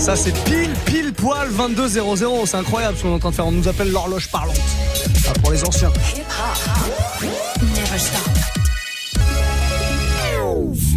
Ça 0.00 0.16
c'est 0.16 0.32
pile 0.44 0.72
pile 0.86 1.12
poil 1.12 1.48
22 1.50 1.88
00. 1.88 2.46
C'est 2.46 2.56
incroyable 2.56 2.96
ce 2.96 3.02
qu'on 3.02 3.10
est 3.10 3.14
en 3.14 3.18
train 3.18 3.30
de 3.30 3.34
faire. 3.34 3.46
On 3.46 3.52
nous 3.52 3.68
appelle 3.68 3.92
l'horloge 3.92 4.30
parlante. 4.30 4.58
Ah, 5.28 5.32
pour 5.42 5.52
les 5.52 5.62
anciens. 5.62 5.92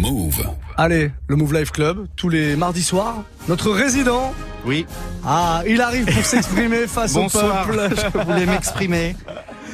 Move. 0.00 0.42
Allez, 0.76 1.10
le 1.28 1.36
Move 1.36 1.54
Life 1.54 1.70
Club, 1.70 2.06
tous 2.16 2.30
les 2.30 2.56
mardis 2.56 2.82
soirs. 2.82 3.22
Notre 3.46 3.70
résident. 3.70 4.32
Oui. 4.64 4.86
Ah, 5.24 5.62
il 5.66 5.82
arrive 5.82 6.06
pour 6.06 6.24
s'exprimer 6.24 6.86
face 6.86 7.12
Bonsoir. 7.12 7.68
au 7.68 7.72
peuple. 7.72 7.94
Je 8.14 8.18
voulais 8.24 8.46
m'exprimer. 8.46 9.16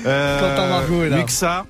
Euh, 0.07 0.41
Quentin 0.41 0.67
Margot 0.67 1.03
est 1.03 1.11
là. 1.11 1.17
Muxa, 1.19 1.67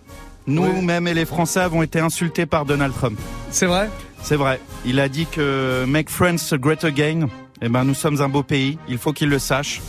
nous-mêmes 0.46 1.08
et 1.08 1.14
les 1.14 1.24
Français 1.24 1.58
avons 1.58 1.82
été 1.82 1.98
insultés 1.98 2.46
par 2.46 2.64
Donald 2.64 2.94
Trump. 2.94 3.18
C'est 3.50 3.66
vrai? 3.66 3.90
C'est 4.22 4.36
vrai. 4.36 4.60
Il 4.86 5.00
a 5.00 5.08
dit 5.08 5.26
que 5.26 5.84
Make 5.84 6.08
France 6.10 6.54
Great 6.54 6.84
Again. 6.84 7.26
Eh 7.62 7.68
ben, 7.68 7.84
nous 7.84 7.94
sommes 7.94 8.20
un 8.22 8.28
beau 8.28 8.42
pays. 8.42 8.78
Il 8.88 8.98
faut 8.98 9.12
qu'il 9.12 9.28
le 9.28 9.38
sache. 9.38 9.80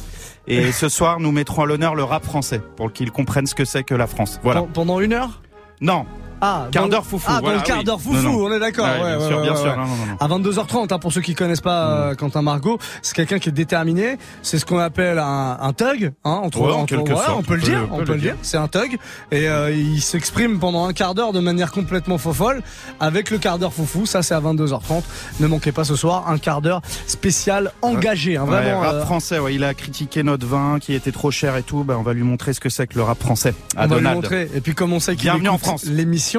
Et 0.47 0.71
ce 0.71 0.89
soir, 0.89 1.19
nous 1.19 1.31
mettrons 1.31 1.63
à 1.63 1.65
l'honneur 1.65 1.95
le 1.95 2.03
rap 2.03 2.25
français 2.25 2.61
pour 2.75 2.91
qu'ils 2.91 3.11
comprennent 3.11 3.45
ce 3.47 3.55
que 3.55 3.65
c'est 3.65 3.83
que 3.83 3.95
la 3.95 4.07
France. 4.07 4.39
Voilà. 4.43 4.61
Pen- 4.61 4.71
Pendant 4.73 4.99
une 4.99 5.13
heure? 5.13 5.41
Non. 5.81 6.05
Ah, 6.41 6.67
Quart 6.71 6.89
d'heure 6.89 7.05
foufou, 7.05 7.27
Ah, 7.29 7.39
voilà, 7.41 7.57
dans 7.57 7.61
le 7.61 7.67
quart 7.67 7.77
oui. 7.79 7.83
d'heure 7.83 8.01
foufou, 8.01 8.15
Non, 8.21 8.31
non. 8.33 8.45
on 8.45 8.51
est 8.53 8.59
d'accord. 8.59 8.85
Ouais, 8.85 8.91
ouais, 8.91 9.17
bien 9.17 9.17
ouais, 9.19 9.27
sûr, 9.27 9.37
ouais, 9.37 9.43
bien 9.43 9.55
sûr. 9.55 9.77
Non. 9.77 9.85
À 10.19 10.27
22h30, 10.27 10.91
hein, 10.93 10.99
pour 10.99 11.13
ceux 11.13 11.21
qui 11.21 11.35
connaissent 11.35 11.61
pas 11.61 11.87
euh, 11.91 12.15
Quentin 12.15 12.41
Margot, 12.41 12.79
c'est 13.01 13.15
quelqu'un 13.15 13.39
qui 13.39 13.49
est 13.49 13.51
déterminé. 13.51 14.17
C'est 14.41 14.57
ce 14.59 14.65
qu'on 14.65 14.79
appelle 14.79 15.19
un, 15.19 15.57
un 15.61 15.73
thug. 15.73 16.11
Hein, 16.23 16.31
entre, 16.43 16.61
en 16.61 16.81
entre- 16.81 17.07
sorte, 17.07 17.29
on 17.37 17.43
peut 17.43 17.55
le 17.55 17.61
dire. 17.61 17.87
On 17.91 17.97
peut 18.03 18.13
le 18.13 18.19
dire. 18.19 18.33
dire. 18.33 18.35
C'est 18.41 18.57
un 18.57 18.67
thug. 18.67 18.97
Et 19.31 19.47
euh, 19.47 19.71
il 19.71 20.01
s'exprime 20.01 20.59
pendant 20.59 20.85
un 20.87 20.93
quart 20.93 21.13
d'heure 21.15 21.31
de 21.33 21.39
manière 21.39 21.71
complètement 21.71 22.17
fofolle 22.17 22.61
avec 22.99 23.29
le 23.29 23.37
quart 23.37 23.59
d'heure 23.59 23.73
foufou. 23.73 24.05
Ça, 24.05 24.23
c'est 24.23 24.33
à 24.33 24.39
22h30. 24.41 25.03
Ne 25.41 25.47
manquez 25.47 25.71
pas 25.71 25.83
ce 25.83 25.95
soir 25.95 26.25
un 26.27 26.37
quart 26.37 26.61
d'heure 26.61 26.81
spécial 27.07 27.71
engagé. 27.81 28.37
Hein, 28.37 28.45
Ouais, 28.45 28.49
vraiment. 28.61 28.79
rap 28.79 28.93
euh, 28.95 29.01
français, 29.05 29.37
ouais, 29.39 29.53
il 29.55 29.63
a 29.63 29.73
critiqué 29.73 30.23
notre 30.23 30.47
vin 30.47 30.79
qui 30.79 30.93
était 30.93 31.11
trop 31.11 31.29
cher 31.29 31.55
et 31.55 31.63
tout. 31.63 31.83
Ben, 31.83 31.95
on 31.97 32.03
va 32.03 32.13
lui 32.13 32.23
montrer 32.23 32.53
ce 32.53 32.59
que 32.59 32.69
c'est 32.69 32.87
que 32.87 32.95
le 32.95 33.03
rap 33.03 33.19
français. 33.21 33.53
À 33.75 33.85
on 33.85 33.87
va 33.87 33.95
lui 33.97 34.01
Donald. 34.03 34.15
montrer. 34.15 34.49
Et 34.55 34.61
puis 34.61 34.73
comme 34.73 34.93
on 34.93 34.99
sait 34.99 35.15
qu'il 35.15 35.23
Bienvenue 35.29 35.49
en 35.49 35.57
France. 35.57 35.83
l'émission, 35.85 36.30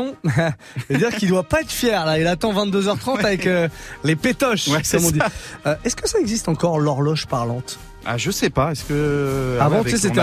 c'est-à-dire 0.89 1.11
qu'il 1.17 1.29
doit 1.29 1.43
pas 1.43 1.61
être 1.61 1.71
fier 1.71 2.05
là. 2.07 2.19
Il 2.19 2.27
attend 2.27 2.53
22h30 2.53 3.19
avec 3.25 3.47
euh, 3.47 3.69
les 4.05 4.17
pétoches, 4.17 4.69
Ouais, 4.69 4.83
comme 4.91 5.05
on 5.05 5.11
dit. 5.11 5.21
Euh, 5.67 5.75
Est-ce 5.85 5.97
que 5.97 6.09
ça 6.09 6.19
existe 6.19 6.49
encore 6.49 6.79
l'horloge 6.79 7.27
parlante? 7.27 7.79
Ah, 8.05 8.19
je 8.19 8.31
sais 8.31 8.51
pas. 8.51 8.73
Est-ce 8.73 8.85
que 8.85 9.59
Ah 9.61 9.67
Avant, 9.67 9.79
ouais, 9.79 9.85
tu 9.85 9.91
sais, 9.91 10.09
c'était 10.09 10.21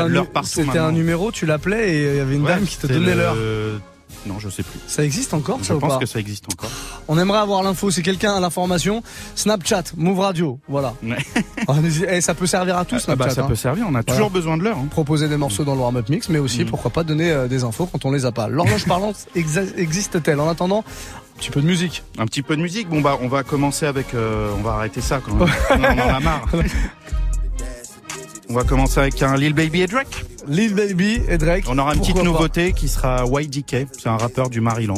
un, 0.78 0.92
numéro, 0.92 1.32
tu 1.32 1.46
l'appelais 1.46 1.94
et 1.94 2.12
il 2.12 2.18
y 2.18 2.20
avait 2.20 2.36
une 2.36 2.44
Ouais, 2.44 2.50
dame 2.50 2.66
qui 2.66 2.78
te 2.78 2.88
donnait 2.88 3.16
l'heure. 3.16 3.36
Non, 4.26 4.38
je 4.40 4.50
sais 4.50 4.64
plus. 4.64 4.80
Ça 4.88 5.04
existe 5.06 5.34
encore, 5.34 5.60
Je 5.62 5.66
ça 5.66 5.76
ou 5.76 5.80
pense 5.80 5.94
pas 5.94 6.00
que 6.00 6.06
ça 6.06 6.20
existe 6.20 6.46
encore. 6.52 6.70
On 7.08 7.18
aimerait 7.18 7.40
avoir 7.40 7.64
l'info. 7.64 7.90
Si 7.90 8.02
quelqu'un 8.02 8.34
a 8.36 8.40
l'information, 8.40 9.02
Snapchat, 9.36 9.84
Move 9.96 10.20
Radio, 10.20 10.60
voilà. 10.68 10.94
Ouais. 11.04 11.18
Oh, 11.68 11.74
n'hésitez- 11.76 12.08
eh, 12.10 12.22
ça 12.22 12.34
peut 12.34 12.48
servir 12.48 12.78
à 12.78 12.86
tout 12.86 12.96
Ah, 12.96 13.00
Snapchat. 13.00 13.26
bah, 13.26 13.34
ça 13.34 13.42
hein. 13.44 13.48
peut 13.48 13.56
servir. 13.56 13.86
On 13.90 13.96
a 13.96 14.04
toujours 14.04 14.30
besoin 14.30 14.58
de 14.58 14.64
l'heure. 14.64 14.78
hein. 14.78 14.88
Proposer 14.90 15.28
des 15.30 15.38
morceaux 15.38 15.64
dans 15.64 15.74
le 15.76 15.80
warm-up 15.82 16.10
mix, 16.10 16.28
mais 16.30 16.40
aussi, 16.40 16.64
Mm. 16.64 16.70
pourquoi 16.70 16.92
pas, 16.92 17.04
donner 17.04 17.32
euh, 17.32 17.48
des 17.48 17.64
infos 17.64 17.86
quand 17.86 18.04
on 18.06 18.12
les 18.12 18.26
a 18.26 18.32
pas. 18.32 18.48
L'horloge 18.48 18.86
parlante 18.86 19.28
existe-t-elle? 19.36 20.40
En 20.40 20.50
attendant, 20.50 20.80
un 20.80 21.40
petit 21.40 21.52
peu 21.52 21.62
de 21.62 21.68
musique. 21.68 22.04
Un 22.18 22.26
petit 22.26 22.42
peu 22.42 22.58
de 22.58 22.62
musique. 22.62 22.90
Bon 22.90 23.00
bah, 23.02 23.18
on 23.22 23.28
va 23.30 23.44
commencer 23.44 23.86
avec. 23.86 24.14
euh, 24.16 24.52
on 24.58 24.62
va 24.64 24.72
arrêter 24.74 25.00
ça 25.02 25.22
quand 25.26 25.34
même. 25.36 25.48
on 25.70 25.84
en 25.84 26.16
a 26.16 26.20
marre. 26.20 26.46
On 28.50 28.54
va 28.56 28.64
commencer 28.64 29.00
avec 29.00 29.22
un 29.22 29.36
Lil 29.38 29.54
Baby 29.54 29.82
et 29.82 29.88
Drake. 29.88 30.26
Lil 30.50 30.74
Baby 30.74 31.22
et 31.30 31.38
Drake. 31.38 31.66
On 31.70 31.78
aura 31.78 31.94
une 31.94 32.00
petite 32.02 32.22
nouveauté 32.24 32.74
qui 32.74 32.88
sera 32.88 33.24
YDK. 33.26 33.88
C'est 33.98 34.10
un 34.10 34.18
rappeur 34.18 34.50
du 34.50 34.62
Maryland. 34.62 34.96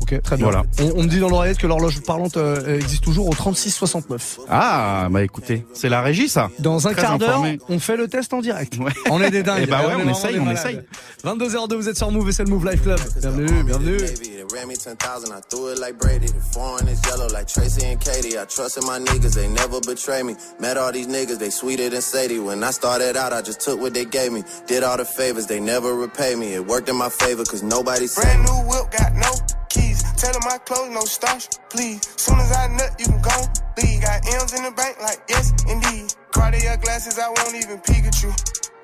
Ok, 0.00 0.20
très 0.22 0.36
bien. 0.36 0.46
Voilà. 0.46 0.64
On, 0.80 1.00
on 1.00 1.02
me 1.02 1.08
dit 1.08 1.20
dans 1.20 1.28
l'oreillette 1.28 1.58
que 1.58 1.66
l'horloge 1.66 2.00
parlante 2.00 2.36
euh, 2.36 2.78
existe 2.78 3.04
toujours 3.04 3.28
au 3.28 3.34
3669. 3.34 4.40
Ah 4.48 5.08
bah 5.10 5.22
écoutez, 5.22 5.66
c'est 5.74 5.88
la 5.88 6.00
régie 6.02 6.28
ça. 6.28 6.50
Dans 6.58 6.88
un 6.88 6.92
Très 6.92 7.02
quart 7.02 7.18
d'heure, 7.18 7.42
on 7.68 7.78
fait 7.78 7.96
le 7.96 8.08
test 8.08 8.32
en 8.32 8.40
direct. 8.40 8.76
Ouais. 8.78 8.92
On 9.10 9.20
est 9.20 9.30
des 9.30 9.42
dingues. 9.42 9.54
Eh 9.64 9.66
bah 9.66 9.86
ouais, 9.86 9.94
on 10.04 10.08
essaye, 10.10 10.38
on 10.38 10.50
essaye. 10.50 10.80
22h02, 11.24 11.74
vous 11.76 11.88
êtes 11.88 11.96
sur 11.96 12.10
Move 12.10 12.28
et 12.28 12.32
c'est 12.32 12.44
le 12.44 12.50
Move 12.50 12.68
Life 12.70 12.82
Club. 12.82 12.98
Bienvenue, 13.20 13.64
bienvenue. 13.64 13.96
They 14.44 14.56
ran 14.58 14.68
me 14.68 14.76
10,000, 14.76 15.32
I 15.32 15.40
threw 15.40 15.68
it 15.72 15.78
like 15.78 15.98
Brady. 15.98 16.26
The 16.26 16.40
foreign 16.40 16.86
is 16.88 17.00
yellow 17.06 17.28
like 17.28 17.48
Tracy 17.48 17.86
and 17.86 17.98
Katie. 18.00 18.38
I 18.38 18.44
trusted 18.44 18.84
my 18.84 18.98
niggas, 18.98 19.34
they 19.34 19.48
never 19.48 19.80
betray 19.80 20.22
me. 20.22 20.36
Met 20.58 20.76
all 20.76 20.92
these 20.92 21.06
niggas, 21.06 21.38
they 21.38 21.48
sweeter 21.48 21.88
than 21.88 22.02
Sadie. 22.02 22.40
When 22.40 22.62
I 22.62 22.70
started 22.70 23.16
out, 23.16 23.32
I 23.32 23.40
just 23.40 23.60
took 23.60 23.80
what 23.80 23.94
they 23.94 24.04
gave 24.04 24.32
me. 24.32 24.44
Did 24.66 24.82
all 24.82 24.98
the 24.98 25.04
favors, 25.06 25.46
they 25.46 25.60
never 25.60 25.94
repay 25.94 26.34
me. 26.34 26.52
It 26.52 26.66
worked 26.66 26.90
in 26.90 26.96
my 26.96 27.08
favor, 27.08 27.44
cause 27.44 27.62
nobody 27.62 28.06
said 28.06 28.22
Brand 28.22 28.44
new 28.44 28.68
whip, 28.68 28.90
got 28.90 29.14
no 29.14 29.32
keys. 29.74 30.06
Tell 30.14 30.32
them 30.32 30.46
my 30.46 30.58
clothes, 30.62 30.94
no 30.94 31.02
starch, 31.02 31.50
please. 31.68 32.00
Soon 32.16 32.38
as 32.38 32.52
I 32.54 32.70
nut, 32.70 32.94
you 32.98 33.06
can 33.06 33.20
go 33.20 33.36
leave. 33.82 34.00
Got 34.02 34.22
M's 34.38 34.54
in 34.54 34.62
the 34.62 34.70
bank, 34.70 34.96
like 35.02 35.18
yes, 35.28 35.50
indeed. 35.66 36.14
Cartier 36.30 36.78
glasses, 36.78 37.18
I 37.18 37.28
won't 37.28 37.54
even 37.58 37.80
you. 38.24 38.32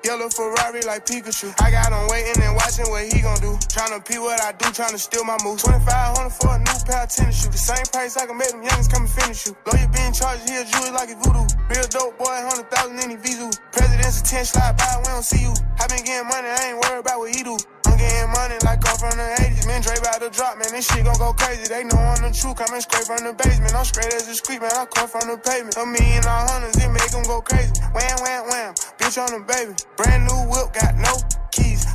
Yellow 0.03 0.29
Ferrari 0.29 0.81
like 0.81 1.05
Pikachu. 1.05 1.53
I 1.61 1.69
got 1.69 1.93
him 1.93 2.09
waiting 2.09 2.41
and 2.41 2.55
watching 2.55 2.89
what 2.89 3.05
he 3.05 3.21
gon' 3.21 3.37
do. 3.37 3.53
Tryna 3.69 4.01
pee 4.01 4.17
what 4.17 4.41
I 4.41 4.51
do, 4.53 4.65
tryna 4.73 4.97
steal 4.97 5.23
my 5.23 5.37
moves. 5.45 5.61
2500 5.61 6.29
for 6.33 6.49
a 6.49 6.57
new 6.57 6.77
pair 6.89 7.05
of 7.05 7.09
tennis 7.09 7.37
shoes. 7.37 7.53
The 7.53 7.61
same 7.61 7.85
price 7.93 8.17
I 8.17 8.25
can 8.25 8.37
make 8.37 8.49
them 8.49 8.65
youngins 8.65 8.89
come 8.89 9.05
and 9.05 9.11
finish 9.13 9.45
you. 9.45 9.53
Lawyer 9.65 9.89
being 9.93 10.13
charged 10.13 10.49
here, 10.49 10.65
jewelry 10.65 10.89
like 10.89 11.09
it's 11.13 11.21
voodoo. 11.21 11.45
Real 11.69 11.85
dope 11.93 12.17
boy, 12.17 12.33
100,000 12.33 12.97
in 12.97 13.09
his 13.13 13.21
visu. 13.21 13.49
President's 13.71 14.21
attention 14.21 14.57
slide 14.57 14.77
by, 14.77 14.89
we 14.97 15.05
don't 15.05 15.25
see 15.25 15.41
you. 15.45 15.53
I 15.77 15.85
been 15.85 16.01
getting 16.01 16.27
money, 16.27 16.49
I 16.49 16.73
ain't 16.73 16.79
worried 16.81 17.05
about 17.05 17.19
what 17.21 17.29
he 17.29 17.43
do. 17.45 17.57
Getting 18.01 18.33
money 18.33 18.57
like 18.65 18.81
I'm 18.81 18.97
from 18.97 19.13
the 19.13 19.29
80s. 19.45 19.67
Man, 19.67 19.81
Dre 19.81 19.93
about 20.01 20.21
to 20.21 20.29
drop, 20.33 20.57
man. 20.57 20.73
This 20.73 20.89
shit 20.89 21.05
gon' 21.05 21.17
go 21.21 21.33
crazy. 21.33 21.69
They 21.69 21.83
know 21.83 22.01
I'm 22.01 22.21
the 22.25 22.33
truth. 22.33 22.57
Coming 22.57 22.81
straight 22.81 23.05
from 23.05 23.21
the 23.21 23.33
basement. 23.33 23.75
I'm 23.75 23.85
straight 23.85 24.13
as 24.13 24.27
a 24.27 24.33
street, 24.33 24.61
man. 24.61 24.73
I 24.73 24.85
come 24.85 25.07
from 25.07 25.29
the 25.29 25.37
pavement. 25.37 25.77
A 25.77 25.85
million 25.85 26.25
all 26.25 26.49
hundreds, 26.49 26.77
it 26.81 26.89
make 26.89 27.11
them 27.13 27.23
go 27.29 27.41
crazy. 27.41 27.69
Wham, 27.93 28.17
wham, 28.25 28.49
wham. 28.49 28.73
Bitch 28.97 29.21
on 29.21 29.29
the 29.37 29.45
baby. 29.45 29.77
Brand 29.97 30.25
new 30.25 30.49
whip, 30.49 30.73
got 30.73 30.97
no. 30.97 31.40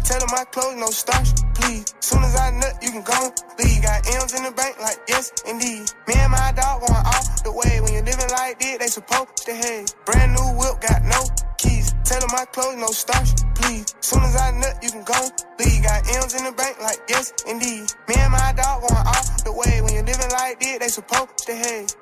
Tell 0.07 0.21
them 0.21 0.29
my 0.31 0.45
clothes, 0.55 0.77
no 0.77 0.87
starch, 0.87 1.35
please. 1.59 1.93
Soon 1.99 2.23
as 2.23 2.37
I 2.37 2.51
nut, 2.55 2.79
you 2.81 2.93
can 2.93 3.03
go 3.03 3.35
leave. 3.59 3.83
Got 3.83 4.07
M's 4.07 4.35
in 4.39 4.45
the 4.45 4.53
bank, 4.53 4.79
like 4.79 4.99
yes, 5.09 5.33
indeed. 5.45 5.83
Me 6.07 6.15
and 6.15 6.31
my 6.31 6.53
dog 6.55 6.87
going 6.87 6.95
off 6.95 7.43
the 7.43 7.51
way. 7.51 7.81
When 7.83 7.93
you're 7.93 8.07
living 8.07 8.31
like 8.31 8.61
this, 8.61 8.79
they 8.79 8.87
supposed 8.87 9.37
to 9.47 9.53
hate. 9.53 9.93
Brand 10.07 10.31
new 10.39 10.47
whip, 10.55 10.79
got 10.81 11.03
no 11.03 11.27
keys. 11.59 11.91
Tell 12.05 12.21
them 12.21 12.31
my 12.31 12.45
clothes, 12.55 12.79
no 12.79 12.87
starch, 12.87 13.35
please. 13.59 13.87
Soon 13.99 14.23
as 14.23 14.37
I 14.37 14.53
nut, 14.55 14.79
you 14.81 14.91
can 14.95 15.03
go 15.03 15.19
leave. 15.59 15.83
Got 15.83 16.07
M's 16.23 16.35
in 16.39 16.45
the 16.45 16.53
bank, 16.53 16.79
like 16.81 17.03
yes, 17.09 17.35
indeed. 17.43 17.91
Me 18.07 18.15
and 18.15 18.31
my 18.31 18.55
dog 18.55 18.87
going 18.87 19.07
off 19.11 19.43
the 19.43 19.51
way. 19.51 19.83
When 19.83 19.93
you're 19.93 20.07
living 20.07 20.31
like 20.31 20.61
this, 20.61 20.79
they 20.79 20.89
supposed 20.89 21.35
to 21.51 21.55
hate. 21.55 21.97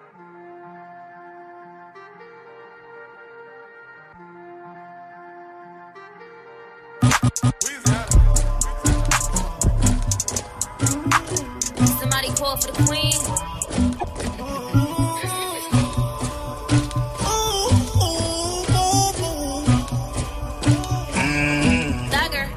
Somebody 11.98 12.28
call 12.36 12.56
for 12.58 12.70
the 12.70 12.84
queen. 12.84 13.12
Dagger. 22.10 22.50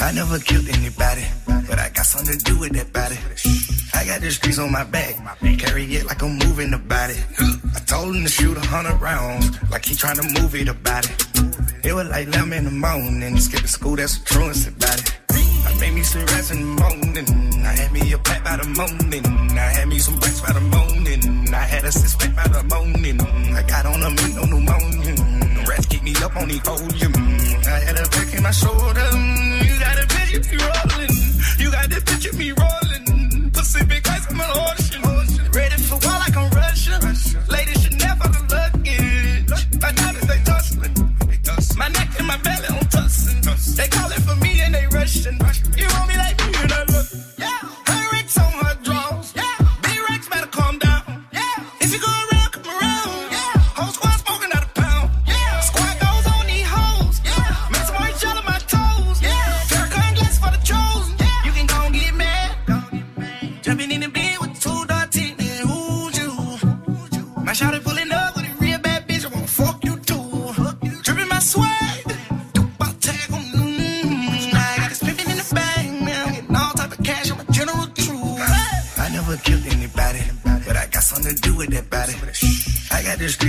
I 0.00 0.12
never 0.12 0.38
killed 0.38 0.68
anybody, 0.70 1.26
but 1.68 1.78
I 1.78 1.90
got 1.90 2.06
something 2.06 2.38
to 2.38 2.44
do 2.44 2.58
with 2.58 2.72
that 2.72 2.92
body. 2.94 3.18
I 3.94 4.06
got 4.06 4.22
the 4.22 4.30
streets 4.30 4.58
on 4.58 4.72
my 4.72 4.84
back, 4.84 5.16
carry 5.58 5.84
it 5.96 6.06
like 6.06 6.22
I'm 6.22 6.38
moving 6.38 6.70
the 6.70 6.78
body. 6.78 7.16
I 7.76 7.80
told 7.80 8.16
him 8.16 8.24
to 8.24 8.30
shoot 8.30 8.56
a 8.56 8.60
hundred 8.60 8.98
rounds, 9.02 9.50
like 9.70 9.84
he 9.84 9.94
trying 9.94 10.16
to 10.16 10.40
move 10.40 10.54
it 10.54 10.68
about 10.68 11.04
it. 11.04 11.41
It 11.84 11.92
was 11.94 12.08
like 12.08 12.28
11 12.28 12.52
in 12.52 12.64
the 12.64 12.70
morning, 12.70 13.36
skipping 13.38 13.66
school, 13.66 13.96
that's 13.96 14.16
a 14.16 14.24
truancy 14.24 14.70
it. 14.70 15.16
I 15.66 15.74
made 15.80 15.94
me 15.94 16.02
some 16.02 16.24
rats 16.26 16.50
in 16.52 16.60
the 16.60 16.82
morning, 16.82 17.26
I 17.64 17.72
had 17.74 17.92
me 17.92 18.12
a 18.12 18.18
pack 18.18 18.44
by 18.44 18.56
the 18.56 18.68
morning, 18.68 19.26
I 19.58 19.68
had 19.74 19.88
me 19.88 19.98
some 19.98 20.14
racks 20.20 20.40
by 20.40 20.52
the 20.52 20.60
morning, 20.60 21.52
I 21.52 21.64
had 21.66 21.84
a 21.84 21.90
six 21.90 22.14
pack 22.14 22.36
by 22.36 22.46
the 22.46 22.62
morning, 22.70 23.20
I 23.56 23.62
got 23.66 23.86
on 23.86 24.00
a 24.00 24.10
meat, 24.10 24.34
no 24.36 24.44
pneumonia, 24.44 25.14
the 25.58 25.64
rats 25.68 25.86
keep 25.86 26.04
me 26.04 26.14
up 26.22 26.36
on 26.36 26.46
the 26.46 26.60
podium, 26.60 27.12
I 27.66 27.78
had 27.82 27.98
a 27.98 28.06
back 28.14 28.32
in 28.32 28.42
my 28.44 28.52
shoulder, 28.52 29.08
you 29.66 29.74
got 29.82 29.98
a 29.98 30.06
picture 30.06 30.42
me 30.54 30.62
rolling, 30.62 31.14
you 31.58 31.70
got 31.72 31.90
the 31.90 32.00
picture 32.06 32.36
me 32.36 32.52
rolling, 32.54 33.50
Pacific 33.50 34.08
ice, 34.08 34.26
I'm 34.30 34.38
an 34.38 34.50
ocean, 34.54 34.91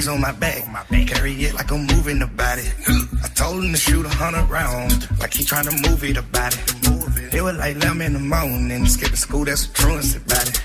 On 0.03 0.19
my 0.19 0.33
back, 0.33 0.65
carry 1.07 1.31
it 1.45 1.53
like 1.53 1.71
I'm 1.71 1.87
moving 1.87 2.21
about 2.21 2.59
it. 2.59 2.73
I 3.23 3.27
told 3.29 3.63
him 3.63 3.71
to 3.71 3.77
shoot 3.77 4.05
a 4.05 4.09
hundred 4.09 4.49
rounds, 4.49 5.09
like 5.19 5.33
he 5.33 5.45
trying 5.45 5.63
to 5.63 5.89
move 5.89 6.03
it 6.03 6.17
about 6.17 6.53
it. 6.53 7.33
It 7.33 7.41
was 7.41 7.55
like 7.55 7.77
11 7.77 8.01
in 8.01 8.13
the 8.13 8.19
morning, 8.19 8.85
skipping 8.85 9.15
school, 9.15 9.45
that's 9.45 9.65
a 9.65 9.71
truancy 9.71 10.17
about 10.17 10.49
it. 10.49 10.61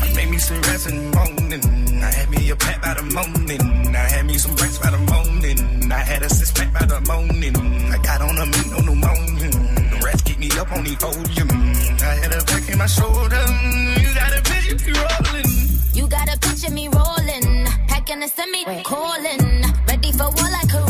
I 0.00 0.12
made 0.16 0.30
me 0.30 0.38
some 0.38 0.60
rest 0.62 0.88
in 0.88 0.96
the 0.96 1.16
morning. 1.16 2.02
I 2.02 2.10
had 2.10 2.30
me 2.30 2.50
a 2.50 2.56
pack 2.56 2.82
by 2.82 2.94
the 2.94 3.02
morning. 3.14 3.94
I 3.94 4.08
had 4.10 4.26
me 4.26 4.38
some 4.38 4.56
breaks 4.56 4.78
by 4.78 4.90
the 4.90 4.98
morning. 4.98 5.92
I 5.92 5.98
had 5.98 6.22
a 6.22 6.28
six 6.28 6.50
pack 6.50 6.72
by 6.72 6.86
the 6.86 7.00
morning. 7.06 7.54
I 7.92 7.98
got 8.02 8.20
on 8.22 8.36
a 8.38 8.46
meat 8.46 8.72
on 8.74 8.86
the 8.86 8.96
morning. 8.96 9.90
The 9.90 10.02
rats 10.04 10.22
keep 10.22 10.38
me 10.38 10.50
up 10.58 10.72
on 10.72 10.82
the 10.82 10.96
volume. 10.98 11.50
I 12.02 12.14
had 12.20 12.32
a 12.34 12.44
back 12.44 12.68
in 12.68 12.78
my 12.78 12.86
shoulder. 12.86 13.44
You 14.02 14.14
got 14.14 14.36
a 14.36 14.42
picture 14.42 14.76
me 14.82 14.92
rolling. 14.98 15.50
You 15.94 16.08
got 16.08 16.28
a 16.28 16.38
picture 16.40 16.70
me 16.72 16.88
rolling, 16.88 16.99
packing 18.10 18.22
a 18.22 18.28
semi, 18.28 18.82
calling, 18.82 19.62
ready 19.86 20.12
for 20.12 20.24
war 20.24 20.50
like 20.50 20.68
Korea. 20.68 20.89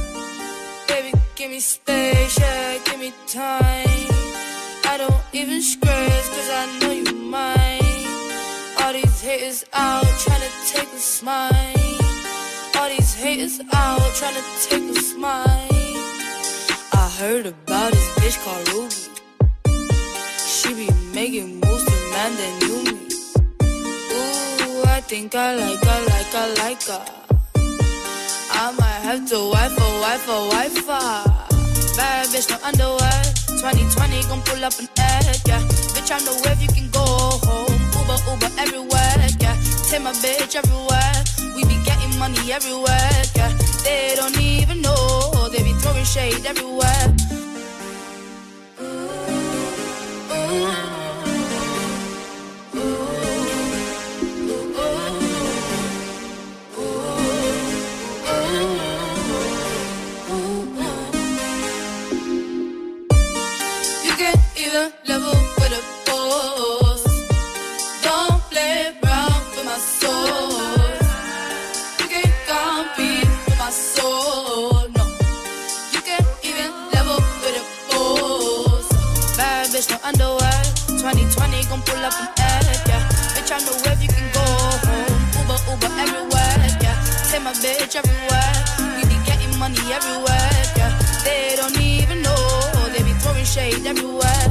Me 1.51 1.59
space, 1.59 2.39
yeah. 2.39 2.77
Give 2.85 2.97
me 2.97 3.11
time. 3.27 4.07
I 4.87 4.95
don't 4.97 5.21
even 5.33 5.61
scratch, 5.61 6.27
cause 6.31 6.49
I 6.49 6.79
know 6.79 6.91
you 6.91 7.13
mine. 7.13 8.07
All 8.79 8.93
these 8.93 9.21
haters 9.21 9.65
out 9.73 10.05
trying 10.23 10.39
to 10.39 10.51
take 10.71 10.87
a 10.93 10.97
smile. 10.97 11.51
All 12.77 12.87
these 12.87 13.13
haters 13.15 13.59
out 13.73 13.99
trying 14.15 14.35
to 14.35 14.45
take 14.69 14.95
a 14.95 15.01
smile. 15.01 15.67
I 16.93 17.11
heard 17.19 17.45
about 17.47 17.91
this 17.91 18.09
bitch 18.15 18.37
called 18.45 18.69
Ruby. 18.71 18.95
She 20.37 20.73
be 20.73 20.89
making 21.13 21.59
moves 21.59 21.83
to 21.83 21.97
man 22.13 22.31
that 22.39 22.53
knew 22.61 22.79
me. 22.93 22.99
Ooh, 24.15 24.83
I 24.87 25.01
think 25.01 25.35
I 25.35 25.55
like 25.55 25.83
her, 25.83 26.01
like 26.13 26.33
I 26.33 26.47
like 26.63 26.83
her. 26.83 27.05
I 28.53 28.71
might 28.79 29.01
have 29.03 29.27
to 29.31 29.49
wife 29.49 29.77
her, 29.77 29.99
wife 29.99 30.25
her, 30.27 30.49
wife 30.49 30.87
her. 30.87 31.40
Bad 31.97 32.27
bitch, 32.29 32.49
no 32.49 32.57
underwear. 32.63 33.21
2020 33.59 34.23
gon' 34.29 34.41
pull 34.43 34.63
up 34.63 34.77
an 34.79 34.87
egg, 34.97 35.41
yeah. 35.45 35.61
Bitch, 35.93 36.11
I 36.11 36.19
know 36.25 36.35
where 36.43 36.55
you 36.55 36.67
can 36.69 36.89
go 36.91 37.05
home. 37.45 37.79
Uber, 37.97 38.17
Uber 38.31 38.51
everywhere, 38.59 39.27
yeah. 39.39 39.55
Take 39.89 40.01
my 40.01 40.13
bitch 40.13 40.55
everywhere. 40.55 41.13
We 41.55 41.63
be 41.65 41.77
getting 41.83 42.17
money 42.17 42.51
everywhere, 42.51 43.11
yeah. 43.35 43.51
They 43.83 44.13
don't 44.15 44.39
even 44.39 44.81
know. 44.81 45.49
They 45.51 45.63
be 45.63 45.73
throwing 45.73 46.05
shade 46.05 46.45
everywhere. 46.45 47.15
You 50.51 50.90
gon' 81.71 81.81
pull 81.87 82.03
up 82.03 82.11
an 82.19 82.27
egg, 82.67 82.83
yeah. 82.83 82.99
Bitch, 83.31 83.51
I 83.55 83.63
know 83.63 83.75
where 83.79 83.95
you 84.03 84.09
can 84.11 84.27
go 84.35 84.43
home. 84.43 85.15
Uber, 85.39 85.59
Uber 85.71 85.91
everywhere, 86.03 86.67
yeah. 86.83 86.99
Take 87.31 87.43
my 87.47 87.55
bitch 87.63 87.95
everywhere. 87.95 88.53
We 88.99 89.07
be 89.07 89.15
getting 89.23 89.55
money 89.57 89.79
everywhere, 89.87 90.51
yeah. 90.75 90.91
They 91.23 91.55
don't 91.55 91.79
even 91.79 92.21
know. 92.27 92.43
They 92.91 93.01
be 93.07 93.15
throwing 93.23 93.47
shade 93.47 93.87
everywhere. 93.87 94.45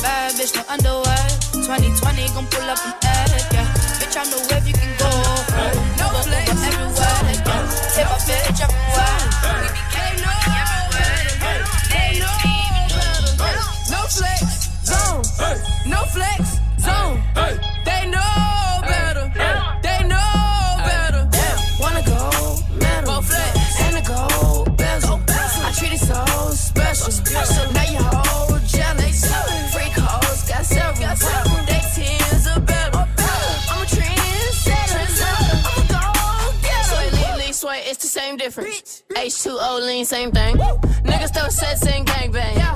Bad 0.00 0.32
bitch, 0.40 0.56
no 0.56 0.64
underwear. 0.72 1.24
2020 1.52 2.32
gon' 2.32 2.48
pull 2.48 2.68
up 2.72 2.80
an 2.88 2.94
egg, 3.04 3.52
yeah. 3.52 3.68
Bitch, 4.00 4.16
I 4.16 4.24
know 4.24 4.40
where 4.48 4.64
you 4.64 4.72
can 4.72 4.92
go 4.96 5.12
home. 5.12 5.76
Uber, 6.00 6.24
Uber 6.24 6.56
everywhere, 6.56 7.20
yeah. 7.44 7.68
Take 7.92 8.08
my 8.08 8.16
bitch 8.24 8.60
everywhere. 8.64 9.20
We 9.60 9.68
be 9.76 9.82
H2O 39.46 39.86
lean, 39.86 40.04
same 40.04 40.32
thing. 40.32 40.56
Niggas 40.56 41.32
throw 41.32 41.48
sets 41.48 41.86
and 41.86 42.04
gangbang. 42.04 42.75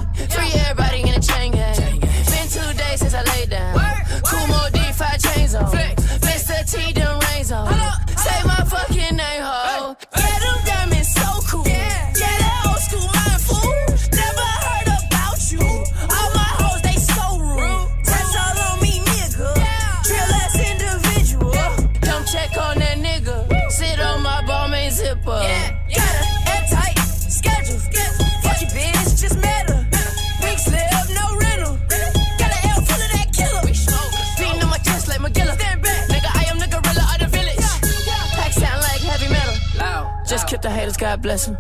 Haters, 41.23 41.51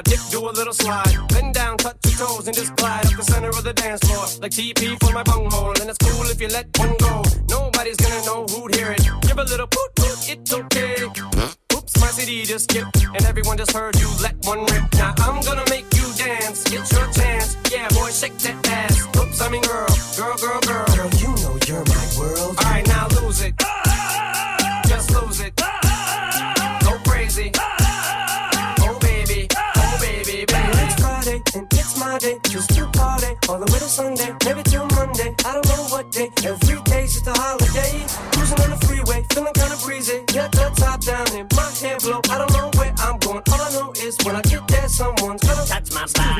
God, 0.00 0.04
dip, 0.04 0.20
do 0.30 0.48
a 0.48 0.52
little 0.52 0.72
slide. 0.72 1.14
Bend 1.28 1.54
down, 1.54 1.76
touch 1.76 1.96
your 2.06 2.26
toes, 2.26 2.46
and 2.46 2.56
just 2.56 2.74
glide 2.76 3.04
up 3.06 3.16
the 3.16 3.22
center 3.22 3.50
of 3.50 3.62
the 3.62 3.72
dance 3.72 4.00
floor. 4.00 4.24
Like 4.40 4.52
TP 4.52 4.96
for 5.00 5.12
my 5.12 5.22
bunghole. 5.22 5.74
And 5.80 5.90
it's 5.90 5.98
cool 5.98 6.24
if 6.30 6.40
you 6.40 6.48
let 6.48 6.66
one 6.78 6.96
go. 6.98 7.22
Nobody's 7.48 7.96
gonna 7.96 8.24
know 8.24 8.46
who'd 8.46 8.74
hear 8.74 8.92
it. 8.92 9.02
Give 9.22 9.38
a 9.38 9.44
little 9.44 9.66
poot 9.66 9.90
poot, 9.96 10.18
it's 10.30 10.52
okay. 10.52 11.04
Oops, 11.74 12.00
my 12.00 12.06
CD 12.08 12.44
just 12.44 12.70
skipped, 12.70 13.04
and 13.04 13.24
everyone 13.26 13.58
just 13.58 13.72
heard 13.72 13.94
you 13.96 14.08
let 14.22 14.36
one 14.44 14.60
rip. 14.72 14.84
Now 14.94 15.12
I'm 15.18 15.42
gonna 15.42 15.68
make 15.68 15.92
you 15.92 16.06
dance, 16.16 16.64
get 16.64 16.90
your 16.92 17.06
chance. 17.12 17.56
Yeah, 17.70 17.88
boy, 17.90 18.10
shake 18.10 18.38
that 18.38 18.56
ass. 18.68 19.06
Oops, 19.20 19.40
I 19.42 19.48
mean 19.50 19.62
girl, 19.62 19.88
girl, 20.16 20.36
girl, 20.36 20.60
girl. 20.60 20.86
Girl, 20.96 21.10
you 21.20 21.30
know 21.44 21.54
you're 21.68 21.84
my 21.84 22.04
world. 22.18 22.56
All 22.56 22.70
right, 22.72 22.86
now 22.86 23.09
all 33.50 33.58
the 33.58 33.66
way 33.72 33.80
to 33.80 33.90
Sunday, 33.90 34.30
maybe 34.46 34.62
till 34.62 34.86
Monday. 34.94 35.34
I 35.44 35.50
don't 35.58 35.66
know 35.66 35.82
what 35.90 36.10
day. 36.12 36.30
Every 36.46 36.78
day's 36.86 37.14
just 37.14 37.26
a 37.26 37.34
holiday. 37.34 38.06
Cruising 38.30 38.60
on 38.62 38.70
the 38.70 38.80
freeway, 38.86 39.26
feeling 39.34 39.54
kinda 39.58 39.76
breezy. 39.82 40.22
Got 40.30 40.52
the 40.52 40.70
top 40.78 41.02
down 41.02 41.26
and 41.34 41.50
my 41.58 41.66
hair 41.82 41.98
blow. 41.98 42.20
I 42.30 42.38
don't 42.38 42.52
know 42.54 42.70
where 42.78 42.94
I'm 43.02 43.18
going. 43.18 43.42
All 43.50 43.60
I 43.60 43.70
know 43.74 43.90
is 43.98 44.14
when 44.22 44.36
I 44.36 44.42
get 44.42 44.62
there, 44.68 44.88
someone's 44.88 45.42
gonna 45.42 45.66
touch 45.66 45.90
my 45.92 46.06
style. 46.06 46.38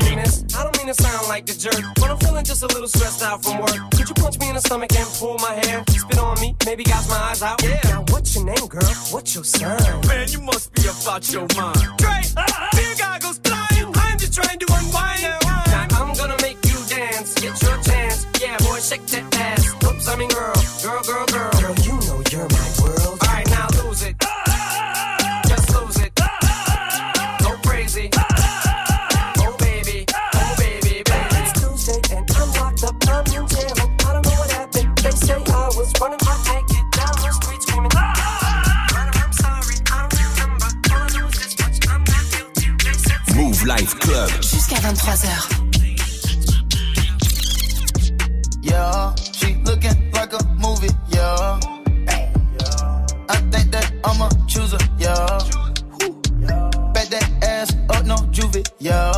I 0.55 0.63
don't 0.63 0.77
mean 0.77 0.87
to 0.87 0.95
sound 0.95 1.27
like 1.27 1.49
a 1.49 1.55
jerk, 1.63 1.83
but 1.99 2.07
I'm 2.11 2.17
feeling 2.23 2.45
just 2.45 2.63
a 2.63 2.67
little 2.67 2.87
stressed 2.87 3.21
out 3.23 3.43
from 3.43 3.59
work. 3.59 3.75
Could 3.95 4.07
you 4.07 4.15
punch 4.15 4.39
me 4.39 4.47
in 4.47 4.55
the 4.55 4.61
stomach 4.61 4.95
and 4.95 5.09
pull 5.19 5.37
my 5.39 5.53
hair? 5.67 5.83
Spit 5.91 6.17
on 6.17 6.39
me, 6.39 6.55
maybe 6.65 6.83
got 6.83 7.03
my 7.09 7.19
eyes 7.29 7.43
out. 7.43 7.61
Yeah. 7.61 7.79
Now 7.91 8.05
what's 8.11 8.35
your 8.35 8.45
name, 8.45 8.67
girl? 8.67 8.93
What's 9.11 9.35
your 9.35 9.43
sign? 9.43 9.99
Man, 10.07 10.31
you 10.31 10.39
must 10.41 10.71
be 10.75 10.87
about 10.87 11.27
your 11.33 11.47
mind. 11.59 11.83
Dre, 11.97 12.23
beer 12.75 12.95
goggles 12.97 13.39
blind. 13.39 13.83
I'm 13.99 14.17
just 14.17 14.33
trying 14.33 14.59
to 14.59 14.67
unwind. 14.79 15.23
Now 15.23 15.40
shake 18.81 19.05
that 19.07 19.35
ass. 19.35 19.73
Oops, 19.85 20.07
I 20.07 20.15
mean 20.15 20.29
girl, 20.29 20.53
girl, 20.81 21.03
girl, 21.03 21.25
girl. 21.27 21.51
Girl, 21.61 21.75
you 21.85 21.93
know 22.07 22.21
you're 22.31 22.49
my 22.49 22.67
world. 22.81 23.17
All 23.21 23.27
right, 23.27 23.47
now 23.49 23.67
lose 23.83 24.01
it. 24.01 24.15
Just 25.47 25.69
lose 25.75 25.97
it. 25.99 26.11
Go 27.43 27.51
crazy. 27.61 28.09
Oh 29.37 29.55
baby, 29.59 30.05
oh 30.09 30.55
baby, 30.57 31.03
baby. 31.05 31.29
It's 31.37 31.53
Tuesday 31.61 32.01
and 32.15 32.25
I'm 32.31 32.49
locked 32.57 32.83
up. 32.83 32.95
I'm 33.07 33.25
in 33.29 33.47
jail. 33.47 33.73
I 33.77 34.13
don't 34.13 34.25
know 34.25 34.37
what 34.41 34.51
happened. 34.51 34.97
They 34.97 35.11
say 35.11 35.37
I 35.37 35.69
was 35.77 35.93
running 36.01 36.21
my 36.25 36.35
naked 36.49 36.85
down 36.97 37.13
the 37.21 37.31
street 37.37 37.61
screaming. 37.61 37.91
Brother, 37.93 39.13
I'm 39.21 39.33
sorry, 39.33 39.77
I 39.93 40.09
don't 40.09 40.25
remember. 40.41 40.69
All 40.89 40.97
I 40.97 41.19
know 41.19 41.27
is 41.29 41.37
this 41.37 41.53
much? 41.61 41.77
I'm 41.87 42.03
not 42.03 42.25
guilty. 42.33 42.65
They 42.81 42.97
said 42.97 43.35
Move 43.37 43.61
Life 43.63 43.93
Club. 43.99 44.31
Jusqu'à 44.41 44.77
23h. 44.81 45.60
Yeah, 48.71 49.13
she 49.15 49.55
looking 49.65 50.11
like 50.13 50.31
a 50.31 50.41
movie, 50.63 50.93
yeah. 51.09 51.59
I 53.27 53.35
think 53.51 53.69
that 53.75 53.91
I'ma 54.05 54.29
choose 54.47 54.71
her, 54.71 54.79
yeah. 54.97 55.27
Bet 56.93 57.09
that 57.09 57.27
ass 57.43 57.75
up, 57.89 58.05
no 58.05 58.15
juvie, 58.31 58.65
yeah. 58.79 59.11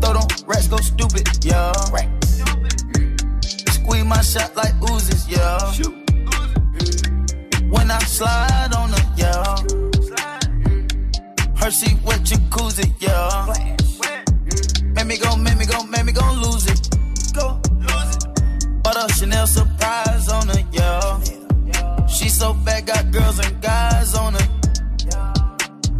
Throw 0.00 0.12
them 0.14 0.26
rats, 0.48 0.66
go 0.66 0.76
stupid, 0.78 1.28
yeah. 1.44 1.70
Squeeze 3.76 4.04
my 4.04 4.20
shot 4.22 4.56
like 4.56 4.74
oozes, 4.90 5.28
yeah. 5.28 5.72
When 7.70 7.90
I 7.92 7.98
slide 8.00 8.74
on 8.74 8.90
her, 8.90 9.06
yeah. 9.16 9.56
Her 11.60 11.70
seat 11.70 11.96
wet 12.04 12.20
jacuzzi, 12.22 12.92
yeah. 12.98 13.46
Make 14.94 15.06
me 15.06 15.18
go, 15.18 15.36
make 15.36 15.56
me 15.58 15.66
go, 15.66 15.84
make 15.84 16.04
me 16.06 16.12
go 16.12 16.24
lose 16.42 16.66
it 16.66 16.75
surprise 19.46 20.28
on 20.28 20.48
her, 20.48 20.62
yeah. 20.72 22.06
She 22.06 22.28
so 22.28 22.52
bad, 22.64 22.86
got 22.86 23.10
girls 23.10 23.38
and 23.38 23.60
guys 23.60 24.14
on 24.14 24.34
her. 24.34 24.48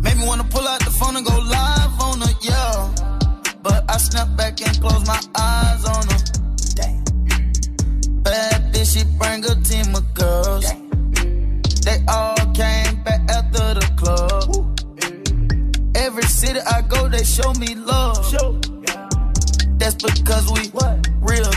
Made 0.02 0.16
me 0.16 0.26
wanna 0.26 0.44
pull 0.44 0.66
out 0.66 0.80
the 0.80 0.90
phone 0.90 1.16
and 1.16 1.26
go 1.26 1.36
live 1.38 2.00
on 2.00 2.20
her, 2.20 2.34
yeah. 2.42 2.94
But 3.62 3.84
I 3.88 3.96
snap 3.98 4.36
back 4.36 4.60
and 4.66 4.80
close 4.80 5.06
my 5.06 5.20
eyes 5.38 5.84
on 5.84 6.06
her. 6.12 6.20
Bad 8.22 8.74
bitch, 8.74 8.94
she 8.94 9.04
bring 9.18 9.44
a 9.44 9.54
team 9.62 9.94
of 9.94 10.04
girls. 10.14 10.66
They 11.86 11.98
all 12.08 12.36
came 12.52 13.02
back 13.04 13.20
after 13.30 13.74
the 13.78 13.86
club. 13.96 14.46
Every 15.94 16.24
city 16.24 16.60
I 16.60 16.82
go, 16.82 17.08
they 17.08 17.22
show 17.22 17.52
me 17.54 17.74
love. 17.74 18.16
That's 19.78 19.94
because 19.94 20.50
we 20.52 20.68
what? 20.70 21.06
real 21.26 21.50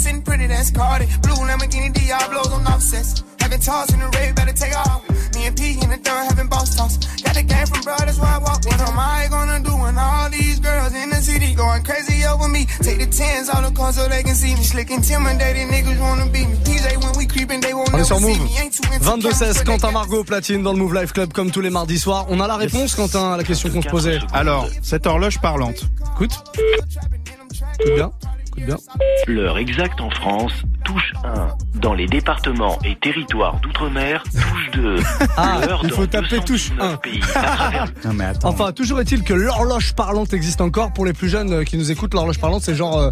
sitting 0.00 0.22
pretty, 0.22 0.46
that's 0.46 0.70
Cardi. 0.70 1.06
Blue 1.22 1.34
Lamborghini 1.48 1.92
Diablos 1.92 2.50
on 2.52 2.66
offsets. 2.66 3.22
Having 3.40 3.60
toss 3.60 3.92
in 3.92 4.00
the 4.00 4.08
red, 4.16 4.34
better 4.34 4.52
take 4.52 4.76
off. 4.76 5.02
Me 5.34 5.46
and 5.46 5.56
P 5.56 5.72
in 5.82 5.88
the 5.90 5.96
third 5.96 6.24
having 6.28 6.48
boss 6.48 6.76
toss. 6.76 6.96
Got 7.22 7.34
the 7.34 7.42
game 7.42 7.66
from 7.66 7.80
bro, 7.82 7.96
that's 7.98 8.18
why 8.18 8.34
I 8.36 8.38
walk. 8.38 8.64
What 8.64 8.80
am 8.80 8.98
I 8.98 9.28
gonna 9.30 9.60
do 9.60 9.72
when 9.76 9.96
all 9.98 10.28
these 10.30 10.58
girls 10.60 10.94
in 10.94 11.10
the 11.10 11.16
city 11.16 11.54
going 11.54 11.82
crazy 11.82 12.24
over 12.26 12.48
me? 12.48 12.66
Take 12.82 12.98
the 12.98 13.06
tens 13.06 13.48
out 13.48 13.62
the 13.62 13.92
so 13.92 14.08
they 14.08 14.22
can 14.22 14.34
see 14.34 14.54
me. 14.54 14.62
Slick 14.62 14.90
intimidated 14.90 15.68
niggas 15.68 16.00
wanna 16.00 16.26
beat 16.26 16.48
me. 16.48 16.56
DJ 16.64 16.96
when 17.02 17.12
we 17.18 17.26
creeping, 17.26 17.60
they 17.60 17.74
won't 17.74 17.88
On 17.92 17.98
est 17.98 18.02
never 18.02 18.04
sur 18.04 18.18
see 18.18 18.26
Move. 18.26 18.42
me. 18.44 18.58
Ain't 18.58 18.74
too 18.74 18.92
into 18.92 19.04
22-16, 19.04 19.64
Quentin 19.64 19.90
Margot 19.90 20.24
platine 20.24 20.62
dans 20.62 20.72
le 20.72 20.78
Move 20.78 20.94
Life 20.94 21.12
Club 21.12 21.32
comme 21.32 21.50
tous 21.50 21.60
les 21.60 21.70
mardis 21.70 21.98
soirs. 21.98 22.26
On 22.28 22.40
a 22.40 22.46
la 22.46 22.56
réponse, 22.56 22.94
Quentin, 22.94 23.32
à 23.32 23.36
la 23.36 23.44
question 23.44 23.70
qu'on 23.70 23.82
se 23.82 23.88
posait. 23.88 24.18
Alors, 24.32 24.68
cette 24.82 25.06
horloge 25.06 25.40
parlante. 25.40 25.86
Écoute. 26.14 26.32
Écoute 27.78 27.94
bien. 27.94 28.12
L'heure 29.26 29.58
exacte 29.58 30.00
en 30.00 30.10
France, 30.10 30.52
touche 30.84 31.12
1. 31.24 31.48
Dans 31.80 31.94
les 31.94 32.06
départements 32.06 32.78
et 32.84 32.96
territoires 32.96 33.58
d'outre-mer, 33.60 34.22
touche 34.24 34.70
2. 34.74 34.96
Ah, 35.36 35.60
il 35.82 35.90
faut 35.90 36.06
taper 36.06 36.40
touche 36.40 36.70
1. 36.78 36.96
pays 36.96 37.20
à 37.34 37.42
travers 37.56 37.84
Non 38.04 38.12
mais 38.12 38.24
attends. 38.26 38.48
Enfin, 38.50 38.72
toujours 38.72 39.00
est-il 39.00 39.22
que 39.22 39.32
l'horloge 39.32 39.94
parlante 39.94 40.34
existe 40.34 40.60
encore. 40.60 40.92
Pour 40.92 41.06
les 41.06 41.12
plus 41.14 41.28
jeunes 41.30 41.52
euh, 41.52 41.64
qui 41.64 41.78
nous 41.78 41.90
écoutent, 41.90 42.12
l'horloge 42.12 42.38
parlante, 42.38 42.62
c'est 42.62 42.74
genre 42.74 42.98
euh, 42.98 43.10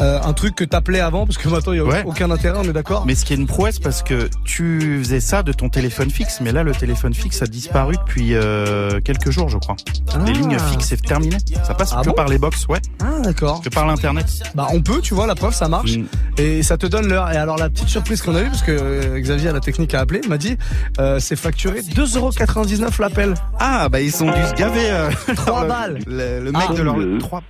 euh, 0.00 0.20
un 0.22 0.32
truc 0.32 0.54
que 0.54 0.64
t'appelais 0.64 1.00
avant, 1.00 1.26
parce 1.26 1.38
que 1.38 1.48
maintenant, 1.48 1.72
il 1.72 1.80
n'y 1.80 1.86
a 1.86 1.90
Ouais. 1.90 2.02
aucun 2.06 2.30
intérêt, 2.30 2.58
on 2.60 2.64
est 2.64 2.72
d'accord 2.72 3.04
Mais 3.06 3.14
ce 3.16 3.24
qui 3.24 3.32
est 3.32 3.36
une 3.36 3.46
prouesse 3.46 3.78
parce 3.80 4.02
que 4.02 4.28
tu 4.44 4.98
faisais 5.02 5.20
ça 5.20 5.42
de 5.42 5.52
ton 5.52 5.68
téléphone 5.68 6.10
fixe, 6.10 6.40
mais 6.40 6.52
là 6.52 6.62
le 6.62 6.72
téléphone 6.72 7.14
fixe 7.14 7.42
a 7.42 7.46
disparu 7.46 7.96
depuis 7.96 8.34
euh, 8.34 9.00
quelques 9.00 9.30
jours, 9.30 9.48
je 9.48 9.58
crois. 9.58 9.76
Les 10.24 10.30
Ah. 10.30 10.38
lignes 10.38 10.58
fixes 10.70 10.86
c'est 10.88 11.02
terminé. 11.02 11.36
Ça 11.64 11.74
passe 11.74 11.92
Ah 11.96 12.02
que 12.02 12.08
bon 12.10 12.14
par 12.14 12.28
les 12.28 12.38
box, 12.38 12.66
ouais, 12.68 12.80
Ah, 13.02 13.20
d'accord. 13.22 13.60
que 13.60 13.68
par 13.70 13.86
l'internet. 13.86 14.26
Bah, 14.54 14.68
on 14.72 14.80
peut, 14.82 15.00
tu 15.00 15.14
vois, 15.14 15.26
la 15.26 15.34
preuve, 15.34 15.54
ça 15.54 15.68
marche. 15.68 15.96
Mm. 15.96 16.04
Et 16.38 16.62
ça 16.62 16.76
te 16.76 16.86
donne 16.86 17.08
l'heure. 17.08 17.30
Et 17.32 17.36
alors, 17.36 17.56
la 17.56 17.68
petite 17.70 17.88
surprise 17.88 18.03
qu'on 18.22 18.34
a 18.34 18.42
eue, 18.42 18.46
parce 18.48 18.62
que 18.62 18.70
euh, 18.72 19.18
Xavier 19.20 19.48
à 19.48 19.52
la 19.52 19.60
technique 19.60 19.94
a 19.94 20.00
appelé, 20.00 20.20
m'a 20.28 20.38
dit, 20.38 20.56
euh, 20.98 21.18
c'est 21.18 21.36
facturé 21.36 21.80
2,99€ 21.80 23.00
l'appel. 23.00 23.34
Ah 23.58 23.88
bah 23.88 24.00
ils 24.00 24.22
ont 24.22 24.30
dû 24.30 24.42
se 24.46 24.54
gaver. 24.54 24.90
euh, 24.90 25.10
3 25.36 25.62
le- 25.62 25.68
balles. 25.68 25.98
Le, 26.06 26.40
le 26.44 26.52
mec 26.52 26.62
Ah. 26.68 26.72
de 26.74 26.82
leur 26.82 26.96
Le- 26.96 27.18
3 27.18 27.42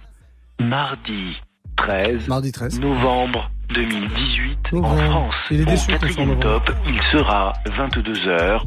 mardi 0.61 1.35
13 1.77 2.29
Mardi 2.29 2.53
13. 2.53 2.79
novembre 2.81 3.51
2018 3.75 4.59
en. 4.75 4.97
France. 4.97 5.35
Il 5.51 5.61
est 5.63 5.65
déçu 5.65 5.93
Au 5.93 6.35
top, 6.37 6.71
il 6.87 7.01
sera 7.13 7.53
22h 7.67 8.61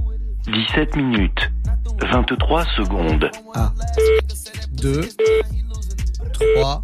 17 0.51 0.95
minutes 0.97 1.51
23 2.11 2.65
secondes. 2.75 3.29
2, 4.73 5.01
3, 6.33 6.83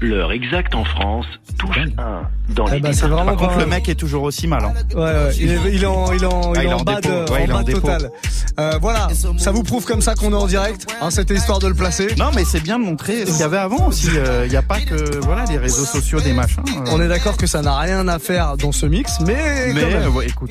L'heure 0.00 0.32
exacte 0.32 0.74
en 0.74 0.84
France, 0.84 1.26
touche 1.58 1.78
1. 1.78 2.22
Dans 2.54 2.66
Eh 2.68 2.72
les 2.72 2.80
bah, 2.80 2.92
c'est 2.92 3.06
vraiment 3.06 3.24
Par 3.26 3.36
contre 3.36 3.58
le 3.58 3.66
mec 3.66 3.88
est 3.88 3.94
toujours 3.94 4.24
aussi 4.24 4.48
mal. 4.48 4.64
hein. 4.64 4.72
Ouais, 4.94 5.00
ouais, 5.02 5.34
il 5.38 5.50
est, 5.52 5.58
il 5.74 5.82
est 5.84 5.86
en, 5.86 6.12
il 6.12 6.22
est 6.24 6.26
en, 6.26 6.52
Ah, 6.56 6.64
il 6.64 6.70
est 6.70 6.72
en 6.72 6.80
bas 6.82 7.00
dépôt. 7.00 7.08
de, 7.14 7.30
Ouais, 7.30 7.40
en 7.42 7.44
il 7.44 7.50
est 7.50 7.52
en 7.52 7.56
bas 7.56 7.62
de 7.62 7.66
dépôt. 7.66 7.80
total. 7.82 8.10
Euh, 8.58 8.78
voilà, 8.80 9.08
ça 9.38 9.52
vous 9.52 9.62
prouve 9.62 9.84
comme 9.84 10.00
ça 10.00 10.14
qu'on 10.16 10.32
est 10.32 10.36
en 10.36 10.46
direct. 10.46 10.86
Hein, 11.00 11.10
C'était 11.10 11.34
histoire 11.34 11.60
de 11.60 11.68
le 11.68 11.74
placer. 11.74 12.08
Non 12.18 12.30
mais 12.34 12.44
c'est 12.44 12.60
bien 12.60 12.78
de 12.80 12.84
montrer 12.84 13.24
ce 13.24 13.30
qu'il 13.30 13.40
y 13.40 13.42
avait 13.44 13.58
avant 13.58 13.86
aussi. 13.88 14.08
Il 14.44 14.50
n'y 14.50 14.56
a 14.56 14.62
pas 14.62 14.80
que 14.80 15.18
voilà 15.24 15.44
les 15.44 15.58
réseaux 15.58 15.84
sociaux 15.84 16.20
des 16.20 16.32
machins. 16.32 16.64
euh. 16.68 16.90
On 16.92 17.00
est 17.00 17.08
d'accord 17.08 17.36
que 17.36 17.46
ça 17.46 17.62
n'a 17.62 17.76
rien 17.78 18.08
à 18.08 18.18
faire 18.18 18.56
dans 18.56 18.72
ce 18.72 18.86
mix, 18.86 19.20
mais, 19.20 19.34
quand 19.68 19.74
Mais 19.74 19.86
même. 19.86 20.02
euh, 20.02 20.08
ouais, 20.10 20.26
écoute, 20.26 20.50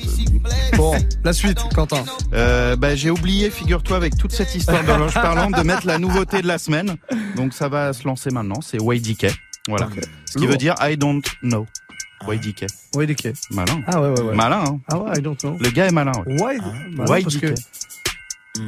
bon, 0.76 0.94
la 1.24 1.32
suite, 1.34 1.58
Quentin. 1.74 2.04
euh, 2.32 2.76
bah, 2.76 2.94
j'ai 2.94 3.10
oublié, 3.10 3.50
figure-toi, 3.50 3.96
avec 3.98 4.16
toute 4.16 4.32
cette 4.32 4.54
histoire 4.54 4.82
d'horloge 4.84 5.14
parlante, 5.14 5.54
de 5.56 5.62
mettre 5.62 5.86
la 5.86 5.98
nouveauté 5.98 6.40
de 6.40 6.46
la 6.46 6.56
semaine. 6.58 6.96
Donc 7.36 7.52
ça 7.52 7.68
va 7.68 7.92
se 7.92 8.04
lancer 8.06 8.30
maintenant. 8.30 8.60
C'est 8.62 8.79
YDK. 8.80 9.26
Voilà. 9.68 9.88
Ce 10.24 10.32
qui 10.32 10.38
Lourd. 10.40 10.50
veut 10.52 10.56
dire 10.56 10.74
I 10.80 10.96
don't 10.96 11.22
know. 11.42 11.66
YDK. 12.26 12.66
Les 12.98 13.14
quais. 13.14 13.32
Malin. 13.50 13.80
Ah 13.86 14.00
ouais, 14.00 14.08
ouais, 14.10 14.20
ouais. 14.20 14.34
Malin. 14.34 14.62
Hein. 14.66 14.80
Ah 14.88 14.98
ouais, 14.98 15.18
I 15.18 15.22
don't 15.22 15.36
know. 15.38 15.56
Le 15.58 15.70
gars 15.70 15.86
est 15.86 15.92
malin. 15.92 16.12
Ouais. 16.26 16.34
Why 16.38 16.58
bah 16.58 17.04
non, 17.04 17.04
parce 17.06 17.34
YDK. 17.34 17.40
que 17.40 17.54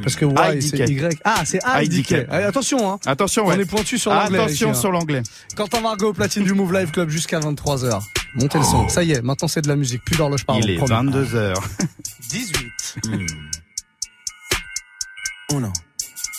parce 0.01 0.15
que 0.15 0.25
Y 0.25 0.61
c'est 0.61 0.89
Y. 0.89 1.19
Ah, 1.23 1.43
c'est 1.45 1.59
IDK. 1.63 2.25
Allez, 2.29 2.45
attention 2.45 2.91
hein. 2.91 2.99
Attention, 3.05 3.45
ouais. 3.45 3.55
On 3.55 3.59
est 3.59 3.65
pointu 3.65 3.97
sur 3.99 4.11
l'anglais. 4.13 4.39
Attention 4.39 4.69
ici, 4.69 4.77
hein. 4.77 4.81
sur 4.81 4.91
l'anglais. 4.91 5.21
Quentin 5.55 5.81
Margot 5.81 6.09
au 6.09 6.13
platine 6.13 6.43
du 6.43 6.53
Move 6.53 6.73
Live 6.73 6.91
Club 6.91 7.09
jusqu'à 7.09 7.39
23h. 7.39 8.01
Montez 8.35 8.57
le 8.57 8.63
son. 8.63 8.89
Ça 8.89 9.03
y 9.03 9.11
est, 9.11 9.21
maintenant 9.21 9.47
c'est 9.47 9.61
de 9.61 9.67
la 9.67 9.75
musique, 9.75 10.03
plus 10.03 10.15
d'horloge 10.17 10.45
parlante. 10.45 10.65
Il 10.65 10.71
est 10.71 10.77
promis. 10.77 11.11
22h. 11.11 11.55
18. 12.29 12.71
Uno, 15.51 15.71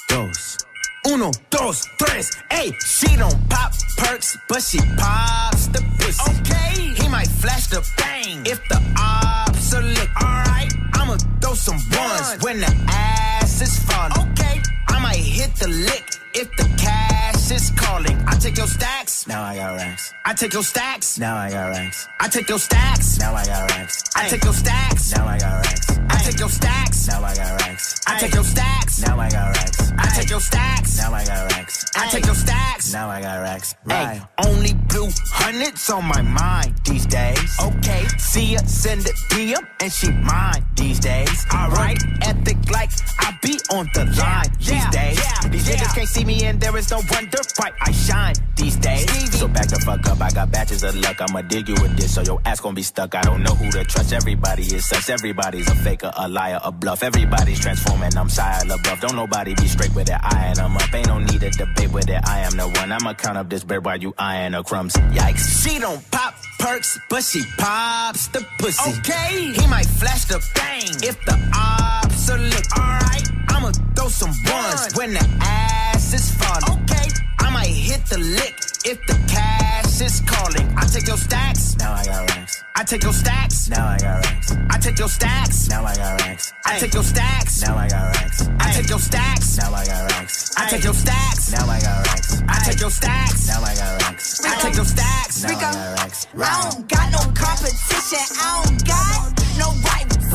dos. 0.08 0.63
Uno, 1.06 1.30
dos, 1.50 1.86
tres. 1.98 2.30
Hey, 2.50 2.72
she 2.84 3.14
don't 3.16 3.36
pop 3.48 3.72
perks, 3.98 4.36
but 4.48 4.62
she 4.62 4.78
pops 4.96 5.66
the 5.68 5.82
pussy. 5.98 6.30
Okay. 6.40 7.02
He 7.02 7.08
might 7.08 7.28
flash 7.28 7.66
the 7.68 7.86
bang 7.98 8.44
if 8.46 8.60
the 8.68 8.80
ops 8.98 9.74
are 9.74 9.82
lick. 9.82 10.10
Alright. 10.22 10.72
I'ma 10.94 11.16
throw 11.40 11.54
some 11.54 11.76
ones 11.76 12.42
when 12.42 12.60
the 12.60 12.74
ass 12.88 13.60
is 13.60 13.78
falling. 13.84 14.32
Okay. 14.32 14.60
I 14.88 14.98
might 15.00 15.16
hit 15.16 15.54
the 15.56 15.68
lick 15.68 16.06
if 16.34 16.50
the 16.56 16.64
cash 16.78 17.50
is 17.50 17.70
calling. 17.76 18.16
I 18.26 18.36
take 18.38 18.56
your 18.56 18.66
stacks. 18.66 19.13
Now 19.26 19.42
I 19.42 19.56
got 19.56 19.76
racks. 19.76 20.12
I 20.26 20.34
take 20.34 20.52
your 20.52 20.62
stacks. 20.62 21.18
Now 21.18 21.36
I 21.36 21.50
got 21.50 21.70
racks. 21.70 22.06
I 22.20 22.28
take 22.28 22.48
your 22.48 22.58
stacks. 22.58 23.18
Now 23.18 23.34
I 23.34 23.46
got 23.46 23.70
racks. 23.70 24.02
I 24.14 24.28
take 24.28 24.44
your 24.44 24.52
stacks. 24.52 25.12
Now 25.16 25.26
I 25.26 25.38
got 25.38 25.64
racks. 25.64 26.04
I 26.06 26.18
take 26.18 26.38
your 26.38 26.48
stacks. 26.48 27.08
Now 27.08 27.24
I 27.24 27.34
got 27.34 27.60
racks. 27.60 28.00
I 28.06 28.18
take 28.18 28.34
your 28.34 28.44
stacks. 28.44 29.00
Now 29.00 29.18
I 29.18 29.30
got 29.30 29.52
racks. 29.56 29.94
I 29.96 30.08
take 30.08 30.30
your 30.30 30.40
stacks. 30.40 30.98
Now 30.98 31.14
I 31.14 31.24
got 31.24 31.52
racks. 31.52 31.86
I 31.96 32.10
take 32.10 32.26
your 32.26 32.34
stacks. 32.34 32.92
Now 32.92 33.08
I 33.08 33.22
got 33.22 33.40
racks. 33.40 33.74
Right. 33.84 34.20
Only 34.44 34.74
blue 34.74 35.08
hundreds 35.26 35.88
on 35.88 36.04
my 36.04 36.20
mind 36.20 36.74
these 36.84 37.06
days. 37.06 37.56
Okay. 37.62 38.06
See 38.18 38.54
her 38.54 38.66
send 38.66 39.06
it 39.06 39.16
DM 39.30 39.66
and 39.80 39.92
she 39.92 40.10
mine 40.10 40.66
these 40.76 41.00
days. 41.00 41.46
Alright. 41.52 41.98
Ethic 42.22 42.58
like 42.70 42.90
I 43.20 43.36
be 43.42 43.58
on 43.72 43.88
the 43.94 44.04
line 44.18 44.52
these 44.58 44.86
days. 44.90 45.20
These 45.50 45.68
niggas 45.68 45.94
can't 45.94 46.08
see 46.08 46.24
me 46.24 46.44
and 46.44 46.60
there 46.60 46.76
is 46.76 46.90
no 46.90 47.00
wonder 47.10 47.38
why 47.56 47.70
I 47.80 47.92
shine 47.92 48.34
these 48.56 48.76
days. 48.76 49.13
So 49.44 49.48
back 49.48 49.68
the 49.68 49.78
fuck 49.84 50.06
up. 50.08 50.20
I 50.20 50.30
got 50.30 50.50
batches 50.50 50.82
of 50.82 50.96
luck. 50.96 51.20
I'ma 51.20 51.42
dig 51.42 51.68
you 51.68 51.74
with 51.74 51.96
this 51.96 52.14
so 52.14 52.22
your 52.22 52.40
ass 52.44 52.60
gon' 52.60 52.74
be 52.74 52.82
stuck. 52.82 53.14
I 53.14 53.22
don't 53.22 53.42
know 53.42 53.54
who 53.54 53.70
to 53.72 53.84
trust. 53.84 54.12
Everybody 54.12 54.62
is 54.62 54.86
such. 54.86 55.10
Everybody's 55.10 55.68
a 55.68 55.74
faker, 55.74 56.12
a 56.16 56.28
liar, 56.28 56.60
a 56.62 56.72
bluff. 56.72 57.02
Everybody's 57.02 57.60
transforming. 57.60 58.16
I'm 58.16 58.28
Shia 58.28 58.62
LaBeouf. 58.62 59.00
Don't 59.00 59.16
nobody 59.16 59.54
be 59.54 59.66
straight 59.66 59.94
with 59.94 60.08
it. 60.08 60.18
I 60.20 60.46
and 60.46 60.58
I'm 60.58 60.76
up. 60.76 60.94
Ain't 60.94 61.08
no 61.08 61.18
need 61.18 61.40
to 61.40 61.50
debate 61.50 61.92
with 61.92 62.08
it. 62.08 62.20
I 62.26 62.40
am 62.40 62.56
the 62.56 62.68
one. 62.68 62.90
I'ma 62.90 63.14
count 63.14 63.38
up 63.38 63.50
this 63.50 63.64
bread 63.64 63.84
while 63.84 63.98
you 63.98 64.14
eyeing 64.18 64.52
her 64.52 64.62
crumbs. 64.62 64.94
Yikes. 64.94 65.62
She 65.62 65.78
don't 65.78 66.00
pop 66.10 66.34
perks, 66.58 66.98
but 67.10 67.22
she 67.22 67.42
pops 67.58 68.28
the 68.28 68.46
pussy. 68.58 68.90
Okay. 68.98 69.52
He 69.52 69.66
might 69.66 69.86
flash 69.86 70.24
the 70.24 70.42
bang 70.54 70.88
if 71.02 71.22
the 71.24 71.36
ops 71.54 72.30
are 72.30 72.38
lick. 72.38 72.64
Alright. 72.78 73.28
I'ma 73.48 73.72
throw 73.94 74.08
some 74.08 74.30
ones 74.30 74.94
when 74.96 75.12
the 75.12 75.26
ass 75.40 76.14
is 76.14 76.30
falling. 76.36 76.82
Okay. 76.84 77.08
I 77.40 77.50
might 77.50 77.68
hit 77.68 78.04
the 78.06 78.18
lick 78.18 78.73
if 78.84 79.00
the 79.06 79.14
cash 79.26 80.00
is 80.00 80.20
calling. 80.26 80.68
I 80.76 80.86
take 80.86 81.06
your 81.06 81.16
stacks. 81.16 81.76
Now 81.78 81.94
I 81.94 82.04
got 82.04 82.30
racks. 82.30 82.62
I 82.76 82.84
take 82.84 83.02
your 83.02 83.12
stacks. 83.12 83.68
Now 83.68 83.86
I 83.86 83.98
got 83.98 84.24
racks. 84.24 84.52
I 84.70 84.78
take 84.78 84.98
your 84.98 85.08
stacks. 85.08 85.68
Now 85.68 85.84
I 85.84 85.94
got 85.96 86.20
racks. 86.20 86.52
I 86.66 86.78
take 86.78 86.92
your 86.92 87.02
stacks. 87.02 87.62
Now 87.62 87.76
I 87.76 87.88
got 87.88 88.16
racks. 88.16 88.50
I 88.60 88.70
take 88.70 88.88
your 88.88 88.98
stacks. 88.98 89.58
Now 89.58 89.74
I 89.74 89.86
got 89.86 90.12
racks. 90.12 90.54
I 90.56 90.68
take 90.68 90.84
your 90.84 90.94
stacks. 90.94 91.52
Now 91.52 91.66
I 91.70 91.80
got 91.80 92.06
racks. 92.06 92.44
I 92.46 92.64
take 92.64 92.80
your 92.80 92.90
stacks. 92.90 93.48
Now 93.48 93.62
I 93.62 93.74
got 93.74 94.02
racks. 94.02 94.44
I 94.44 94.60
take 94.60 94.76
your 94.76 94.84
stacks. 94.84 95.42
Now 95.42 95.48
I 95.48 95.60
got 95.60 95.74
racks. 95.98 96.26
I 96.36 96.70
don't 96.70 96.88
got 96.88 97.06
no 97.12 97.22
competition. 97.32 98.24
I 98.36 98.64
don't 98.64 98.84
got 98.84 99.32
no 99.58 99.68
rivals. 99.80 100.28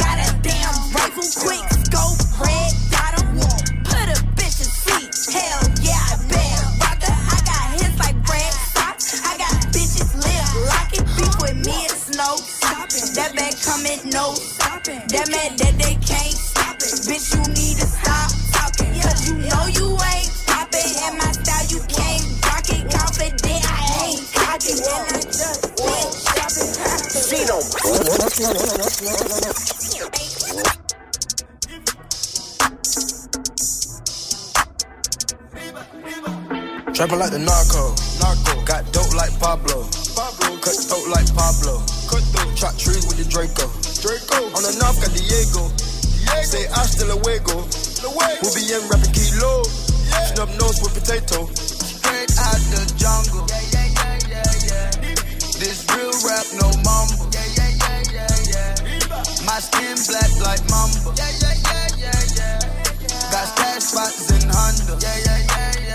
Got 0.00 0.16
a 0.24 0.38
damn 0.40 0.74
rifle, 0.94 1.28
quick 1.42 1.64
scope, 1.84 2.20
red 2.40 2.72
dot 2.90 3.12
'em. 3.20 3.36
Put 3.84 4.08
a 4.08 4.18
bitch 4.38 4.56
to 4.58 4.64
sleep. 4.64 5.10
Hell 5.34 5.59
me. 12.20 12.36
It's 12.36 13.16
no. 13.16 13.22
That 13.22 13.32
bag 13.36 13.54
coming, 13.64 14.00
no 14.10 14.34
stopping. 14.34 15.00
That 15.08 15.26
man 15.30 15.56
that 15.56 15.74
they 15.78 15.96
can't 16.04 16.36
stop 16.36 16.76
it. 16.76 16.92
Bitch, 17.08 17.32
you 17.32 17.40
need 17.54 17.76
to 17.80 17.86
stop 17.86 18.28
talking. 18.52 18.92
Cause 19.00 19.28
you 19.28 19.34
know 19.40 19.64
you 19.72 19.88
ain't 19.94 20.28
popping. 20.46 20.90
In 21.06 21.12
my 21.16 21.32
style, 21.32 21.66
you 21.70 21.80
can't 21.88 22.24
rock 22.44 22.68
it. 22.68 22.84
Confident, 22.92 23.62
I 23.64 23.80
ain't 24.04 24.24
cocky. 24.36 24.74
And 24.76 25.06
I 25.10 25.20
just 25.32 25.64
went 25.80 26.12
shopping. 26.28 26.72
She 27.24 27.46
don't 27.46 27.64
Trapping 36.94 37.18
like 37.18 37.30
the 37.30 37.38
narco. 37.38 37.94
Narco. 38.20 38.52
Got 38.66 38.92
dope 38.92 39.14
like 39.14 39.32
Pablo. 39.40 39.88
Pablo. 40.14 40.58
Cut 40.60 40.76
throat 40.76 41.08
like 41.08 41.32
Pablo. 41.34 41.99
Cut 42.10 42.26
throat. 42.34 42.50
Chop 42.58 42.74
trees 42.74 43.06
with 43.06 43.22
the 43.22 43.26
Draco. 43.30 43.70
Draco. 44.02 44.50
On 44.58 44.66
the 44.66 44.74
north 44.82 44.98
got 44.98 45.14
Diego. 45.14 45.70
Diego. 45.70 46.42
Say 46.42 46.66
hasta 46.74 47.06
luego. 47.06 47.62
Luego. 48.02 48.42
We'll 48.42 48.50
be 48.50 48.66
in 48.66 48.82
rapping 48.90 49.14
kilo. 49.14 49.62
Yeah. 50.10 50.34
Snub 50.34 50.50
nose 50.58 50.82
with 50.82 50.90
potato. 50.98 51.46
Straight 51.54 52.34
out 52.34 52.58
the 52.74 52.82
jungle. 52.98 53.46
Yeah, 53.46 53.62
yeah, 53.70 53.94
yeah, 53.94 54.42
yeah, 54.42 54.66
yeah. 54.66 54.90
This 55.62 55.86
real 55.94 56.10
rap, 56.26 56.46
no 56.58 56.66
mumble. 56.82 57.30
Yeah, 57.30 57.46
yeah, 57.54 57.78
yeah, 57.78 58.02
yeah, 58.10 58.74
yeah. 58.74 59.46
My 59.46 59.62
skin 59.62 59.94
black 60.10 60.34
like 60.42 60.66
mamba. 60.66 61.14
Yeah, 61.14 61.30
yeah, 61.38 61.54
yeah, 61.62 61.94
yeah, 61.94 62.20
yeah. 62.34 63.30
Got 63.30 63.46
stash 63.54 63.86
spots 63.86 64.34
in 64.34 64.50
Honda. 64.50 64.98
Yeah, 64.98 65.14
yeah, 65.14 65.46
yeah, 65.46 65.78
yeah, 65.78 65.86
yeah. 65.86 65.89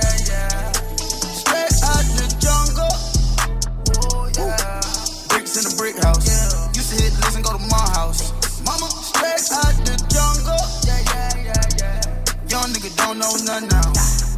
In 5.65 5.71
the 5.71 5.77
brick 5.77 5.97
house. 6.03 6.25
Yeah. 6.25 6.77
Used 6.77 6.89
to 6.91 7.03
hit 7.03 7.13
listen, 7.25 7.41
go 7.41 7.57
to 7.57 7.63
my 7.69 7.85
house. 7.97 8.31
Mama, 8.65 8.87
straight 8.89 9.45
out 9.53 9.73
the 9.85 9.95
jungle. 10.09 10.65
Yeah, 10.85 11.01
yeah, 11.11 11.33
yeah, 11.49 11.63
yeah. 11.81 12.49
Young 12.49 12.69
nigga 12.73 12.91
don't 12.97 13.17
know 13.17 13.33
nothing 13.45 13.69
now. 13.69 13.89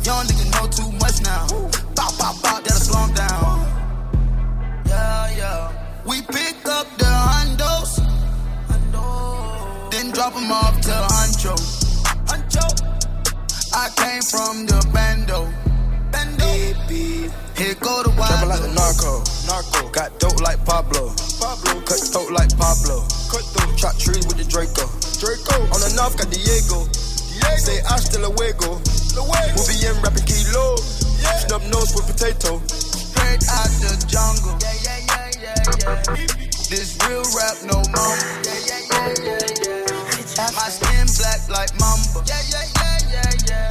Young 0.03 0.25
nigga 0.27 0.45
know 0.55 0.67
too 0.67 0.91
much 0.99 1.21
now. 1.23 1.47
Bop, 1.95 2.17
bop, 2.17 2.35
bop, 2.41 2.63
that'll 2.63 2.79
slow 2.79 3.05
him 3.05 3.13
down. 3.13 3.67
Yeah, 4.85 5.37
yeah. 5.37 6.03
We 6.05 6.21
pick 6.21 6.65
up 6.65 6.87
the 6.97 7.11
hundos. 7.11 7.99
Then 9.91 10.11
drop 10.11 10.33
them 10.33 10.51
off 10.51 10.79
to 10.81 10.91
Huncho. 10.91 11.55
Huncho. 12.27 12.65
I 13.73 13.89
came 13.95 14.21
from 14.21 14.65
the 14.65 14.79
bando. 14.93 15.49
Bando. 16.11 16.45
Here 17.57 17.73
go 17.75 18.03
the 18.03 18.13
wild. 18.17 18.29
Trapping 18.29 18.49
like 18.49 18.61
the 18.61 18.73
narco. 18.73 19.36
Narco. 19.47 19.87
Got 19.95 20.19
dope 20.19 20.39
like 20.43 20.59
Pablo. 20.65 21.15
Pablo. 21.39 21.79
Cut 21.87 22.03
throat 22.03 22.31
like 22.35 22.51
Pablo. 22.59 22.99
Cut 23.31 23.47
throat. 23.55 23.71
Chop 23.79 23.95
trees 23.95 24.27
with 24.27 24.35
the 24.35 24.43
Draco. 24.43 24.83
Draco. 25.23 25.55
On 25.71 25.79
the 25.79 25.91
north 25.95 26.19
got 26.19 26.27
Diego. 26.27 26.83
Diego. 26.83 27.55
Say 27.55 27.79
hasta 27.87 28.19
luego. 28.19 28.75
Luego. 29.15 29.55
We'll 29.55 29.67
be 29.71 29.79
in 29.87 29.95
rapping 30.03 30.27
kilo. 30.27 30.75
Yeah. 31.23 31.47
Snub 31.47 31.63
nose 31.71 31.95
with 31.95 32.11
potato. 32.11 32.59
Straight 32.67 33.41
out 33.47 33.71
the 33.79 33.95
jungle. 34.11 34.59
Yeah, 34.59 34.75
yeah, 34.83 34.99
yeah, 35.07 35.31
yeah, 35.39 35.63
yeah. 35.63 36.47
This 36.67 36.99
real 37.07 37.23
rap, 37.31 37.55
no 37.63 37.79
mumble. 37.95 38.19
Yeah, 38.43 38.59
yeah, 38.67 38.83
yeah, 38.91 39.15
yeah, 39.23 39.47
yeah. 39.63 40.51
My 40.59 40.67
skin 40.69 41.07
black 41.17 41.39
like 41.49 41.71
mamba. 41.79 42.19
Yeah, 42.27 42.43
yeah, 42.51 42.67
yeah, 42.75 42.99
yeah, 43.09 43.31
yeah. 43.47 43.69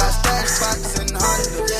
Got 0.00 0.10
stash 0.16 0.48
spots 0.48 0.98
in 0.98 1.12
Honda. 1.12 1.73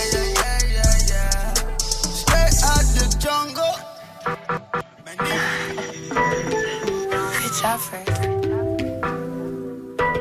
Job, 7.75 7.81
Frank. 7.81 8.09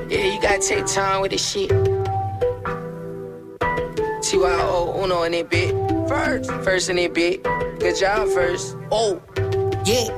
Yeah, 0.10 0.26
you 0.26 0.42
gotta 0.42 0.60
take 0.60 0.88
time 0.88 1.22
with 1.22 1.32
this 1.32 1.48
shit. 1.48 1.70
TYO 4.24 5.04
Uno 5.04 5.22
in 5.24 5.36
it 5.36 5.50
bit. 5.52 5.72
First. 6.08 6.52
First 6.64 6.90
in 6.90 6.98
it 6.98 7.14
bit. 7.14 7.44
Good 7.44 7.96
job, 7.98 8.28
first. 8.30 8.76
Oh, 8.92 9.22
yeah. 9.86 10.10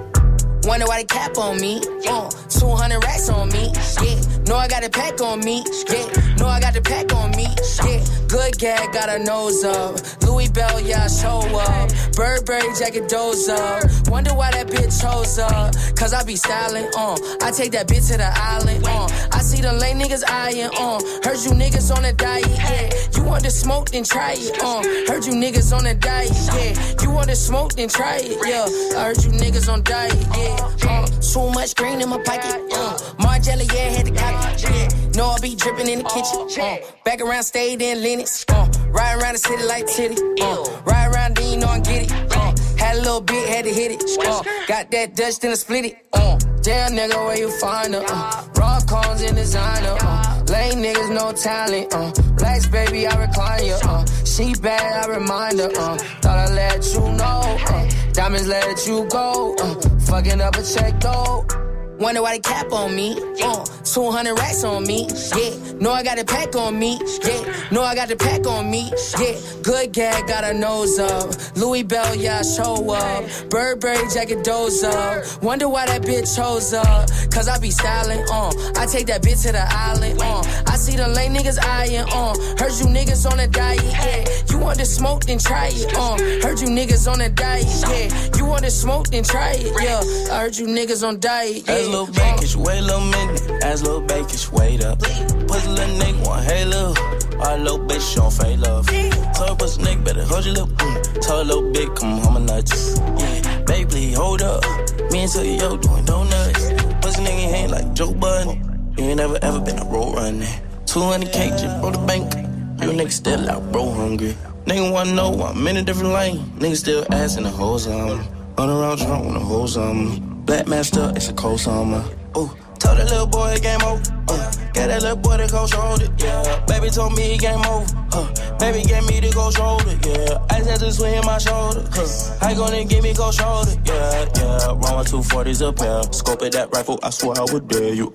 Wonder 0.64 0.86
why 0.86 1.02
they 1.02 1.06
cap 1.06 1.38
on 1.38 1.60
me. 1.60 1.82
Uh, 2.08 2.30
200 2.30 3.04
racks 3.04 3.28
on 3.28 3.50
me. 3.50 3.74
Yeah. 4.02 4.35
Know 4.48 4.58
I 4.58 4.68
got 4.68 4.84
a 4.84 4.90
pack 4.90 5.22
on 5.22 5.40
me. 5.40 5.64
Yeah. 5.90 6.36
Know 6.38 6.48
I 6.48 6.60
got 6.60 6.74
the 6.74 6.82
pack 6.82 7.14
on 7.14 7.32
me. 7.32 7.48
Yeah. 7.84 8.04
Good 8.28 8.58
gag, 8.60 8.94
got 8.94 9.10
a 9.10 9.18
nose 9.18 9.64
up. 9.64 9.96
Louis 10.22 10.50
Bell, 10.50 10.80
yeah, 10.82 11.08
show 11.08 11.40
up. 11.40 11.90
Burberry 12.16 12.74
jacket, 12.78 13.08
doze 13.10 13.50
up. 13.50 13.84
Wonder 14.08 14.34
why 14.34 14.52
that 14.52 14.68
bitch 14.68 15.02
chose 15.02 15.40
up. 15.40 15.74
Cause 15.96 16.14
I 16.14 16.24
be 16.24 16.36
styling, 16.36 16.88
uh. 16.98 17.18
I 17.42 17.52
take 17.52 17.72
that 17.72 17.88
bitch 17.88 18.12
to 18.12 18.18
the 18.18 18.32
island, 18.36 18.84
uh. 18.86 19.08
I 19.32 19.40
see 19.40 19.62
the 19.62 19.74
lame 19.74 20.00
niggas 20.00 20.24
eyeing, 20.30 20.70
uh. 20.78 21.00
Heard 21.24 21.40
you 21.46 21.52
niggas 21.52 21.96
on 21.96 22.06
a 22.06 22.14
diet, 22.14 22.46
yeah. 22.48 22.90
You 23.16 23.24
want 23.24 23.44
to 23.46 23.52
smoke, 23.52 23.92
then 23.92 24.04
try 24.04 24.34
it, 24.38 24.62
uh. 24.62 24.84
Heard 25.12 25.26
you 25.26 25.34
niggas 25.34 25.76
on 25.76 25.86
a 25.86 25.94
diet, 25.96 26.32
yeah. 26.54 26.96
You 27.02 27.12
want 27.12 27.30
to 27.30 27.36
smoke, 27.36 27.74
then 27.74 27.90
try 27.90 28.18
it, 28.22 28.38
yeah. 28.46 29.00
I 29.00 29.06
heard 29.06 29.24
you 29.24 29.32
niggas 29.32 29.72
on 29.72 29.82
diet, 29.84 30.14
yeah. 30.36 31.15
Too 31.34 31.50
much 31.52 31.76
green 31.76 32.00
in 32.02 32.08
my 32.08 32.18
pocket, 32.24 32.62
uh. 32.72 32.98
Margiela, 33.20 33.68
yeah, 33.74 33.90
had 33.90 34.06
to 34.06 34.12
cop 34.14 34.54
it, 34.54 34.64
yeah. 34.64 35.12
Know 35.18 35.32
I 35.32 35.40
be 35.42 35.54
dripping 35.54 35.90
in 35.90 36.00
the 36.00 36.06
kitchen, 36.06 36.64
uh. 36.64 36.78
Back 37.04 37.20
around, 37.20 37.44
stayed 37.44 37.82
in 37.82 37.98
Linux, 37.98 38.46
uh. 38.48 38.70
Ride 38.90 39.22
around 39.22 39.34
the 39.34 39.40
city 39.40 39.64
like 39.66 39.86
titty, 39.86 40.16
uh. 40.42 40.64
Ride 40.86 41.14
around, 41.14 41.36
then 41.36 41.52
you 41.52 41.58
know 41.58 41.68
I 41.68 41.80
get 41.80 42.04
it, 42.04 42.12
uh. 42.32 42.54
Had 42.78 42.96
a 42.96 43.00
little 43.00 43.20
bit, 43.20 43.50
had 43.50 43.66
to 43.66 43.74
hit 43.74 43.92
it, 43.92 44.04
uh. 44.26 44.44
Got 44.66 44.92
that 44.92 45.16
Dutch, 45.18 45.40
then 45.40 45.52
I 45.52 45.56
split 45.56 45.86
it, 45.86 46.06
uh. 46.14 46.38
Damn 46.62 46.94
nigga, 46.94 47.18
where 47.26 47.38
you 47.38 47.52
find 47.60 47.94
her, 47.96 48.06
uh. 48.08 48.48
Raw 48.56 48.80
cones 48.88 49.22
in 49.22 49.36
designer, 49.36 49.98
uh. 50.00 50.42
Lame 50.48 50.82
niggas, 50.84 51.14
no 51.14 51.34
talent, 51.34 51.94
uh. 51.94 52.14
Blacks, 52.38 52.68
baby, 52.68 53.08
I 53.08 53.20
recline 53.20 53.66
you, 53.66 53.78
uh. 53.84 54.06
She 54.24 54.54
bad, 54.54 55.06
I 55.06 55.14
remind 55.14 55.60
her, 55.60 55.72
uh. 55.76 55.98
Thought 56.22 56.50
I 56.50 56.54
let 56.54 56.94
you 56.94 57.02
know, 57.02 57.42
uh. 57.68 57.90
Diamonds 58.14 58.48
let 58.48 58.88
you 58.88 59.06
go, 59.10 59.56
uh. 59.60 59.76
Fucking 60.06 60.40
up 60.40 60.56
a 60.56 60.64
check, 60.64 61.00
though. 61.02 61.65
Wonder 62.00 62.22
why 62.22 62.34
they 62.34 62.40
cap 62.40 62.72
on 62.74 62.96
me. 62.96 63.18
Uh, 63.42 63.64
200 63.84 64.34
racks 64.38 64.64
on 64.64 64.84
me. 64.84 65.08
Yeah, 65.36 65.74
know 65.80 65.92
I 65.92 66.04
got 66.04 66.20
a 66.20 66.26
pack 66.26 66.56
on 66.56 66.78
me. 66.78 67.00
Yeah, 67.24 67.70
know 67.72 67.84
I 67.84 67.96
got 67.96 68.10
the 68.10 68.18
pack 68.18 68.46
on 68.46 68.70
me. 68.70 68.92
Yeah, 69.18 69.40
good 69.64 69.94
gag, 69.94 70.28
got 70.28 70.44
a 70.44 70.54
nose 70.54 71.00
up. 71.00 71.32
Louis 71.56 71.84
Bell, 71.84 72.16
yeah, 72.16 72.40
I 72.40 72.42
show 72.42 72.92
up. 72.92 73.50
Burberry 73.50 74.08
jacket, 74.14 74.44
doze 74.44 74.84
up. 74.84 75.42
Wonder 75.42 75.70
why 75.70 75.86
that 75.86 76.02
bitch 76.02 76.36
chose 76.36 76.74
up. 76.74 77.10
Cause 77.32 77.48
I 77.48 77.58
be 77.60 77.72
styling, 77.72 78.26
uh. 78.32 78.52
I 78.76 78.86
take 78.86 79.08
that 79.08 79.22
bitch 79.22 79.44
to 79.44 79.54
the 79.54 79.66
island, 79.66 80.20
uh. 80.22 80.44
I 80.68 80.76
see 80.76 80.98
the 80.98 81.08
lame 81.08 81.34
niggas 81.34 81.64
eyeing, 81.64 82.06
uh. 82.12 82.36
Heard 82.60 82.74
you 82.80 82.88
niggas 82.88 83.30
on 83.32 83.40
a 83.40 83.48
diet, 83.48 83.82
yeah. 83.84 84.26
You 84.50 84.60
want 84.60 84.80
to 84.80 84.86
smoke, 84.86 85.26
then 85.26 85.38
try 85.40 85.70
it, 85.72 85.94
uh. 85.96 86.18
Heard 86.46 86.60
you 86.60 86.68
niggas 86.68 87.10
on 87.12 87.22
a 87.22 87.30
diet, 87.30 87.66
yeah. 87.88 88.38
You 88.38 88.46
want 88.46 88.64
to 88.66 88.72
smoke, 88.72 89.08
then 89.08 89.24
try 89.24 89.54
it, 89.54 89.72
yeah. 89.82 90.34
I 90.34 90.42
heard 90.42 90.58
you 90.58 90.68
niggas 90.68 91.08
on 91.08 91.20
diet, 91.20 91.64
yeah. 91.68 91.85
As 91.86 91.92
little 91.92 92.08
bakish, 92.08 92.56
wait 92.56 92.80
a 92.80 92.82
little 92.82 93.00
minute. 93.00 93.64
As 93.64 93.84
little 93.84 94.02
bakish, 94.02 94.52
wait 94.52 94.84
up. 94.84 94.98
Pussy 94.98 95.70
little 95.70 95.96
nigga 96.00 96.26
want 96.26 96.44
hey 96.46 96.66
love. 96.66 96.98
Our 97.40 97.60
little 97.60 97.78
bitch 97.78 98.10
she 98.10 98.16
don't 98.16 98.34
fake 98.34 98.58
love. 98.58 98.90
Her 98.90 99.56
pussy 99.56 99.84
nigga 99.84 100.04
better 100.04 100.24
hold 100.24 100.46
your 100.46 100.56
lip. 100.56 100.70
Mm. 100.70 101.22
Tell 101.22 101.38
her 101.38 101.44
little 101.44 101.72
bitch 101.72 101.96
come 101.96 102.18
home 102.18 102.38
and 102.38 102.48
nuts. 102.48 102.98
Yeah, 103.20 103.62
baby 103.68 103.86
please 103.86 104.18
hold 104.18 104.42
up. 104.42 104.64
Me 105.12 105.20
and 105.20 105.32
Tell 105.32 105.46
yo 105.46 105.78
doing 105.78 106.06
donuts. 106.06 106.72
Pussy 107.06 107.22
nigga 107.22 107.54
ain't 107.54 107.72
like 107.72 107.94
Joe 107.94 108.16
Budden. 108.16 108.96
You 108.98 109.04
ain't 109.04 109.18
never 109.18 109.38
ever 109.44 109.60
been 109.60 109.78
a 109.78 109.86
road 109.86 110.16
running. 110.16 110.42
200k 110.86 111.50
just 111.52 111.80
from 111.82 111.94
the 111.94 112.00
bank. 112.08 112.34
You 112.82 112.94
nigga 112.98 113.12
still 113.12 113.48
out 113.48 113.72
bro 113.72 113.92
hungry. 113.92 114.36
Nigga 114.66 114.92
wanna 114.92 115.14
know 115.14 115.40
I'm 115.40 115.68
in 115.68 115.78
a 115.78 115.84
different 115.84 116.14
lane. 116.14 116.40
Nigga 116.58 116.78
still 116.78 117.06
asking 117.12 117.44
the 117.44 117.52
hoes 117.52 117.86
on 117.86 118.18
me. 118.18 118.26
Run 118.58 118.72
around 118.72 118.98
drunk 118.98 119.26
when 119.26 119.36
the 119.36 119.40
hoes 119.40 119.78
on 119.78 119.98
me. 119.98 120.25
Black 120.46 120.68
master, 120.68 121.12
it's 121.16 121.30
a 121.30 121.34
cold 121.34 121.60
summer. 121.60 122.04
Ooh, 122.38 122.52
told 122.78 123.00
that 123.00 123.10
little 123.10 123.26
boy 123.26 123.58
game 123.62 123.82
over. 123.82 124.02
Uh, 124.30 124.52
got 124.74 124.88
that 124.88 125.02
little 125.02 125.18
boy 125.18 125.38
to 125.38 125.48
go 125.48 125.66
shoulder. 125.66 126.08
Yeah, 126.20 126.66
baby 126.68 126.90
told 126.90 127.16
me 127.18 127.36
game 127.40 127.66
over. 127.66 127.86
Uh, 128.14 128.30
baby 128.60 128.84
gave 128.86 129.08
me 129.08 129.20
the 129.20 129.32
go 129.34 129.50
shoulder. 129.50 129.98
Yeah, 130.06 130.38
I 130.52 130.62
had 130.62 130.80
to 130.82 130.92
swing 130.92 131.20
my 131.26 131.40
shoulder. 131.40 131.82
Uh, 131.98 132.38
I 132.46 132.54
gonna 132.54 132.86
give 132.86 133.04
me 133.04 133.16
go 133.16 133.32
shoulder. 133.32 133.72
Yeah, 133.86 134.30
yeah. 134.38 134.68
Wrong 134.68 135.00
with 135.00 135.10
two 135.10 135.24
forties 135.24 135.62
a 135.62 135.74
pair. 135.74 136.04
Scope 136.14 136.44
at 136.44 136.52
that 136.52 136.70
rifle, 136.72 137.00
I 137.02 137.10
swear 137.10 137.34
I 137.40 137.52
would 137.52 137.68
dare 137.68 137.96
you. 137.96 138.14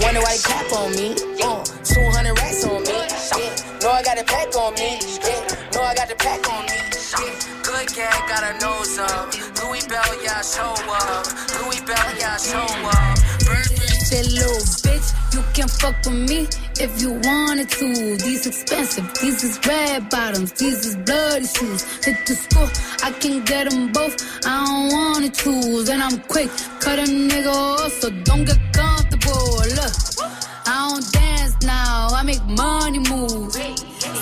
Wonder 0.00 0.20
why 0.24 0.32
they 0.32 0.42
cap 0.48 0.72
on 0.72 0.92
me. 0.96 1.12
Uh, 1.44 1.60
200 1.84 2.38
racks 2.40 2.64
on 2.64 2.80
me. 2.84 2.88
Yeah. 2.88 3.78
Know 3.82 3.90
I 3.90 4.02
got 4.02 4.18
a 4.18 4.24
pack 4.24 4.56
on 4.56 4.72
me. 4.74 4.96
Yeah. 5.20 5.70
Know 5.74 5.82
I 5.82 5.94
got 5.94 6.08
the 6.08 6.16
pack 6.16 6.40
on 6.48 6.64
me. 6.64 6.72
Yeah. 7.20 7.55
Good 7.76 7.94
gag, 7.94 8.28
got 8.28 8.42
a 8.42 8.58
nose 8.64 8.98
up. 8.98 9.34
Louis 9.62 9.86
Bell, 9.86 10.22
yeah, 10.24 10.40
show 10.40 10.72
up. 10.88 11.26
Louis 11.60 11.80
Bell, 11.82 12.16
yeah, 12.18 12.38
show 12.38 12.64
up. 12.64 13.18
Say, 14.08 14.22
little 14.22 14.64
bitch, 14.80 15.12
you 15.34 15.42
can 15.52 15.68
fuck 15.68 15.94
with 16.06 16.30
me 16.30 16.48
if 16.80 17.02
you 17.02 17.12
wanted 17.22 17.68
to. 17.68 18.16
These 18.16 18.46
expensive, 18.46 19.12
these 19.20 19.44
is 19.44 19.60
red 19.66 20.08
bottoms, 20.08 20.52
these 20.52 20.86
is 20.86 20.96
bloody 20.96 21.46
shoes. 21.46 21.82
Hit 22.02 22.16
the 22.24 22.34
school, 22.34 22.68
I 23.02 23.12
can 23.12 23.44
get 23.44 23.68
them 23.68 23.92
both. 23.92 24.16
I 24.46 24.64
don't 24.64 24.92
wanna 24.92 25.28
choose, 25.28 25.90
and 25.90 26.02
I'm 26.02 26.18
quick, 26.20 26.48
cut 26.80 26.98
a 26.98 27.02
nigga 27.02 27.52
off, 27.52 27.92
so 27.92 28.08
don't 28.24 28.46
get 28.46 28.58
comfortable. 28.72 29.58
Look, 29.76 29.92
I 30.66 30.88
don't 30.88 31.12
dance 31.12 31.54
now, 31.60 32.08
I 32.10 32.22
make 32.22 32.42
money 32.46 33.00
move. 33.00 33.54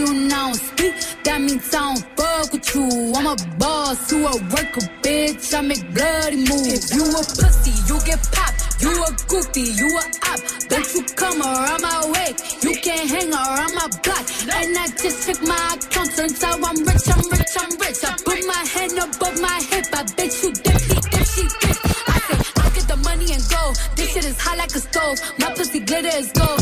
you 0.00 0.14
now 0.28 0.52
speak, 0.52 0.94
that 1.24 1.40
means 1.40 1.74
I 1.74 1.92
don't 1.92 2.00
fuck 2.16 2.52
with 2.52 2.74
you. 2.74 3.12
I'm 3.16 3.26
a 3.26 3.36
boss, 3.58 4.10
you 4.10 4.26
a 4.26 4.32
worker, 4.52 4.84
bitch. 5.04 5.52
I 5.52 5.60
make 5.60 5.84
bloody 5.92 6.40
moves. 6.48 6.72
If 6.72 6.96
you 6.96 7.04
a 7.04 7.20
pussy, 7.20 7.74
you 7.88 7.96
get 8.08 8.20
popped. 8.32 8.80
You 8.80 8.92
a 9.04 9.10
goofy, 9.28 9.66
you 9.76 9.88
a 10.00 10.04
op. 10.32 10.40
Don't 10.72 10.88
you 10.94 11.02
come 11.20 11.42
around 11.42 11.82
my 11.82 12.00
way. 12.12 12.32
You 12.64 12.72
can't 12.80 13.08
hang 13.12 13.32
around 13.32 13.74
my 13.76 13.88
block. 14.04 14.24
And 14.56 14.78
I 14.78 14.86
just 14.96 15.26
check 15.26 15.40
my 15.42 15.60
account. 15.76 16.10
Turns 16.16 16.42
out 16.44 16.56
I'm 16.64 16.78
rich, 16.88 17.08
I'm 17.12 17.24
rich, 17.28 17.54
I'm 17.60 17.72
rich. 17.76 18.00
I 18.08 18.12
put 18.24 18.40
my 18.46 18.62
hand 18.72 18.96
above 19.04 19.36
my 19.40 19.58
hip. 19.68 19.84
I 19.92 20.02
bet 20.16 20.32
you 20.42 20.50
dipsy, 20.64 20.96
dipsy, 21.12 21.44
dip. 21.60 21.76
I 22.08 22.16
say, 22.24 22.38
I 22.56 22.66
get 22.72 22.88
the 22.88 22.96
money 23.04 23.28
and 23.36 23.44
go. 23.52 23.62
This 23.96 24.14
shit 24.14 24.24
is 24.24 24.40
hot 24.40 24.56
like 24.56 24.74
a 24.74 24.80
stove. 24.80 25.18
My 25.38 25.52
pussy 25.52 25.80
glitter 25.80 26.16
is 26.16 26.32
gold. 26.32 26.59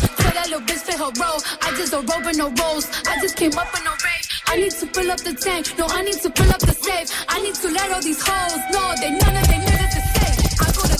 That 1.09 1.25
role. 1.25 1.40
I 1.62 1.75
just 1.77 1.92
a 1.92 2.01
and 2.01 2.38
no 2.38 2.53
rolls. 2.61 2.85
I 3.07 3.16
just 3.21 3.37
came 3.37 3.57
up 3.57 3.73
in 3.73 3.87
a 3.87 3.90
rave. 3.90 4.27
I 4.47 4.57
need 4.57 4.73
to 4.73 4.87
fill 4.87 5.11
up 5.11 5.21
the 5.21 5.33
tank. 5.33 5.73
No, 5.79 5.87
I 5.87 6.03
need 6.03 6.21
to 6.21 6.31
fill 6.31 6.51
up 6.51 6.61
the 6.61 6.75
safe. 6.75 7.09
I 7.29 7.40
need 7.40 7.55
to 7.55 7.71
let 7.71 7.90
all 7.92 8.03
these 8.03 8.21
hoes 8.21 8.61
know 8.73 8.92
they 9.01 9.11
none 9.16 9.37
of 9.37 9.47
they 9.49 9.57
niggas 9.57 9.97
is 9.97 10.07
safe. 10.12 10.37
I 10.61 10.68
go 10.77 10.83
to 10.85 10.99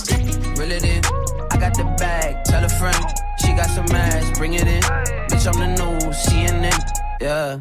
Reel 0.59 0.71
it 0.71 0.83
in. 0.83 1.05
I 1.51 1.57
got 1.57 1.77
the 1.77 1.83
bag. 1.99 2.43
Tell 2.45 2.63
a 2.63 2.69
friend. 2.69 3.05
She 3.41 3.53
got 3.53 3.69
some 3.69 3.85
ass. 3.95 4.37
Bring 4.37 4.53
it 4.55 4.65
in. 4.65 4.81
Bitch, 5.29 5.45
I'm 5.45 5.59
the 5.61 5.67
new 5.77 6.09
CNN. 6.09 6.79
Yeah. 7.21 7.59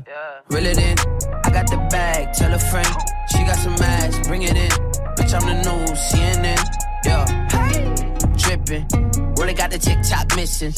Reel 0.48 0.66
it 0.66 0.78
in. 0.78 0.96
I 1.44 1.50
got 1.50 1.68
the 1.68 1.76
bag. 1.90 2.32
Tell 2.32 2.54
a 2.54 2.58
friend. 2.58 2.94
She 3.30 3.44
got 3.44 3.56
some 3.56 3.74
ass. 3.74 4.26
Bring 4.26 4.42
it 4.42 4.56
in. 4.56 4.70
Bitch, 5.16 5.34
I'm 5.37 5.44
the 5.44 5.56
new 5.68 5.84
CNN. 6.08 6.64
Yeah. 7.04 7.26
Hey. 7.52 7.84
Drippin'. 8.40 9.37
Really 9.37 9.52
got 9.52 9.70
the 9.70 9.78
TikTok 9.78 10.34
missing. 10.34 10.72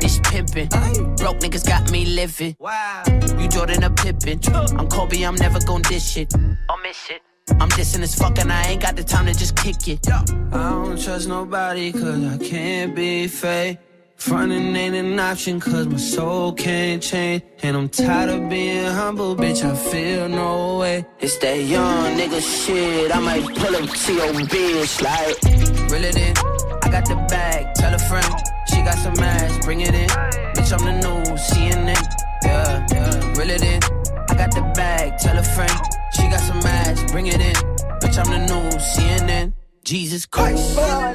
This 0.00 0.18
pimpin'. 0.20 0.68
Broke 1.16 1.38
niggas 1.38 1.66
got 1.66 1.90
me 1.90 2.04
living. 2.04 2.56
Wow. 2.58 3.02
You 3.38 3.48
Jordan 3.48 3.84
a 3.84 3.90
Pippen. 3.90 4.40
I'm 4.78 4.88
Kobe, 4.88 5.22
I'm 5.22 5.36
never 5.36 5.60
gon' 5.60 5.82
dish 5.82 6.16
it. 6.16 6.32
I'll 6.68 6.78
miss 6.82 7.10
it. 7.10 7.22
I'm 7.60 7.68
dissing 7.70 8.02
as 8.02 8.14
fuck 8.14 8.38
and 8.38 8.52
I 8.52 8.62
ain't 8.70 8.82
got 8.82 8.96
the 8.96 9.04
time 9.04 9.26
to 9.26 9.32
just 9.32 9.56
kick 9.56 9.88
it. 9.88 10.00
I 10.10 10.22
don't 10.52 11.00
trust 11.00 11.28
nobody 11.28 11.92
cause 11.92 12.24
I 12.24 12.38
can't 12.38 12.94
be 12.94 13.28
fake. 13.28 13.78
Frontin' 14.16 14.74
ain't 14.74 14.96
an 14.96 15.20
option 15.20 15.60
cause 15.60 15.86
my 15.86 15.98
soul 15.98 16.52
can't 16.52 17.02
change. 17.02 17.42
And 17.62 17.76
I'm 17.76 17.88
tired 17.88 18.30
of 18.30 18.48
being 18.48 18.84
humble, 18.84 19.36
bitch, 19.36 19.62
I 19.62 19.76
feel 19.76 20.28
no 20.28 20.78
way. 20.78 21.06
It's 21.20 21.36
that 21.38 21.58
young 21.62 22.16
nigga 22.18 22.40
shit, 22.40 23.14
I 23.14 23.20
might 23.20 23.44
pull 23.44 23.76
up 23.76 23.88
to 23.90 24.12
your 24.14 24.32
bitch 24.32 25.02
like. 25.02 25.90
Reel 25.92 26.04
it 26.04 26.16
in, 26.16 26.34
I 26.82 26.90
got 26.90 27.06
the 27.06 27.16
bag, 27.28 27.74
tell 27.74 27.94
a 27.94 27.98
friend. 27.98 28.55
She 28.76 28.82
got 28.82 28.98
some 28.98 29.18
ass, 29.18 29.64
bring 29.64 29.80
it 29.80 29.94
in. 29.94 30.08
Bitch, 30.54 30.70
I'm 30.70 30.84
the 30.84 30.92
new 30.92 31.24
CNN. 31.48 31.96
Yeah, 32.44 32.86
yeah. 32.92 33.38
Reel 33.38 33.50
it 33.50 33.62
in, 33.62 33.80
I 34.28 34.34
got 34.34 34.54
the 34.54 34.60
bag, 34.74 35.16
tell 35.18 35.38
a 35.38 35.42
friend. 35.42 35.72
She 36.12 36.28
got 36.28 36.40
some 36.40 36.58
ass, 36.58 37.10
bring 37.10 37.26
it 37.26 37.40
in. 37.40 37.54
Bitch, 38.00 38.18
I'm 38.22 38.30
the 38.30 38.40
new 38.52 38.76
CNN. 38.76 39.54
Jesus 39.82 40.26
Christ. 40.26 40.78
I 40.78 41.14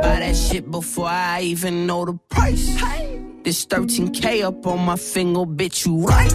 buy 0.00 0.20
that 0.20 0.36
shit 0.36 0.70
before 0.70 1.08
I 1.08 1.40
even 1.42 1.86
know 1.88 2.04
the 2.04 2.14
price. 2.28 2.66
This 3.42 3.66
13K 3.66 4.44
up 4.44 4.64
on 4.64 4.84
my 4.84 4.94
finger, 4.94 5.40
bitch, 5.40 5.84
you 5.84 6.06
right. 6.06 6.30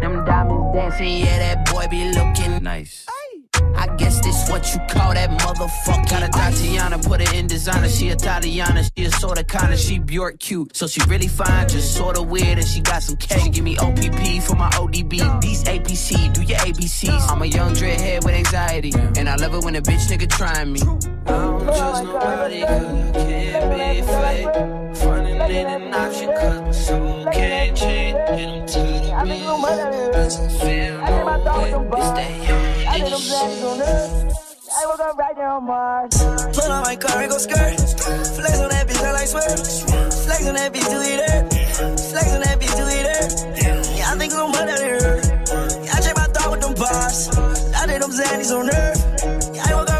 Them 0.00 0.24
diamonds 0.24 0.76
dancing, 0.76 1.18
yeah, 1.18 1.38
that 1.40 1.72
boy 1.72 1.88
be 1.90 2.12
looking 2.12 2.62
nice. 2.62 3.04
I 3.82 3.88
guess 3.96 4.20
this 4.20 4.48
what 4.48 4.72
you 4.72 4.78
call 4.88 5.12
that 5.12 5.28
motherfucker. 5.30 6.08
Got 6.08 6.22
a 6.22 6.28
Tatiana, 6.28 6.98
put 7.00 7.20
her 7.20 7.34
in 7.34 7.48
designer. 7.48 7.88
She 7.88 8.10
a 8.10 8.16
Tatiana, 8.16 8.84
she 8.84 9.04
a 9.06 9.10
sorta 9.10 9.42
kinda, 9.42 9.76
she 9.76 9.98
Bjork 9.98 10.38
cute. 10.38 10.76
So 10.76 10.86
she 10.86 11.00
really 11.08 11.26
fine, 11.26 11.68
just 11.68 11.96
sorta 11.96 12.22
weird, 12.22 12.58
and 12.58 12.66
she 12.66 12.80
got 12.80 13.02
some 13.02 13.16
K. 13.16 13.40
She 13.40 13.50
give 13.50 13.64
me 13.64 13.76
OPP 13.78 14.40
for 14.44 14.54
my 14.54 14.70
ODB. 14.70 15.40
These 15.40 15.64
APC, 15.64 16.32
do 16.32 16.42
your 16.42 16.58
ABCs. 16.58 17.28
I'm 17.28 17.42
a 17.42 17.46
young 17.46 17.74
dreadhead 17.74 18.24
with 18.24 18.34
anxiety, 18.34 18.92
and 19.16 19.28
I 19.28 19.34
love 19.34 19.52
it 19.54 19.64
when 19.64 19.74
a 19.74 19.82
bitch 19.82 20.06
nigga 20.06 20.30
trying 20.30 20.72
me. 20.72 20.80
I 20.80 21.30
don't 21.30 21.64
trust 21.64 22.04
nobody, 22.04 22.60
cause 22.60 22.70
I 22.70 23.12
can't 23.12 23.70
be 23.72 24.02
fake. 24.06 24.91
Ain't 25.50 25.68
an 25.68 25.94
option, 25.94 26.28
cause 26.28 26.60
my 26.60 26.70
soul 26.70 27.24
can't 27.32 27.76
change. 27.76 28.16
And 28.16 28.50
I'm 28.50 28.66
tired 28.66 30.14
of 30.14 30.30
being 30.60 30.96
I 31.00 31.06
feel 31.08 31.70
no 31.70 31.80
way. 31.82 31.98
It's 31.98 32.10
that 32.12 32.30
young 32.48 32.64
nigga 32.86 33.18
shit. 33.20 34.32
I 34.74 34.86
woke 34.86 35.00
up 35.00 35.18
right 35.18 35.36
there 35.36 35.48
on 35.48 35.64
Mars. 35.66 36.16
Pull 36.56 36.72
on 36.72 36.82
my 36.82 36.96
car 36.96 37.20
and 37.20 37.30
go 37.30 37.38
skirt. 37.38 37.76
Flex 37.76 38.60
on 38.60 38.70
that 38.70 38.86
bitch, 38.88 39.02
I 39.04 39.12
like 39.12 39.28
swear. 39.28 39.42
Flex 39.42 40.46
on 40.48 40.54
that 40.54 40.72
bitch, 40.72 40.88
do 40.88 41.00
it 41.00 41.18
there. 41.20 41.42
Flex 42.10 42.32
on 42.32 42.40
that 42.40 42.58
bitch, 42.58 42.74
do 42.76 42.84
it 42.88 43.04
there. 43.04 43.28
Yeah, 43.96 44.10
I 44.10 44.16
think 44.16 44.32
I'm 44.32 44.50
better 44.50 44.78
than 44.78 45.00
her. 45.02 45.20
Yeah, 45.84 45.94
I 45.94 46.00
check 46.00 46.16
my 46.16 46.26
thought 46.32 46.50
with 46.50 46.60
them 46.62 46.74
bars. 46.74 47.28
I 47.76 47.86
did 47.86 48.00
them 48.00 48.10
Xannies 48.10 48.50
on 48.56 48.66
her. 48.72 48.94
Yeah, 49.54 49.64
I 49.68 49.74
woke 49.74 49.90
up 49.90 49.91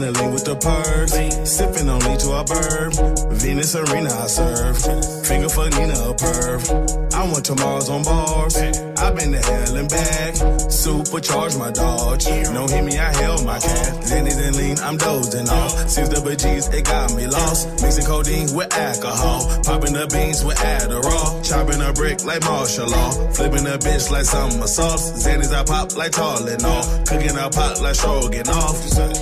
Mixing 0.00 0.32
with 0.32 0.46
the 0.46 0.56
purse. 0.56 1.12
Sipping 1.44 1.90
on 1.90 2.00
to 2.00 2.32
a 2.32 2.44
burb. 2.44 3.32
Venus 3.34 3.74
Arena 3.74 4.08
I 4.08 4.26
serve. 4.28 4.78
Finger 5.26 5.50
for 5.50 5.68
Nina 5.68 5.92
a 5.92 6.14
perv. 6.14 6.99
I 7.20 7.24
went 7.30 7.44
to 7.44 7.54
Mars 7.54 7.90
on 7.90 8.02
bars. 8.02 8.56
I've 8.56 9.14
been 9.14 9.32
to 9.32 9.42
hell 9.44 9.76
and 9.76 9.90
back. 9.90 10.32
Supercharge 10.72 11.58
my 11.58 11.70
dodge. 11.70 12.24
No 12.48 12.66
hit 12.66 12.82
me, 12.82 12.98
I 12.98 13.12
held 13.12 13.44
my 13.44 13.58
cat. 13.60 13.92
Xannies 14.08 14.40
and 14.40 14.56
lean, 14.56 14.78
I'm 14.78 14.96
dozing 14.96 15.46
off. 15.50 15.86
Six 15.86 16.08
double 16.08 16.34
G's, 16.34 16.68
it 16.68 16.86
got 16.86 17.14
me 17.14 17.26
lost. 17.26 17.82
Mixing 17.82 18.06
codeine 18.06 18.56
with 18.56 18.72
alcohol. 18.72 19.44
Popping 19.64 19.92
the 19.92 20.08
beans 20.08 20.42
with 20.42 20.56
Adderall. 20.56 21.44
Chopping 21.44 21.82
a 21.82 21.92
brick 21.92 22.24
like 22.24 22.42
martial 22.44 22.88
law. 22.88 23.10
Flipping 23.36 23.66
a 23.66 23.76
bitch 23.76 24.10
like 24.10 24.24
summer 24.24 24.66
sauce. 24.66 25.12
Xannies 25.22 25.52
I 25.52 25.62
pop 25.64 25.94
like 25.98 26.12
tall 26.12 26.48
and 26.48 26.58
Tylenol. 26.58 27.06
Cooking 27.06 27.36
a 27.36 27.50
pot 27.50 27.82
like 27.82 27.96
stroganoff. 27.96 28.80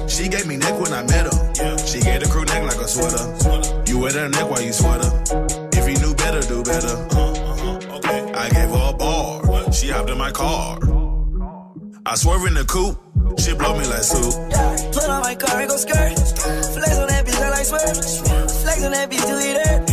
She 0.09 0.29
gave 0.29 0.47
me 0.47 0.57
neck 0.57 0.79
when 0.79 0.93
I 0.93 1.03
met 1.03 1.27
her. 1.27 1.79
She 1.83 1.99
gave 1.99 2.23
the 2.23 2.29
crew 2.31 2.45
neck 2.45 2.63
like 2.63 2.79
a 2.79 2.87
sweater. 2.87 3.27
You 3.91 3.99
wear 3.99 4.13
that 4.13 4.31
neck 4.31 4.49
while 4.49 4.63
you 4.63 4.73
sweater. 4.73 5.11
If 5.75 5.83
you 5.91 5.99
knew 5.99 6.15
better, 6.15 6.43
do 6.47 6.63
better. 6.63 7.28
I 8.38 8.48
gave 8.51 8.70
her 8.70 8.90
a 8.90 8.92
bar. 8.92 9.72
She 9.72 9.88
hopped 9.88 10.11
in 10.11 10.16
my 10.16 10.31
car. 10.31 10.79
I 12.07 12.14
swerve 12.14 12.46
in 12.46 12.55
the 12.55 12.64
coupe. 12.64 12.94
She 13.40 13.53
blow 13.53 13.77
me 13.77 13.85
like 13.90 14.07
soup. 14.07 14.31
Put 14.94 15.11
on 15.11 15.22
my 15.22 15.35
car 15.35 15.59
and 15.59 15.68
go 15.68 15.77
skirt. 15.77 16.14
Flex 16.14 16.98
on 17.03 17.09
that 17.11 17.27
bitch, 17.27 17.42
I 17.42 17.51
like 17.51 17.66
swear. 17.66 17.83
Flex 17.83 18.85
on 18.87 18.92
that 18.92 19.11
bitch, 19.11 19.27
it 19.27 19.59
hurt. 19.59 19.90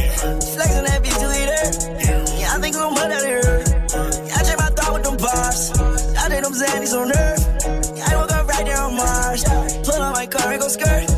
Flex 0.53 0.77
on 0.77 0.85
that 0.85 1.01
bitch, 1.01 1.17
it 1.17 1.49
hurt. 1.49 2.37
Yeah, 2.37 2.53
I 2.53 2.61
think 2.61 2.75
I'm 2.75 2.93
gonna 2.93 3.09
that 3.09 3.25
hurt. 3.25 3.65
Yeah, 4.29 4.37
I 4.37 4.43
check 4.45 4.59
my 4.61 4.69
thought 4.77 4.93
with 4.93 5.03
them 5.09 5.17
bars. 5.17 5.73
I 6.13 6.29
did 6.29 6.43
them 6.45 6.53
Xannies 6.53 6.93
on 6.93 7.09
Earth. 7.17 7.97
Yeah, 7.97 8.13
I 8.13 8.15
woke 8.15 8.31
up 8.31 8.47
right 8.47 8.65
there 8.65 8.77
on 8.77 8.95
Mars. 8.95 9.43
Pull 9.89 10.01
on 10.01 10.13
my 10.13 10.27
car 10.27 10.51
and 10.51 10.61
go 10.61 10.67
skirt. 10.67 11.09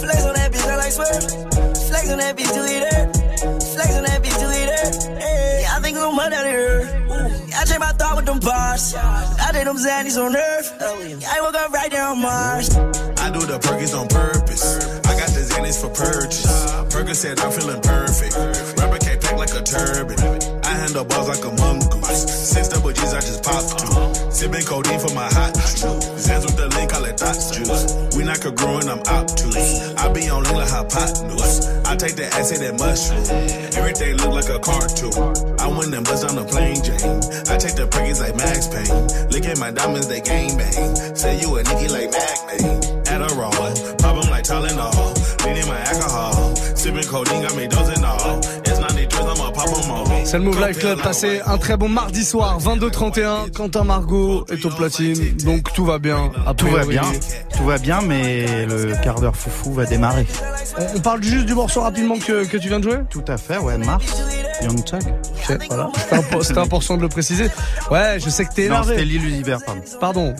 Flex 0.00 0.24
on 0.24 0.32
that 0.32 0.48
bitch, 0.50 0.64
I 0.64 0.76
like 0.76 0.92
swear. 0.96 1.12
Flex 1.92 2.10
on 2.10 2.18
that 2.24 2.36
bitch, 2.38 2.54
do 2.54 2.64
it 2.64 2.89
them 8.30 8.40
bars. 8.40 8.94
I 8.94 9.50
did 9.52 9.66
them 9.66 9.76
Xannies 9.76 10.16
on 10.16 10.36
Earth. 10.36 10.68
I 10.80 11.40
woke 11.42 11.54
up 11.54 11.72
right 11.72 11.90
there 11.90 12.04
on 12.04 12.20
Mars. 12.20 12.76
I 12.76 13.30
do 13.30 13.40
the 13.40 13.58
Perkins 13.58 13.94
on 13.94 14.06
purpose. 14.08 14.64
I 15.06 15.18
got 15.18 15.30
the 15.34 15.42
Xanax 15.42 15.80
for 15.82 15.90
purchase. 15.90 16.94
Perkins 16.94 17.18
said 17.18 17.40
I'm 17.40 17.50
feeling 17.50 17.82
perfect. 17.82 18.34
Rubber 18.78 18.98
can't 18.98 19.20
pack 19.20 19.36
like 19.36 19.54
a 19.54 19.62
turban. 19.62 20.18
I 20.64 20.72
handle 20.82 21.04
balls 21.04 21.28
like 21.28 21.44
a 21.44 21.52
mongoose. 21.58 22.22
Six 22.50 22.68
double 22.68 22.92
G's, 22.92 23.14
I 23.14 23.20
just 23.20 23.42
popped 23.42 23.78
two. 23.78 24.30
Sipping 24.30 24.64
codeine 24.64 25.00
for 25.00 25.14
my 25.14 25.26
hot 25.26 25.54
juice. 25.54 25.82
Zans 26.22 26.46
with 26.46 26.56
the 26.56 26.68
link, 26.78 26.94
I 26.94 27.00
let 27.00 27.18
thought 27.18 27.38
juice. 27.54 28.16
We 28.30 28.36
not 28.36 28.54
growing, 28.54 28.88
I'm 28.88 29.00
obtuse. 29.10 29.92
I 29.96 30.12
be 30.12 30.30
on 30.30 30.44
lean 30.44 30.54
like 30.54 30.70
hypotenuse. 30.70 31.66
I 31.82 31.96
take 31.96 32.14
the 32.14 32.30
acid 32.30 32.62
and 32.62 32.78
mushroom. 32.78 33.26
Everything 33.74 34.14
look 34.22 34.38
like 34.38 34.48
a 34.48 34.60
cartoon. 34.62 35.58
I 35.58 35.66
win 35.66 35.90
and 35.90 36.06
bust 36.06 36.22
on 36.22 36.36
the 36.38 36.46
plane, 36.46 36.78
Jane. 36.78 37.18
I 37.50 37.58
take 37.58 37.74
the 37.74 37.90
Perkins 37.90 38.20
like 38.20 38.36
Max 38.38 38.70
Payne. 38.70 39.34
Look 39.34 39.50
at 39.50 39.58
my 39.58 39.72
diamonds, 39.72 40.06
they 40.06 40.20
gang 40.20 40.56
bang. 40.56 40.94
Say 41.18 41.42
you 41.42 41.58
a 41.58 41.64
Nicky 41.66 41.90
like 41.90 42.14
Mac 42.14 42.38
Magnate. 42.46 43.02
Adderall, 43.10 43.98
pop 43.98 44.14
'em 44.14 44.30
like 44.30 44.46
Tylenol. 44.46 45.10
Leaning 45.42 45.66
my 45.66 45.80
alcohol. 45.90 46.54
Sipping 46.54 47.10
codeine, 47.10 47.42
got 47.42 47.56
me 47.56 47.66
dozing 47.66 47.79
C'est 50.30 50.38
le 50.38 50.44
Move 50.44 50.64
Life 50.64 50.78
Club. 50.78 51.00
Passez 51.02 51.40
un 51.44 51.58
très 51.58 51.76
bon 51.76 51.88
mardi 51.88 52.24
soir, 52.24 52.60
22-31. 52.60 53.50
Quentin 53.52 53.82
Margot 53.82 54.46
est 54.48 54.64
au 54.64 54.70
platine, 54.70 55.36
donc 55.38 55.72
tout 55.72 55.84
va 55.84 55.98
bien. 55.98 56.30
a 56.46 56.54
Tout 56.54 56.68
va 56.68 56.84
bien, 56.84 57.02
tout 57.56 57.64
va 57.64 57.78
bien, 57.78 58.00
mais 58.00 58.64
le 58.66 58.92
quart 59.02 59.20
d'heure 59.20 59.34
foufou 59.34 59.72
va 59.72 59.86
démarrer. 59.86 60.26
On, 60.78 60.98
on 60.98 61.00
parle 61.00 61.20
juste 61.24 61.46
du 61.46 61.54
morceau 61.54 61.80
rapidement 61.80 62.16
que, 62.16 62.44
que 62.46 62.56
tu 62.58 62.68
viens 62.68 62.78
de 62.78 62.84
jouer 62.88 62.98
Tout 63.10 63.24
à 63.26 63.36
fait, 63.38 63.58
ouais, 63.58 63.76
Mars, 63.78 64.22
Young 64.62 64.78
Chug. 64.88 65.02
Ok, 65.50 65.58
voilà. 65.68 65.90
C'était 65.96 66.16
impo- 66.16 66.42
C'était 66.44 66.60
important 66.60 66.96
de 66.96 67.02
le 67.02 67.08
préciser. 67.08 67.48
Ouais, 67.90 68.18
je 68.20 68.30
sais 68.30 68.44
que 68.44 68.54
t'es 68.54 68.68
Non, 68.68 68.76
énervé. 68.76 68.90
c'était 68.94 69.04
Lil 69.06 69.24
Uzi 69.26 69.42
Vert, 69.42 69.58
pardon. 69.66 69.82
Pardon. 70.00 70.34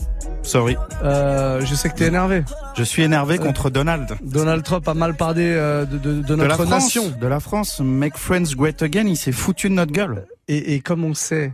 Sorry. 0.51 0.77
Euh, 1.05 1.61
je 1.65 1.75
sais 1.77 1.89
que 1.91 1.95
t'es 1.95 2.07
énervé. 2.09 2.43
Je 2.77 2.83
suis 2.83 3.03
énervé 3.05 3.39
contre 3.39 3.71
Donald. 3.71 4.17
Donald 4.21 4.65
Trump 4.65 4.89
a 4.89 4.95
mal 4.95 5.15
parlé 5.15 5.45
euh, 5.45 5.85
de, 5.85 5.97
de- 5.97 6.15
de 6.15 6.23
De 6.23 6.35
la 6.35 6.49
notre 6.49 6.65
France, 6.65 6.69
nation. 6.85 7.09
de 7.21 7.27
la 7.29 7.39
France, 7.39 7.79
Make 7.79 8.17
Friends 8.17 8.57
Great 8.57 8.83
Again, 8.83 9.07
il 9.07 9.17
s'est 9.17 9.31
foutu 9.31 9.69
de 9.69 9.75
notre 9.75 9.93
gueule. 9.93 10.27
Et, 10.49 10.75
et 10.75 10.81
comme 10.81 11.05
on 11.05 11.15
sait. 11.15 11.53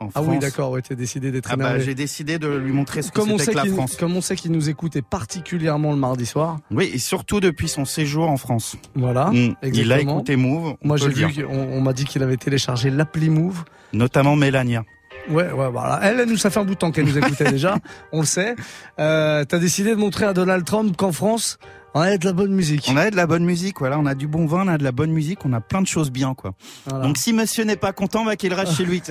En 0.00 0.08
Ah 0.14 0.22
oui, 0.22 0.38
d'accord, 0.38 0.70
ouais, 0.70 0.80
t'as 0.80 0.94
décidé 0.94 1.30
d'être 1.30 1.50
Ah 1.52 1.56
bah, 1.56 1.78
j'ai 1.78 1.94
décidé 1.94 2.38
de 2.38 2.48
lui 2.48 2.72
montrer 2.72 3.02
ce 3.02 3.10
que 3.12 3.20
comme 3.20 3.32
on, 3.32 3.38
c'était 3.38 3.52
que 3.52 3.56
la 3.58 3.66
France. 3.66 3.96
comme 3.96 4.16
on 4.16 4.22
sait 4.22 4.34
qu'il 4.34 4.50
nous 4.50 4.70
écoute 4.70 4.96
et 4.96 5.02
particulièrement 5.02 5.90
le 5.90 5.98
mardi 5.98 6.24
soir. 6.24 6.56
Oui, 6.70 6.90
et 6.94 6.98
surtout 6.98 7.38
depuis 7.38 7.68
son 7.68 7.84
séjour 7.84 8.30
en 8.30 8.38
France. 8.38 8.76
Voilà. 8.94 9.26
Mm. 9.26 9.34
Il 9.34 9.56
a 9.62 9.68
exactement. 9.68 10.14
écouté 10.14 10.36
Move. 10.36 10.68
on 10.82 10.88
Moi, 10.88 10.96
j'ai 10.96 11.08
vu 11.10 11.26
qu'on 11.44 11.52
on 11.54 11.80
m'a 11.82 11.92
dit 11.92 12.06
qu'il 12.06 12.22
avait 12.22 12.38
téléchargé 12.38 12.88
l'appli 12.88 13.28
Move. 13.28 13.62
Notamment 13.92 14.36
Mélania. 14.36 14.84
Ouais, 15.30 15.50
ouais, 15.50 15.70
voilà. 15.70 16.00
Elle, 16.02 16.20
elle 16.20 16.28
nous, 16.28 16.36
ça 16.36 16.50
fait 16.50 16.60
un 16.60 16.64
bout 16.64 16.74
de 16.74 16.78
temps 16.78 16.90
qu'elle 16.90 17.06
nous 17.06 17.18
écoutait 17.18 17.44
déjà. 17.50 17.76
On 18.12 18.20
le 18.20 18.26
sait. 18.26 18.56
Euh, 18.98 19.44
t'as 19.44 19.58
décidé 19.58 19.90
de 19.90 19.96
montrer 19.96 20.24
à 20.24 20.32
Donald 20.32 20.64
Trump 20.64 20.96
qu'en 20.96 21.12
France, 21.12 21.58
on 21.94 22.00
a 22.00 22.16
de 22.16 22.24
la 22.24 22.32
bonne 22.32 22.52
musique. 22.52 22.88
On 22.90 22.96
a 22.96 23.10
de 23.10 23.16
la 23.16 23.26
bonne 23.26 23.44
musique, 23.44 23.78
voilà, 23.78 23.98
on 23.98 24.06
a 24.06 24.14
du 24.14 24.26
bon 24.26 24.46
vin, 24.46 24.64
on 24.64 24.68
a 24.68 24.78
de 24.78 24.84
la 24.84 24.92
bonne 24.92 25.10
musique, 25.10 25.44
on 25.44 25.52
a 25.52 25.60
plein 25.60 25.82
de 25.82 25.86
choses 25.86 26.10
bien, 26.10 26.34
quoi. 26.34 26.52
Voilà. 26.86 27.04
Donc 27.06 27.18
si 27.18 27.32
monsieur 27.34 27.64
n'est 27.64 27.76
pas 27.76 27.92
content, 27.92 28.24
bah 28.24 28.36
qu'il 28.36 28.54
reste 28.54 28.76
chez 28.76 28.84
lui. 28.84 29.02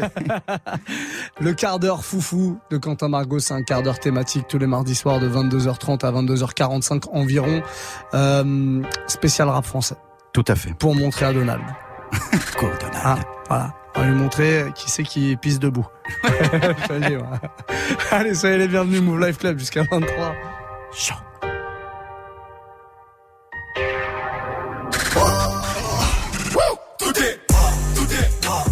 Le 1.39 1.53
quart 1.53 1.77
d'heure 1.79 2.03
foufou 2.03 2.57
de 2.71 2.77
Quentin 2.77 3.07
Margot, 3.07 3.39
c'est 3.39 3.53
un 3.53 3.61
quart 3.61 3.83
d'heure 3.83 3.99
thématique 3.99 4.47
tous 4.47 4.57
les 4.57 4.67
mardis 4.67 4.95
soirs 4.95 5.19
de 5.19 5.29
22h30 5.29 6.05
à 6.05 6.11
22h45 6.11 7.09
environ. 7.11 7.61
Euh, 8.15 8.81
spécial 9.07 9.47
rap 9.49 9.65
français. 9.65 9.95
Tout 10.33 10.45
à 10.47 10.55
fait. 10.55 10.73
Pour 10.73 10.95
montrer 10.95 11.25
à 11.25 11.33
Donald. 11.33 11.61
Cool, 12.57 12.71
Donald? 12.79 12.95
Ah, 13.03 13.19
voilà. 13.47 13.73
On 13.95 13.99
va 13.99 14.07
lui 14.07 14.15
montrer 14.15 14.65
qui 14.75 14.89
c'est 14.89 15.03
qui 15.03 15.35
pisse 15.37 15.59
debout. 15.59 15.87
Allez, 18.11 18.33
soyez 18.35 18.57
les 18.57 18.67
bienvenus, 18.67 19.01
Move 19.01 19.19
Life 19.19 19.37
Club 19.37 19.59
jusqu'à 19.59 19.83
23. 19.89 20.33
Chaud. 20.93 21.13
Tout 26.99 27.19
est, 27.19 27.39
tout 27.95 28.13
est, 28.13 28.29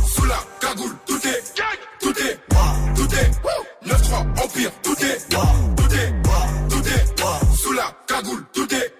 sous 0.07 0.25
la 0.25 0.35
cagoule, 0.61 0.95
tout 1.05 1.19
est, 1.27 1.43
tout 1.99 2.13
est, 2.19 2.39
tout 2.95 3.15
est, 3.15 3.31
9-3 3.87 4.43
Empire, 4.43 4.71
tout 4.83 4.91
est, 5.03 5.17
tout 5.29 5.93
est, 5.93 6.13
tout 6.69 6.87
est, 6.87 7.57
sous 7.57 7.73
la 7.73 7.91
cagoule, 8.07 8.43
tout 8.53 8.73
est, 8.73 8.93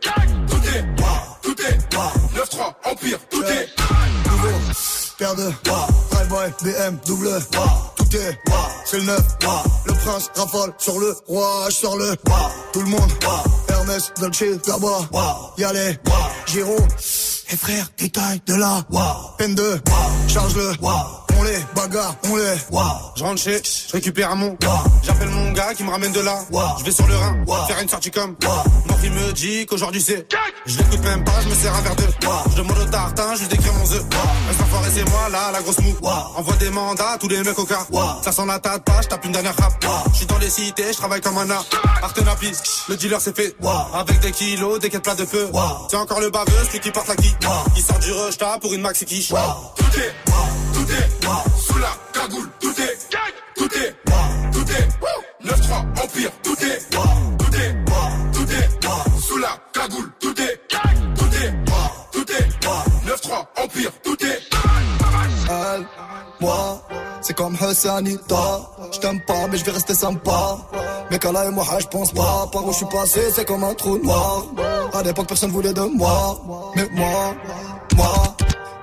tout 0.48 0.58
est, 0.58 0.84
tout 1.42 1.62
est, 1.62 1.78
9-3 2.36 2.74
Empire, 2.92 3.20
tout 3.30 3.44
est. 3.44 3.68
Nouveau, 4.30 4.58
paire 5.18 5.36
de 5.36 6.09
Drive-by, 6.30 6.64
BM, 6.64 6.98
double 7.06 7.30
Tout 7.96 8.16
est, 8.16 8.40
c'est 8.86 8.98
le 8.98 9.04
neuf 9.04 9.24
Le 9.86 9.94
prince 9.94 10.30
rafale 10.36 10.74
sur 10.78 11.00
le 11.00 11.16
roi, 11.28 11.66
je 11.70 11.76
sors 11.76 11.98
le 11.98 12.16
Tout 12.72 12.82
le 12.82 12.88
monde, 12.88 13.12
Hermès, 13.68 14.12
Dolce, 14.20 14.44
là-bas 14.68 15.10
Y'allez, 15.58 15.98
Giro 16.46 16.78
Et 17.50 17.56
frère, 17.56 17.88
détail 17.98 18.42
de 18.46 18.56
là 18.56 18.84
Peine 19.38 19.56
de, 19.56 19.82
charge-le 20.28 20.74
On 21.40 21.44
les 21.44 21.58
bagarre, 21.74 22.16
on 22.30 22.36
les 22.36 22.44
Je 23.16 23.24
rentre 23.24 23.42
chez, 23.42 23.62
je 23.64 23.94
récupère 23.94 24.32
un 24.32 24.36
mon. 24.36 24.58
J'appelle 25.02 25.30
mon 25.30 25.54
gars 25.54 25.74
qui 25.74 25.84
me 25.86 25.90
ramène 25.90 26.12
de 26.12 26.20
là. 26.20 26.38
Je 26.80 26.84
vais 26.84 26.92
sur 26.92 27.08
le 27.08 27.16
Rhin, 27.16 27.38
faire 27.66 27.80
une 27.82 27.88
sortie 27.88 28.12
comme. 28.12 28.36
Mon 28.90 28.96
il 29.02 29.12
me 29.12 29.32
dit 29.32 29.66
qu'aujourd'hui 29.66 30.02
c'est. 30.02 30.28
Je 30.66 30.78
l'écoute 30.78 31.02
même 31.02 31.24
pas, 31.24 31.40
je 31.42 31.48
me 31.48 31.56
sers 31.56 31.74
un 31.74 31.82
verre 31.82 31.96
de. 31.96 32.04
Je 32.52 32.56
demande 32.58 32.78
au 32.78 32.86
tartin, 32.86 33.36
je 33.36 33.42
lui 33.42 33.48
décris 33.48 33.70
mon 33.72 33.84
œuf. 33.84 34.04
Reste 34.48 34.62
enfoiré, 34.62 34.90
c'est 34.94 35.10
moi 35.10 35.30
là, 35.32 35.52
la 35.54 35.62
grosse 35.62 35.80
mou. 35.80 35.96
Envoie 36.36 36.56
des 36.56 36.70
mandats, 36.70 37.18
tous 37.20 37.30
les 37.30 37.42
mecs 37.42 37.58
au 37.58 37.66
cas. 37.66 37.88
Ça 38.22 38.34
sent 38.34 38.46
la 38.46 38.60
pas, 38.60 39.02
je 39.02 39.08
tape 39.08 39.24
une 39.24 39.32
dernière 39.32 39.56
rap. 39.56 39.74
Je 40.12 40.18
suis 40.18 40.26
dans 40.26 40.38
les 40.40 40.50
cités, 40.50 40.92
je 40.92 40.98
travaille 40.98 41.22
comme 41.22 41.38
un 41.38 41.50
art. 41.50 41.66
Artenapis, 42.04 42.58
le 42.90 42.98
dealer 42.98 43.22
c'est 43.22 43.36
fait. 43.36 43.56
Avec 43.94 44.20
des 44.20 44.32
kilos, 44.32 44.80
des 44.80 44.90
quêtes 44.90 45.04
plats 45.04 45.16
de 45.16 45.26
feu. 45.26 45.50
C'est 45.90 45.98
encore 45.98 46.20
le 46.20 46.30
baveux, 46.30 46.52
celui 46.68 46.82
qui 46.82 46.92
porte 46.92 47.08
la 47.08 47.16
qui. 47.16 47.34
Il 47.78 47.82
sort 47.82 48.00
du 48.00 48.12
rush 48.12 48.38
pour 48.62 48.74
une 48.74 48.82
maxi 48.82 49.06
quiche. 49.06 49.30
Tout 49.30 50.00
est, 50.00 50.14
tout 50.90 50.96
est, 50.96 51.62
sous 51.62 51.78
la 51.78 51.92
cagoule, 52.14 52.50
tout 52.60 52.82
est, 52.82 52.98
tout 53.56 53.76
est, 53.76 53.96
tout 54.52 54.72
est, 54.72 54.88
9-3 55.46 56.04
Empire, 56.04 56.32
tout 56.44 56.64
est, 56.64 56.90
tout 56.90 57.56
est, 57.56 57.76
tout 58.34 58.52
est, 58.52 59.22
sous 59.22 59.38
la 59.38 59.58
cagoule, 59.74 60.12
tout 60.20 60.42
est, 60.42 60.62
tout 61.16 61.36
est, 61.36 61.54
tout 62.12 62.32
est, 62.32 63.08
9-3 63.08 63.64
Empire, 63.64 63.92
tout 64.04 64.26
est. 64.26 64.40
Elle, 65.50 65.86
moi, 66.40 66.82
c'est 67.22 67.36
comme 67.36 67.56
Hassanita. 67.60 68.62
Je 68.92 69.00
t'aime 69.00 69.22
pas, 69.26 69.48
mais 69.50 69.58
je 69.58 69.66
vais 69.66 69.72
rester 69.72 69.94
sympa. 69.94 70.58
Mais 71.12 71.18
qu'Allah 71.18 71.46
et 71.46 71.52
moi, 71.52 71.66
je 71.80 71.88
pense 71.88 72.12
pas. 72.12 72.48
Par 72.52 72.66
où 72.66 72.72
je 72.72 72.78
suis 72.78 72.86
passé, 72.86 73.32
c'est 73.32 73.46
comme 73.46 73.64
un 73.64 73.74
trou 73.74 73.98
noir. 73.98 74.46
À 74.94 75.02
l'époque, 75.02 75.28
personne 75.28 75.52
voulait 75.52 75.74
de 75.74 75.82
moi. 75.82 76.40
Mais 76.76 76.88
moi, 76.92 77.36
moi, 77.96 78.29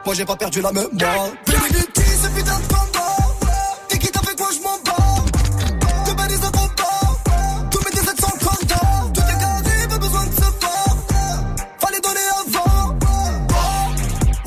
moi, 0.06 0.14
j'ai 0.14 0.24
pas 0.24 0.36
perdu 0.36 0.60
la 0.62 0.70
mémoire. 0.70 0.88
Qui 1.44 1.52
ce 1.52 2.28
putain 2.28 2.58
de 2.60 2.66
combat 2.68 3.16
T'es 3.88 3.98
qui 3.98 4.06
avec 4.06 4.38
moi, 4.38 4.48
je 4.52 4.62
m'en 4.62 4.78
bats. 4.84 6.08
De 6.08 6.16
balises 6.16 6.40
de 6.40 6.46
combat. 6.46 7.68
Tous 7.72 7.84
mes 7.84 7.90
décès 7.90 8.14
sont 8.20 8.38
corda. 8.38 8.80
Tout 9.12 9.20
est 9.20 9.40
carré, 9.40 9.88
pas 9.88 9.98
besoin 9.98 10.26
de 10.26 10.34
se 10.34 10.40
voir. 10.40 10.96
Fallait 11.80 12.00
donner 12.00 12.20
avant. 12.38 12.96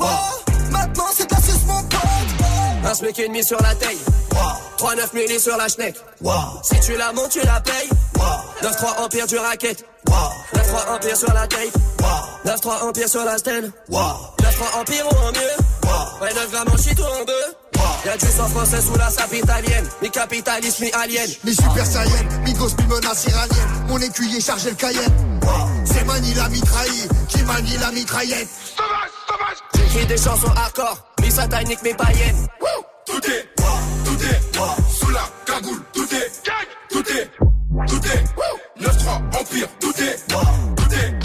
oh, 0.00 0.50
maintenant, 0.70 1.08
c'est 1.14 1.26
ta 1.26 1.36
suce, 1.36 1.66
mon 1.66 1.82
pote. 1.82 2.00
Un 2.84 2.94
SMIC 2.94 3.18
et 3.18 3.28
demi 3.28 3.44
sur 3.44 3.60
la 3.60 3.74
taille. 3.74 3.98
3-9 4.80 5.12
milli 5.12 5.38
sur 5.38 5.58
la 5.58 5.68
schneck. 5.68 5.94
Si 6.62 6.80
tu 6.80 6.96
la 6.96 7.12
montes, 7.12 7.28
tu 7.28 7.40
la 7.40 7.60
payes. 7.60 7.90
9-3 8.62 9.04
empire 9.04 9.26
du 9.26 9.36
racket. 9.36 9.84
9-3 10.06 10.94
empire 10.94 11.16
sur 11.16 11.32
la 11.34 11.46
tape. 11.46 11.76
9-3 12.46 12.88
empire 12.88 13.08
sur 13.08 13.22
la 13.22 13.36
stand. 13.36 13.70
9-3 13.90 14.80
empire 14.80 15.04
ou 15.04 15.16
en 15.16 15.32
mieux. 15.32 16.22
Ouais, 16.22 16.32
9 16.34 16.50
grammes 16.50 16.68
en 16.72 16.76
shit 16.78 16.98
ou 16.98 17.02
en 17.02 17.24
deux. 17.26 17.80
Y'a 18.06 18.16
du 18.16 18.26
sang 18.26 18.48
français 18.48 18.80
sous 18.80 18.96
la 18.96 19.10
sape 19.10 19.34
italienne. 19.34 19.86
Mi 20.00 20.10
capitaliste, 20.10 20.80
mi 20.80 20.90
alien. 20.92 21.28
Mi 21.44 21.54
super 21.54 21.84
saiyan, 21.84 22.24
mi 22.46 22.54
gosse, 22.54 22.74
mi 22.78 22.86
menace 22.86 23.26
iranienne. 23.26 23.84
Mon 23.86 23.98
écuyer 23.98 24.40
chargé 24.40 24.70
le 24.70 24.76
cayenne. 24.76 25.40
C'est 25.84 26.04
Mani 26.04 26.32
la 26.32 26.48
mitraille, 26.48 27.08
qui 27.28 27.42
manie 27.42 27.76
la 27.78 27.90
mitraillette. 27.90 28.48
J'écris 29.74 30.06
des 30.06 30.16
chansons 30.16 30.52
hardcore. 30.56 30.96
Mi 31.20 31.30
satanique, 31.30 31.82
mi 31.82 31.92
païenne. 31.92 32.46
Tout 33.06 33.30
est, 33.30 33.48
tout 34.04 34.24
est, 34.24 34.40
sous 34.92 35.10
la 35.10 35.22
cagoule, 35.46 35.82
tout 35.92 36.14
est, 36.14 36.30
tout 36.90 37.04
est, 37.12 37.30
tout 37.86 38.06
est, 38.06 38.24
9-3 38.82 39.40
Empire, 39.40 39.68
tout 39.80 39.88
est, 40.00 40.16
tout 40.28 40.34
est, 40.34 40.76
tout 40.76 40.94
est, 40.94 41.19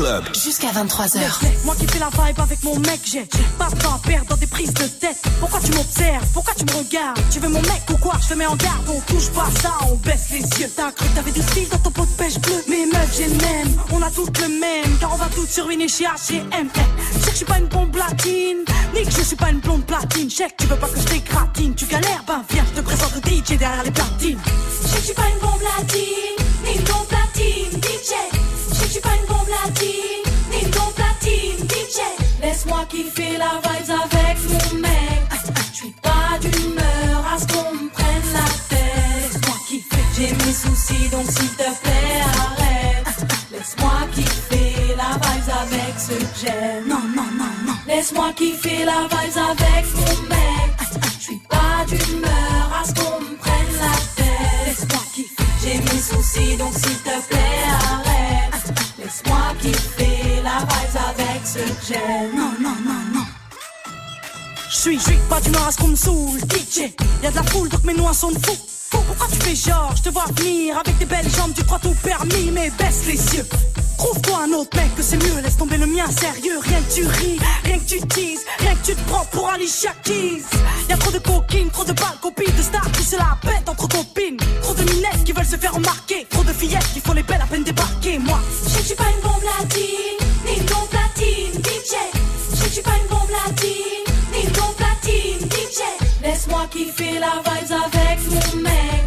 Club. 0.00 0.24
Jusqu'à 0.34 0.68
23h. 0.68 1.20
Moi 1.66 1.76
qui 1.78 1.86
fais 1.86 1.98
la 1.98 2.08
vibe 2.08 2.40
avec 2.40 2.62
mon 2.62 2.78
mec, 2.78 3.00
j'ai 3.04 3.28
pas 3.58 3.68
de 3.68 3.76
temps 3.82 3.96
à 3.96 3.98
perdre 3.98 4.28
dans 4.30 4.36
des 4.38 4.46
prises 4.46 4.72
de 4.72 4.86
tête. 4.86 5.18
Pourquoi 5.40 5.60
tu 5.60 5.72
m'observes? 5.72 6.24
Pourquoi 6.32 6.54
tu 6.54 6.64
me 6.64 6.72
regardes? 6.72 7.20
Tu 7.30 7.38
veux 7.38 7.50
mon 7.50 7.60
mec 7.60 7.82
ou 7.90 7.98
quoi? 7.98 8.14
Je 8.22 8.28
te 8.28 8.34
mets 8.34 8.46
en 8.46 8.56
garde, 8.56 8.88
on 8.88 9.00
touche 9.00 9.28
pas 9.28 9.48
ça, 9.60 9.72
on 9.90 9.96
baisse 9.96 10.30
les 10.30 10.40
yeux. 10.58 10.72
T'as 10.74 10.90
cru 10.92 11.06
que 11.06 11.14
t'avais 11.14 11.32
du 11.32 11.42
style 11.42 11.68
dans 11.68 11.76
ton 11.76 11.90
pot 11.90 12.06
de 12.06 12.12
pêche 12.12 12.38
bleu. 12.38 12.64
Mais 12.66 12.86
meuf, 12.86 13.14
j'ai 13.14 13.26
le 13.26 13.36
même, 13.42 13.76
on 13.92 14.00
a 14.00 14.10
toutes 14.10 14.38
le 14.40 14.48
même. 14.48 14.96
Car 15.00 15.12
on 15.12 15.16
va 15.16 15.26
toutes 15.34 15.50
surviner 15.50 15.86
chez 15.86 16.04
H&M. 16.04 16.68
Je 17.12 17.18
sais 17.18 17.26
que 17.26 17.30
je 17.32 17.36
suis 17.36 17.44
pas 17.44 17.58
une 17.58 17.68
bombe 17.68 17.94
latine, 17.94 18.64
ni 18.94 19.04
que 19.04 19.10
je 19.10 19.20
suis 19.20 19.36
pas 19.36 19.50
une 19.50 19.60
blonde 19.60 19.84
platine. 19.84 20.28
Que 20.28 20.44
tu 20.56 20.66
veux 20.66 20.76
pas 20.76 20.88
que 20.88 20.98
je 20.98 21.04
t'écratine. 21.04 21.74
Tu 21.74 21.84
galères, 21.84 22.24
ben 22.26 22.42
viens, 22.48 22.64
je 22.74 22.80
te 22.80 22.84
présente 22.86 23.12
le 23.16 23.20
DJ 23.20 23.58
derrière 23.58 23.82
les 23.84 23.90
platines. 23.90 24.38
Je 24.82 24.88
sais 24.88 24.94
que 24.94 25.00
je 25.00 25.04
suis 25.04 25.14
pas 25.14 25.28
une 25.28 25.40
bombe 25.40 25.62
latine, 25.76 26.46
ni 26.64 26.78
une 26.78 26.84
bombe 26.84 27.06
platine, 27.06 27.82
DJ. 27.82 28.49
Je 28.90 28.94
suis 28.94 29.02
pas 29.02 29.14
une 29.14 29.26
bombe 29.26 29.48
latine, 29.48 30.32
ni 30.50 30.64
une 30.64 30.70
bombe 30.70 30.92
platine, 30.94 31.64
DJ. 31.68 32.00
Laisse-moi 32.42 32.84
kiffer 32.88 33.38
la 33.38 33.60
vibes 33.62 33.96
avec 34.02 34.36
mon 34.48 34.78
mec. 34.80 35.22
Je 35.70 35.76
suis 35.76 35.94
pas 36.02 36.36
d'humeur 36.40 37.24
à 37.32 37.38
ce 37.38 37.46
qu'on 37.46 37.72
me 37.72 37.88
prenne 37.88 38.32
la 38.34 38.48
tête. 38.68 39.22
Laisse-moi 39.22 39.56
kiffer, 39.68 40.04
j'ai 40.16 40.32
mes 40.32 40.52
soucis 40.52 41.08
donc 41.08 41.24
s'il 41.30 41.50
te 41.50 41.70
plaît 41.82 42.20
arrête. 42.34 43.30
Laisse-moi 43.52 43.92
kiffer 44.12 44.96
la 44.96 45.12
vibes 45.22 45.54
avec 45.62 45.94
ce 45.96 46.14
que 46.14 46.44
j'aime. 46.44 46.88
Non, 46.88 46.98
non, 47.14 47.30
non, 47.38 47.52
non. 47.68 47.74
Laisse-moi 47.86 48.32
kiffer 48.34 48.84
la 48.86 49.02
vibes 49.02 49.38
avec 49.38 49.84
mon 49.94 50.22
mec. 50.30 50.70
Je 51.16 51.24
suis 51.26 51.40
pas 51.48 51.84
d'humeur 51.86 52.72
à 52.74 52.84
ce 52.84 52.94
qu'on 52.94 53.20
me 53.20 53.36
prenne 53.36 53.72
la 53.78 53.94
tête. 54.16 54.66
Laisse-moi 54.66 55.02
kiffer, 55.14 55.44
j'ai 55.62 55.78
mes 55.78 56.02
soucis 56.02 56.56
donc 56.56 56.72
s'il 56.74 56.98
te 56.98 57.28
plaît 57.28 57.38
arrête. 57.68 57.89
Non, 61.60 62.52
non, 62.58 62.74
non, 62.84 63.00
non. 63.12 63.26
Je 64.70 64.76
suis, 64.76 64.98
pas 65.28 65.40
d'humeur 65.40 65.68
à 65.68 65.72
ce 65.72 65.76
qu'on 65.76 65.88
me 65.88 65.96
saoule, 65.96 66.40
DJ. 66.40 66.94
Y'a 67.22 67.30
de 67.30 67.36
la 67.36 67.42
foule 67.42 67.68
donc 67.68 67.84
mes 67.84 67.92
noix 67.92 68.14
sont 68.14 68.30
de 68.30 68.38
fou. 68.38 68.56
Pourquoi 68.90 69.26
tu 69.30 69.36
fais 69.36 69.54
genre, 69.54 69.92
je 69.94 70.02
te 70.02 70.08
vois 70.08 70.24
venir 70.36 70.78
avec 70.78 70.96
des 70.96 71.04
belles 71.04 71.28
jambes, 71.36 71.52
tu 71.54 71.62
crois 71.64 71.78
tout 71.78 71.94
permis, 72.02 72.50
mais 72.50 72.70
baisse 72.78 73.04
les 73.06 73.36
yeux. 73.36 73.46
Trouve-toi 73.98 74.44
un 74.44 74.52
autre 74.54 74.74
mec 74.78 74.94
que 74.96 75.02
c'est 75.02 75.18
mieux, 75.18 75.42
laisse 75.42 75.58
tomber 75.58 75.76
le 75.76 75.84
mien 75.84 76.06
sérieux. 76.06 76.58
Rien 76.62 76.80
que 76.80 76.94
tu 76.94 77.06
ris, 77.06 77.38
rien 77.64 77.78
que 77.78 77.84
tu 77.84 78.00
teases, 78.08 78.46
rien 78.60 78.74
que 78.74 78.86
tu 78.86 78.94
te 78.94 79.10
prends 79.10 79.26
pour 79.26 79.50
Alicia 79.50 79.92
Keys. 80.02 80.42
Y'a 80.88 80.96
trop 80.96 81.10
de 81.10 81.18
coquines, 81.18 81.68
trop 81.68 81.84
de 81.84 81.92
balles, 81.92 82.18
copines, 82.22 82.56
de 82.56 82.62
stars 82.62 82.90
qui 82.92 83.04
se 83.04 83.16
la 83.16 83.36
pètent 83.42 83.68
entre 83.68 83.86
copines. 83.86 84.38
Trop 84.62 84.72
de 84.72 84.82
minettes 84.84 85.24
qui 85.24 85.32
veulent 85.32 85.44
se 85.44 85.56
faire 85.56 85.74
remarquer, 85.74 86.26
trop 86.30 86.42
de 86.42 86.52
fillettes 86.54 86.90
qui 86.94 87.00
font 87.00 87.12
les 87.12 87.22
belles 87.22 87.42
à 87.42 87.46
peine 87.46 87.64
débarquer. 87.64 88.18
Moi, 88.18 88.40
je 88.64 88.82
suis 88.82 88.94
pas 88.94 89.04
une 89.14 89.20
bombe 89.20 89.42
latine, 89.58 89.89
la 97.20 97.42
vibes 97.44 97.72
avec 97.72 98.18
mon 98.30 98.62
mec. 98.62 99.04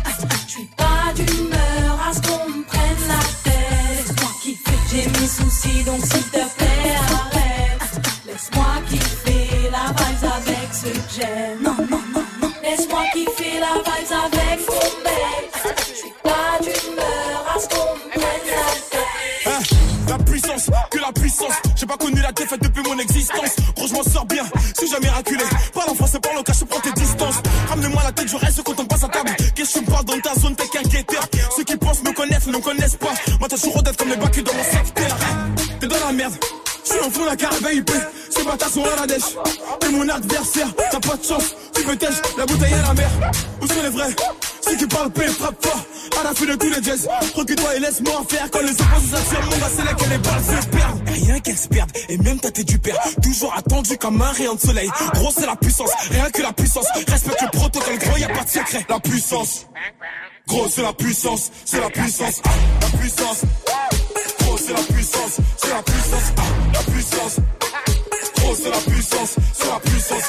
Suis 0.47 0.70
pas 0.78 1.11
d'humeur 1.16 1.99
à 2.07 2.14
ce 2.14 2.22
qu'on 2.22 2.49
me 2.49 2.64
prenne 2.64 3.03
la 3.07 3.24
tête. 3.43 3.97
Laisse-moi 3.97 4.32
kiffer, 4.41 4.80
j'ai 4.91 5.07
mes 5.07 5.28
soucis 5.28 5.84
donc 5.84 6.01
s'il 6.05 6.24
te 6.30 6.43
plaît 6.57 6.95
arrête. 7.09 7.82
Laisse-moi 8.28 8.66
kiffer 8.89 9.70
la 9.72 9.86
vibes 9.97 10.32
avec 10.38 10.70
ce 10.72 10.88
que 10.88 10.99
j'aime. 11.16 11.61
Non, 11.61 11.76
non, 11.89 12.01
non, 12.14 12.26
non. 12.41 12.51
Laisse-moi 12.61 13.03
kiffer 13.14 13.59
la 13.59 13.74
vibes 13.86 14.16
avec 14.26 14.59
mon 14.70 14.89
mec. 15.03 15.43
Je 15.89 15.95
suis 15.95 16.14
pas 16.22 16.59
d'humeur 16.61 17.55
à 17.55 17.59
ce 17.59 17.68
qu'on 17.68 17.95
me 17.95 18.09
prenne 18.11 18.47
la 18.47 18.70
tête. 18.91 19.47
Hein, 19.47 19.61
la 20.07 20.18
puissance, 20.20 20.70
que 20.91 20.99
la 20.99 21.11
puissance. 21.11 21.55
J'ai 21.76 21.86
pas 21.88 21.97
connu 21.97 22.22
la 22.22 22.32
défaite 22.32 22.61
depuis 22.61 22.84
mon 22.84 22.97
existence. 22.99 23.55
Je 28.26 28.38
reste 28.38 28.63
quand 28.63 28.80
on 28.80 28.86
passe 28.86 29.03
à 29.03 29.07
table. 29.09 29.36
Qu'est-ce 29.55 29.74
que 29.74 29.80
tu 29.80 29.86
me 29.86 29.91
parles 29.91 30.05
dans 30.05 30.19
ta 30.19 30.34
zone, 30.39 30.55
t'es 30.55 30.67
qu'un 30.67 30.82
guetteur. 30.82 31.24
Ceux 31.55 31.63
qui 31.63 31.76
pensent 31.78 32.03
me 32.03 32.13
connaissent, 32.13 32.47
ne 32.47 32.53
me 32.53 32.59
connaissent 32.59 32.95
pas. 32.95 33.13
Moi, 33.39 33.47
t'as 33.49 33.57
toujours 33.57 33.84
d'être 33.84 33.97
comme 33.97 34.09
les 34.09 34.15
bacs 34.15 34.43
dans 34.43 34.53
mon 34.53 34.63
secteur. 34.63 35.17
T'es 35.80 35.88
dans 35.88 35.99
la 36.05 36.11
merde. 36.11 36.34
Je 36.86 36.91
suis 36.91 36.99
en 36.99 37.09
fond 37.09 37.26
la 37.26 37.36
caravane 37.36 37.78
IP, 37.78 37.91
ces 38.30 38.43
bâtards 38.43 38.69
sont 38.69 38.84
à 38.84 39.01
la 39.01 39.07
dèche. 39.07 39.38
T'es 39.80 39.89
mon 39.89 40.07
adversaire, 40.09 40.67
t'as 40.91 40.99
pas 40.99 41.15
de 41.15 41.24
chance, 41.24 41.55
tu 41.74 41.82
peux 41.84 41.95
tèche, 41.95 42.21
la 42.38 42.45
bouteille 42.45 42.74
à 42.74 42.88
la 42.88 42.93
mer. 42.93 43.09
Où 43.61 43.67
sont 43.67 43.82
les 43.82 43.89
vrais? 43.89 44.13
Ceux 44.61 44.76
qui 44.76 44.86
parlent 44.88 45.09
paix, 45.09 45.28
frappe 45.28 45.65
fort, 45.65 45.80
à 46.20 46.24
la 46.24 46.34
fin 46.34 46.45
de 46.45 46.55
tous 46.55 46.70
les 46.70 46.84
jazz. 46.84 47.07
Recule-toi 47.36 47.76
et 47.76 47.80
laisse-moi 47.80 48.24
faire. 48.30 48.49
Quand 48.51 48.61
les 48.61 48.72
opposés 48.72 49.07
s'attirent, 49.11 49.45
mon 49.45 49.57
gars, 49.57 49.72
c'est 49.76 49.86
là 49.86 49.93
que 49.93 50.09
les 50.09 50.18
balles 50.18 50.43
se 50.43 50.68
perdent. 50.68 51.09
Rien 51.09 51.39
qu'elles 51.39 51.57
se 51.57 51.68
perdent, 51.68 51.91
et 52.09 52.18
même 52.18 52.39
ta 52.39 52.51
tête 52.51 52.68
du 52.68 52.80
père. 52.80 52.97
Toujours 53.22 53.53
attendu 53.55 53.97
comme 53.97 54.22
un 54.22 54.32
rayon 54.32 54.55
de 54.55 54.59
soleil. 54.59 54.89
Gros, 55.14 55.32
c'est 55.36 55.45
la 55.45 55.55
puissance, 55.55 55.89
rien 56.09 56.30
que 56.30 56.41
la 56.41 56.53
puissance. 56.53 56.86
Respecte 57.07 57.41
le 57.41 57.57
protocole, 57.57 57.97
gros, 57.99 58.18
y 58.18 58.24
a 58.24 58.30
pas 58.30 58.43
de 58.43 58.49
secret. 58.49 58.86
La 58.89 58.99
puissance. 58.99 59.66
Gros, 60.47 60.68
c'est 60.70 60.82
la 60.82 60.93
puissance, 60.93 61.51
c'est 61.66 61.80
la 61.80 61.89
puissance, 61.89 62.41
la 62.82 62.97
puissance. 62.97 63.41
Gros, 64.39 64.57
c'est 64.57 64.74
la 64.74 64.82
puissance, 64.82 65.38
c'est 65.57 65.70
la 65.70 65.84
puissance, 65.84 66.34
la 66.74 66.80
puissance. 66.91 67.36
Gros, 68.38 68.55
c'est 68.61 68.70
la 68.70 68.78
puissance, 68.78 69.36
c'est 69.53 69.68
la 69.68 69.80
puissance, 69.80 70.24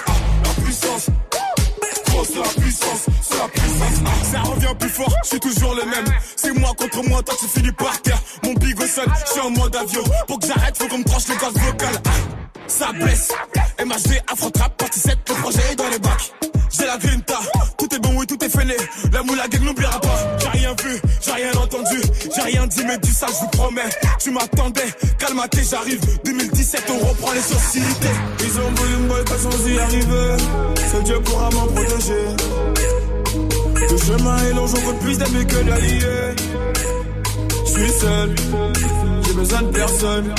Ça 4.31 4.41
revient 4.43 4.75
plus 4.79 4.89
fort, 4.89 5.15
je 5.25 5.29
suis 5.29 5.41
toujours 5.41 5.75
le 5.75 5.85
même. 5.85 6.05
C'est 6.37 6.53
moi 6.59 6.71
contre 6.77 7.03
moi, 7.09 7.23
toi 7.23 7.35
tu 7.39 7.47
finis 7.47 7.73
par 7.73 8.01
terre. 8.03 8.19
Mon 8.45 8.55
big 8.55 8.79
au 8.81 8.87
sol, 8.87 9.07
je 9.27 9.31
suis 9.33 9.41
en 9.41 9.51
mode 9.51 9.75
avion. 9.77 10.03
Pour 10.27 10.39
que 10.39 10.47
j'arrête, 10.47 10.77
faut 10.77 10.89
qu'on 10.89 10.99
me 10.99 11.05
tranche 11.05 11.29
les 11.29 11.37
cordes 11.37 11.59
vocales. 11.59 12.01
Ah, 12.07 12.11
Ça 12.67 12.93
blesse. 12.93 13.29
MHD, 13.85 14.23
Afro 14.33 14.51
Trap, 14.51 14.77
partie 14.77 15.01
7, 15.01 15.19
le 15.29 15.35
projet 15.35 15.61
est 15.73 15.77
dans 15.77 15.89
les 15.89 15.99
bacs. 15.99 16.33
J'ai 16.77 16.87
la 16.87 16.97
grinta, 16.99 17.39
tout 17.79 17.95
est 17.95 17.99
bon, 18.01 18.15
oui, 18.17 18.27
tout 18.27 18.43
est 18.43 18.49
fêlé. 18.49 18.77
La 19.13 19.23
moula 19.23 19.47
gang 19.49 19.63
n'oubliera 19.63 20.01
pas. 20.01 20.19
J'ai 20.41 20.49
rien 20.49 20.75
vu, 20.83 21.01
j'ai 21.25 21.33
rien 21.33 21.53
entendu, 21.53 22.01
j'ai 22.35 22.43
rien 22.43 22.67
dit, 22.67 22.83
mais 22.85 22.99
du 22.99 23.13
ça, 23.13 23.27
je 23.29 23.41
vous 23.41 23.49
promets. 23.49 23.83
Tu 24.19 24.31
m'attendais, 24.31 24.87
calme-toi, 25.19 25.61
j'arrive. 25.71 26.01
2017, 26.25 26.83
on 26.91 27.07
reprend 27.07 27.33
les 27.33 27.41
sociétés. 27.41 28.15
Ils 28.41 28.59
ont 28.61 28.71
voulu 28.75 28.97
me 28.97 29.09
boycotter 29.09 29.43
sans 29.43 29.69
y 29.69 29.79
arriver. 29.79 30.37
Seul 30.91 31.03
Dieu 31.05 31.21
pourra 31.21 31.51
m'en 31.51 31.67
protéger. 31.67 32.24
Le 34.75 34.81
chemin 34.81 34.81
est 34.81 34.81
long, 34.81 34.81
j'en 34.81 34.81
veux 34.81 34.99
plus 34.99 35.19
d'amis 35.19 35.47
que 35.47 35.63
d'alliés. 35.63 36.35
Je 37.67 37.71
suis 37.71 37.93
seul, 37.93 38.35
j'ai 39.27 39.33
besoin 39.33 39.63
de 39.63 39.69
personne. 39.69 40.35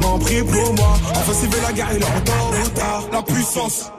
M'en 0.00 0.18
prie 0.18 0.42
pour 0.42 0.74
moi, 0.74 0.94
enfin 1.10 1.32
s'il 1.34 1.48
veut 1.50 1.62
la 1.62 1.72
guerre, 1.72 1.88
il 1.94 2.02
est 2.02 2.04
en 2.04 2.64
retard. 2.64 3.04
La 3.12 3.22
puissance, 3.22 3.90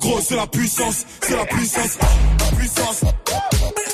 gros 0.00 0.20
c'est 0.20 0.36
la 0.36 0.46
puissance, 0.46 1.06
c'est 1.20 1.36
la 1.36 1.44
puissance, 1.46 1.98
la 2.40 2.56
puissance. 2.56 3.04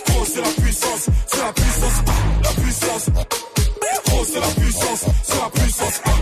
Gros 0.07 0.24
c'est 0.26 0.41
la 0.41 0.62
puissance, 0.62 1.07
c'est 1.26 1.39
la 1.39 1.53
puissance, 1.53 2.03
la 2.43 2.62
puissance. 2.62 3.11
Gros 4.07 4.24
c'est 4.24 4.41
la 4.41 4.47
puissance, 4.47 5.05
c'est 5.22 5.39
la 5.39 5.51
puissance. 5.51 6.14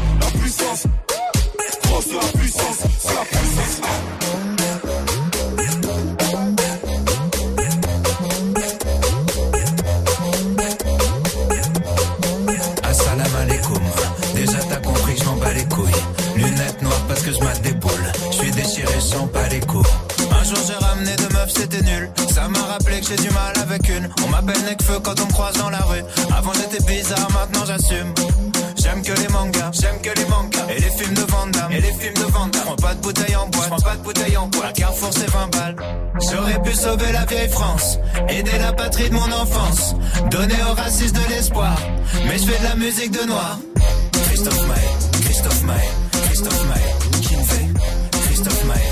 Jour 20.54 20.64
j'ai 20.66 20.84
ramené 20.84 21.16
deux 21.16 21.28
meufs, 21.34 21.52
c'était 21.54 21.82
nul. 21.82 22.10
Ça 22.32 22.48
m'a 22.48 22.60
rappelé 22.60 23.00
que 23.00 23.06
j'ai 23.06 23.16
du 23.16 23.30
mal 23.30 23.52
avec 23.60 23.88
une. 23.88 24.08
On 24.24 24.28
m'appelle 24.28 24.62
Necfeu 24.64 24.98
quand 25.02 25.18
on 25.20 25.26
me 25.26 25.32
croise 25.32 25.56
dans 25.56 25.70
la 25.70 25.80
rue. 25.80 26.04
Avant 26.36 26.52
j'étais 26.54 26.84
bizarre, 26.84 27.28
maintenant 27.32 27.64
j'assume. 27.66 28.12
J'aime 28.76 29.02
que 29.02 29.12
les 29.12 29.28
mangas, 29.28 29.70
j'aime 29.72 30.00
que 30.00 30.10
les 30.18 30.26
mangas. 30.26 30.66
Et 30.70 30.80
les 30.80 30.90
films 30.90 31.14
de 31.14 31.22
Van 31.22 31.46
et 31.70 31.80
les 31.80 31.92
films 31.92 32.14
de 32.14 32.32
Van. 32.32 32.48
Prends 32.48 32.76
pas 32.76 32.94
de 32.94 33.00
bouteille 33.00 33.36
en 33.36 33.46
boîte, 33.48 33.68
prends 33.68 33.80
pas 33.80 33.96
de 33.96 34.02
bouteille 34.02 34.36
en 34.36 34.48
boîte. 34.48 34.76
Carrefour 34.76 35.10
c'est 35.12 35.30
20 35.30 35.56
balles. 35.56 35.76
J'aurais 36.30 36.60
pu 36.62 36.74
sauver 36.74 37.12
la 37.12 37.24
vieille 37.24 37.48
France, 37.48 37.98
aider 38.28 38.58
la 38.58 38.72
patrie 38.72 39.08
de 39.08 39.14
mon 39.14 39.32
enfance, 39.32 39.94
donner 40.30 40.58
aux 40.70 40.74
racistes 40.74 41.16
de 41.16 41.28
l'espoir. 41.30 41.76
Mais 42.26 42.38
je 42.38 42.44
fais 42.44 42.58
de 42.58 42.64
la 42.64 42.74
musique 42.76 43.10
de 43.12 43.26
noir. 43.26 43.58
Christophe 44.28 44.66
Maé, 44.66 45.22
Christophe 45.24 45.62
Maé, 45.62 45.88
Christophe 46.26 46.64
Maé, 46.68 47.20
Kinvey. 47.22 47.68
Christophe 48.26 48.64
Maé, 48.64 48.91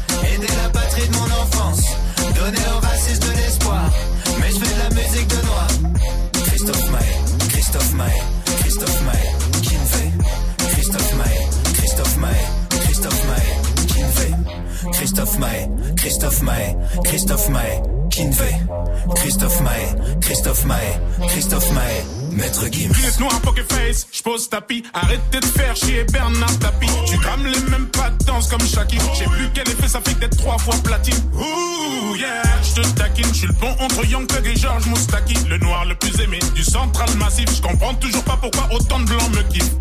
Christophe 21.31 21.71
Maé, 21.71 22.03
Maître 22.31 22.65
Gims. 22.71 22.91
Chris 22.91 23.19
noir 23.19 23.39
poker 23.41 23.65
face, 23.65 24.07
j'pose 24.11 24.49
tapis. 24.49 24.83
Arrêtez 24.93 25.39
de 25.39 25.45
faire 25.45 25.75
chier 25.75 26.03
Bernard 26.11 26.59
Tapie. 26.59 26.87
Tu 27.07 27.17
crames 27.17 27.45
les 27.45 27.71
mêmes 27.71 27.87
pas 27.87 28.09
de 28.09 28.23
danse 28.25 28.47
comme 28.49 28.61
Shaki. 28.61 28.97
J'ai 29.17 29.25
plus 29.25 29.49
quel 29.53 29.67
effet 29.69 29.87
ça 29.87 30.01
fait 30.01 30.17
d'être 30.19 30.37
trois 30.37 30.57
fois 30.57 30.75
platine. 30.83 31.15
Ouh 31.33 32.15
yeah, 32.15 32.43
j'te 32.63 32.95
taquine. 32.95 33.33
J'suis 33.33 33.47
le 33.47 33.53
bon 33.53 33.73
entre 33.79 34.05
Young 34.05 34.27
Thug 34.27 34.45
et 34.45 34.55
George 34.55 34.85
Moustaki. 34.87 35.35
Le 35.49 35.57
noir 35.57 35.85
le 35.85 35.95
plus 35.95 36.19
aimé 36.21 36.39
du 36.53 36.63
central 36.63 37.09
massif. 37.17 37.49
J'comprends 37.55 37.93
toujours 37.95 38.23
pas 38.23 38.37
pourquoi 38.41 38.67
autant 38.73 38.99
de 38.99 39.05
blancs 39.05 39.29
me 39.35 39.41
kiffent. 39.53 39.75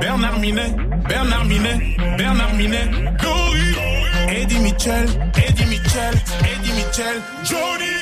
Bernard 0.00 0.38
Minet, 0.38 0.74
Bernard 1.08 1.44
Minet, 1.44 1.96
Bernard 2.16 2.54
Minet. 2.54 2.90
Gory. 3.22 3.76
Eddie 4.30 4.58
Mitchell, 4.58 5.06
Eddie 5.36 5.64
Mitchell, 5.66 6.14
Eddie 6.40 6.72
Mitchell. 6.72 7.22
Johnny. 7.44 7.98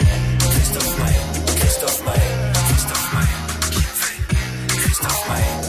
Christophe 0.51 0.99
Maé, 0.99 1.15
Christophe 1.61 2.05
Maé, 2.05 2.46
Kinvey. 4.99 5.27
Christophe 5.27 5.66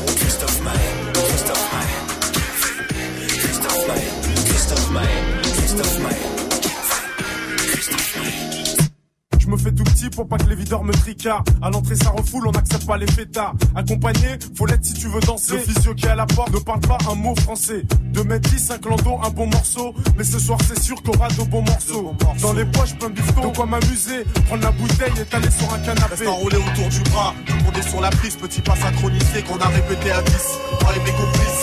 Je 9.48 9.52
me 9.54 9.58
fais 9.58 9.72
tout 9.72 9.86
petit 9.86 10.10
pour 10.10 10.28
pas 10.28 10.38
que 10.38 10.50
les 10.50 10.56
videurs 10.56 10.84
me 10.84 10.92
tricardent. 10.92 11.48
À 11.62 11.70
l'entrée, 11.70 11.96
ça 11.96 12.10
refoule, 12.10 12.50
on 12.50 12.52
n'accepte 12.52 12.86
pas 12.86 12.98
les 12.98 13.08
fêtards. 13.08 13.54
Accompagné, 13.76 14.38
faut 14.58 14.66
l'être 14.66 14.84
si 14.84 14.94
tu 14.94 15.08
veux 15.08 15.22
danser. 15.22 15.54
Le 15.54 15.60
physio 15.60 15.94
qui 15.96 16.06
est 16.06 16.10
à 16.10 16.16
la 16.16 16.26
porte 16.26 16.54
ne 16.54 16.60
parle 16.60 16.82
pas 16.82 16.98
un 17.10 17.16
mot 17.16 17.34
français. 17.34 17.84
2 18.12 18.24
mètres 18.26 18.50
10, 18.50 18.60
5 18.60 18.86
landau, 18.86 19.18
un 19.24 19.30
bon 19.30 19.48
morceau. 19.48 19.96
Mais 20.18 20.26
ce 20.26 20.38
soir, 20.38 20.60
c'est 20.68 20.78
sûr 20.78 21.02
qu'on 21.02 21.14
aura 21.14 21.30
de 21.30 21.44
bons 21.50 21.62
morceaux. 21.62 22.14
Dans 22.42 22.52
les 22.52 22.66
poches, 22.66 22.96
plein 22.96 23.10
de 23.10 23.14
bifton. 23.14 23.50
De 23.50 23.56
quoi 23.56 23.66
m'amuser, 23.66 24.26
prendre 24.48 24.64
la 24.64 24.72
bouteille 24.72 25.14
et 25.22 25.24
t'aller 25.24 25.50
sur 25.50 25.74
un 25.74 25.80
canapé. 25.80 26.10
Reste 26.10 26.28
enroulé 26.28 26.58
autour 26.58 26.90
du 26.90 27.00
bras, 27.10 27.34
tout 27.46 27.54
le 27.56 27.64
monde 27.64 27.78
est 27.78 27.90
sur 27.90 28.02
la 28.02 28.10
prise, 28.10 28.36
petit 28.36 28.60
pas 28.60 28.76
synchronisé 28.76 29.44
qu'on 29.44 29.60
a 29.60 29.68
répété 29.70 30.12
à 30.12 30.22
10. 30.24 30.34
Moi 30.82 30.92
et 30.94 31.00
mes 31.00 31.12
complices, 31.12 31.57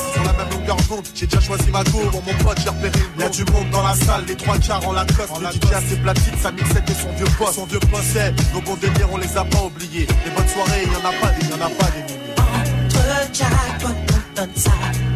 longueur 0.67 0.77
d'onde, 0.89 1.07
j'ai 1.15 1.27
déjà 1.27 1.41
choisi 1.41 1.71
ma 1.71 1.83
go, 1.85 2.01
pour 2.11 2.23
mon 2.23 2.35
pote 2.45 2.59
j'ai 2.63 2.69
repéré 2.69 2.99
Y'a 3.19 3.29
du 3.29 3.45
monde 3.53 3.71
dans 3.71 3.83
la 3.83 3.95
salle, 3.95 4.25
les 4.27 4.37
trois 4.37 4.59
quarts 4.59 4.87
en 4.87 4.93
la 4.93 5.05
coste, 5.05 5.33
le 5.41 5.47
DJ 5.47 5.73
a 5.73 5.81
ses 5.81 5.97
platines, 5.97 6.39
sa 6.43 6.53
mixette 6.53 6.91
et 6.91 6.95
son 6.95 7.13
vieux 7.13 7.27
poste. 7.39 7.55
Son 7.55 7.67
vieux 7.67 7.81
poste, 7.81 8.05
c'est 8.13 8.33
nos 8.53 8.61
bons 8.61 8.77
délires, 8.77 9.09
on 9.13 9.17
les 9.19 9.37
a 9.37 9.45
pas 9.45 9.63
oubliés. 9.63 10.07
Les 10.25 10.31
bonnes 10.31 10.49
soirées, 10.49 10.85
y'en 10.85 11.09
a 11.09 11.13
pas 11.21 11.33
des, 11.39 11.47
y'en 11.47 11.57
a 11.57 11.71
pas 11.71 11.91
des 11.91 12.03
milliers. 12.03 12.35
Entre 12.39 13.35
jackpot, 13.35 13.89
on 13.89 14.41
donne 14.41 14.57
ça 14.57 14.71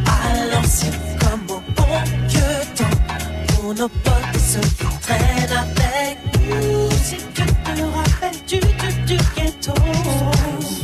à 0.06 0.54
l'ancien 0.54 0.90
comme 1.20 1.56
au 1.56 1.60
bon 1.76 2.02
vieux 2.28 2.40
temps. 2.76 2.98
Pour 3.48 3.74
nos 3.74 3.88
potes 3.88 4.34
et 4.34 4.38
ceux 4.38 4.60
qui 4.60 4.98
traînent 5.02 5.56
avec 5.56 6.18
nous. 6.48 6.90
Si 7.04 7.16
tu 7.34 7.42
te 7.42 7.82
rappelles 7.96 8.40
du, 8.46 8.58
du, 8.58 9.16
du 9.16 9.16
ghetto. 9.36 9.74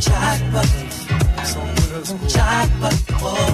Jackpot, 0.01 0.69
jackpot, 2.29 2.97
oh. 3.23 3.54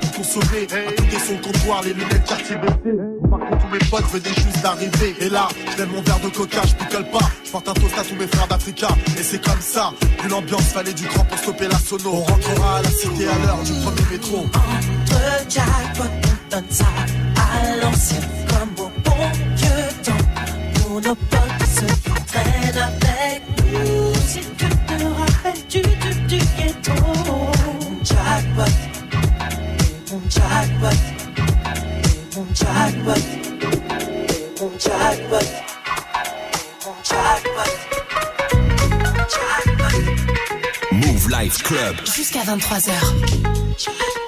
pour. 0.11 0.25
À 0.31 0.91
côté 0.91 1.19
son 1.19 1.37
comptoir, 1.37 1.81
les 1.83 1.93
lunettes 1.93 2.25
quartier 2.25 2.55
baissées. 2.55 2.97
Remarquez 3.23 3.55
tous 3.57 3.67
mes 3.71 3.79
potes 3.89 4.11
venaient 4.11 4.35
juste 4.35 4.61
d'arriver. 4.61 5.15
Et 5.19 5.29
là, 5.29 5.47
je 5.77 5.83
mon 5.83 6.01
verre 6.01 6.19
de 6.19 6.29
coca, 6.29 6.61
je 6.65 6.75
picole 6.75 7.05
pas. 7.09 7.29
Je 7.43 7.51
porte 7.51 7.67
un 7.67 7.73
toast 7.73 7.97
à 7.97 8.03
tous 8.03 8.15
mes 8.15 8.27
frères 8.27 8.47
d'Africa. 8.47 8.87
Et 9.17 9.23
c'est 9.23 9.43
comme 9.43 9.61
ça, 9.61 9.93
vu 10.21 10.29
l'ambiance, 10.29 10.71
fallait 10.73 10.93
du 10.93 11.05
grand 11.07 11.23
pour 11.25 11.37
stopper 11.37 11.67
la 11.67 11.77
sono. 11.79 12.11
On 12.13 12.21
rentrera 12.21 12.77
à 12.77 12.81
la 12.81 12.89
cité 12.89 13.27
à 13.27 13.37
l'heure 13.45 13.63
du 13.63 13.73
premier 13.73 14.11
métro. 14.11 14.37
Entre 14.37 15.49
jackpot, 15.49 16.03
on 16.03 16.55
donne 16.55 16.69
ça 16.69 16.85
à 17.35 17.75
l'ancien 17.83 18.19
comme 18.49 18.85
au 18.85 18.89
bon 19.03 19.31
vieux 19.55 20.03
temps. 20.03 20.81
Pour 20.81 21.01
nos 21.01 21.15
potes 21.15 21.67
ceux 21.75 21.85
qui 21.85 22.25
traînent 22.25 22.77
avec 22.77 23.41
nous. 23.71 24.13
Si 24.27 24.39
tu 24.39 24.65
te 24.65 25.03
rappelles 25.03 25.67
du, 25.69 25.81
du, 25.81 26.37
du 26.37 26.37
ghetto. 26.57 26.93
Jackpot, 28.03 28.71
Move 40.91 41.29
Life 41.29 41.63
Club. 41.63 41.95
Jusqu'à 42.05 42.43
23h. 42.43 44.20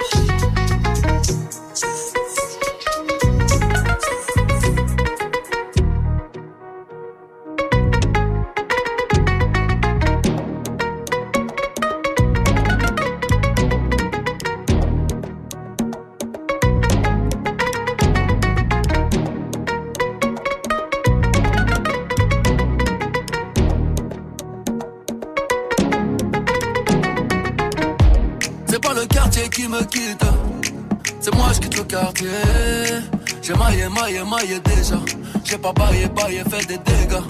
J'ai 35.54 35.60
pas 35.60 35.72
baillé, 35.72 36.08
baillé, 36.08 36.41
fait 36.49 36.66
des 36.66 36.80
dégâts. 36.80 37.22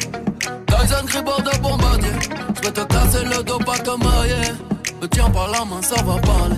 Dans 0.67 0.95
un 0.95 1.03
gribord 1.03 1.41
de 1.41 1.57
bombardier, 1.57 2.09
je 2.63 2.69
te 2.69 2.79
casser 2.79 3.25
le 3.25 3.43
dos, 3.43 3.59
pas 3.59 3.77
te 3.77 3.89
mailler. 3.89 4.53
Me 5.01 5.07
tiens 5.07 5.29
par 5.29 5.49
la 5.49 5.65
main, 5.65 5.81
ça 5.81 6.01
va 6.03 6.15
parler. 6.21 6.55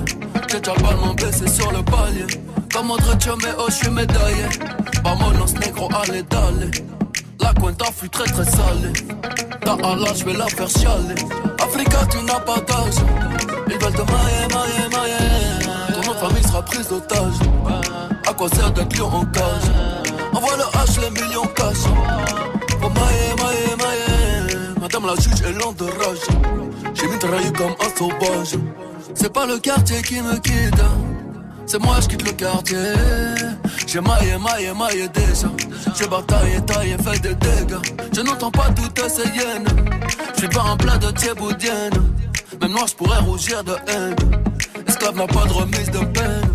J'ai 0.48 0.60
déjà 0.60 0.74
le 0.76 1.16
blessé 1.16 1.48
sur 1.48 1.72
le 1.72 1.82
palier. 1.82 2.28
Comme 2.72 2.92
autre 2.92 3.18
mais 3.42 3.50
oh, 3.58 3.66
je 3.70 3.74
suis 3.74 3.90
médaillé. 3.90 4.46
Vamonos 5.04 5.56
négro, 5.60 5.90
allez, 6.04 6.22
d'aller. 6.22 6.70
La 7.40 7.52
cuenta 7.56 7.86
fut 7.86 8.10
très 8.10 8.26
très 8.26 8.46
salée. 8.46 8.94
Ta 9.62 9.72
Allah, 9.72 10.14
je 10.16 10.24
vais 10.24 10.34
la 10.34 10.46
faire 10.46 10.70
chialer. 10.70 11.16
Africa, 11.60 11.98
tu 12.12 12.24
n'as 12.26 12.42
pas 12.42 12.58
d'âge. 12.58 13.02
Ils 13.70 13.84
veulent 13.84 13.92
te 13.92 14.04
mailler, 14.12 14.54
mailler, 14.54 14.88
mailler. 14.92 16.04
Ton 16.04 16.14
famille 16.14 16.44
sera 16.44 16.62
prise 16.62 16.88
d'otage. 16.90 17.40
À 18.30 18.34
quoi 18.34 18.50
sert 18.50 18.72
d'être 18.72 18.96
lion 18.96 19.08
en 19.08 19.26
cage? 19.26 19.95
Envoie 20.36 20.58
le 20.58 20.64
H, 20.64 21.00
les 21.02 21.10
millions 21.12 21.48
cash. 21.56 21.78
Faut 22.82 22.90
mailler, 22.90 23.34
mailler, 23.42 23.76
mailler. 23.78 24.58
Madame 24.82 25.06
la 25.08 25.16
juge 25.16 25.42
est 25.48 25.54
lente 25.54 25.78
de 25.78 25.86
rage. 25.86 26.28
J'ai 26.94 27.08
mitraillé 27.08 27.52
comme 27.54 27.76
un 27.80 27.98
sauvage. 27.98 28.56
C'est 29.14 29.32
pas 29.32 29.46
le 29.46 29.60
quartier 29.60 30.02
qui 30.02 30.20
me 30.22 30.38
quitte. 30.40 30.84
C'est 31.66 31.82
moi, 31.82 31.96
je 32.02 32.08
quitte 32.08 32.24
le 32.28 32.34
quartier. 32.34 32.78
J'ai 33.88 34.02
maillé, 34.02 34.38
maillé, 34.38 34.74
maillé 34.74 35.08
déjà. 35.08 35.48
J'ai 35.98 36.08
bataillé, 36.08 36.60
taillé, 36.66 36.98
fait 36.98 37.20
des 37.20 37.36
dégâts. 37.36 37.80
Je 38.14 38.22
n'entends 38.22 38.52
pas 38.52 38.70
toutes 38.76 39.10
ces 39.10 39.24
hyènes. 39.30 39.66
Je 40.34 40.40
suis 40.40 40.50
pas 40.50 40.64
un 40.64 40.76
plat 40.76 40.98
de 40.98 41.12
thieboudienne. 41.12 41.94
Même 42.62 42.76
je 42.88 42.94
pourrais 42.96 43.20
rougir 43.20 43.64
de 43.64 43.74
haine. 43.88 44.16
Esclave 44.86 45.16
n'a 45.16 45.28
pas 45.28 45.46
de 45.46 45.54
remise 45.54 45.92
de 45.92 46.00
peine. 46.00 46.50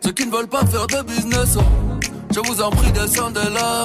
Ceux 0.00 0.12
qui 0.12 0.26
ne 0.26 0.30
veulent 0.30 0.46
pas 0.46 0.64
faire 0.64 0.86
de 0.86 1.02
business, 1.02 1.58
je 2.36 2.40
vous 2.40 2.60
en 2.60 2.70
prie, 2.70 2.92
descendez 2.92 3.48
là. 3.54 3.84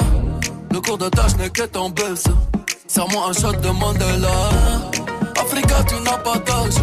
Le 0.72 0.82
cours 0.82 0.98
de 0.98 1.08
tâche 1.08 1.38
n'est 1.38 1.50
qu'être 1.50 1.80
en 1.80 1.90
baisse. 1.90 2.26
Serre-moi 2.86 3.28
un 3.30 3.34
shot 3.34 3.54
de 3.54 3.70
Mandela. 3.70 4.50
Africa, 5.40 5.76
tu 5.88 5.96
n'as 6.02 6.18
pas 6.18 6.38
d'âge. 6.38 6.76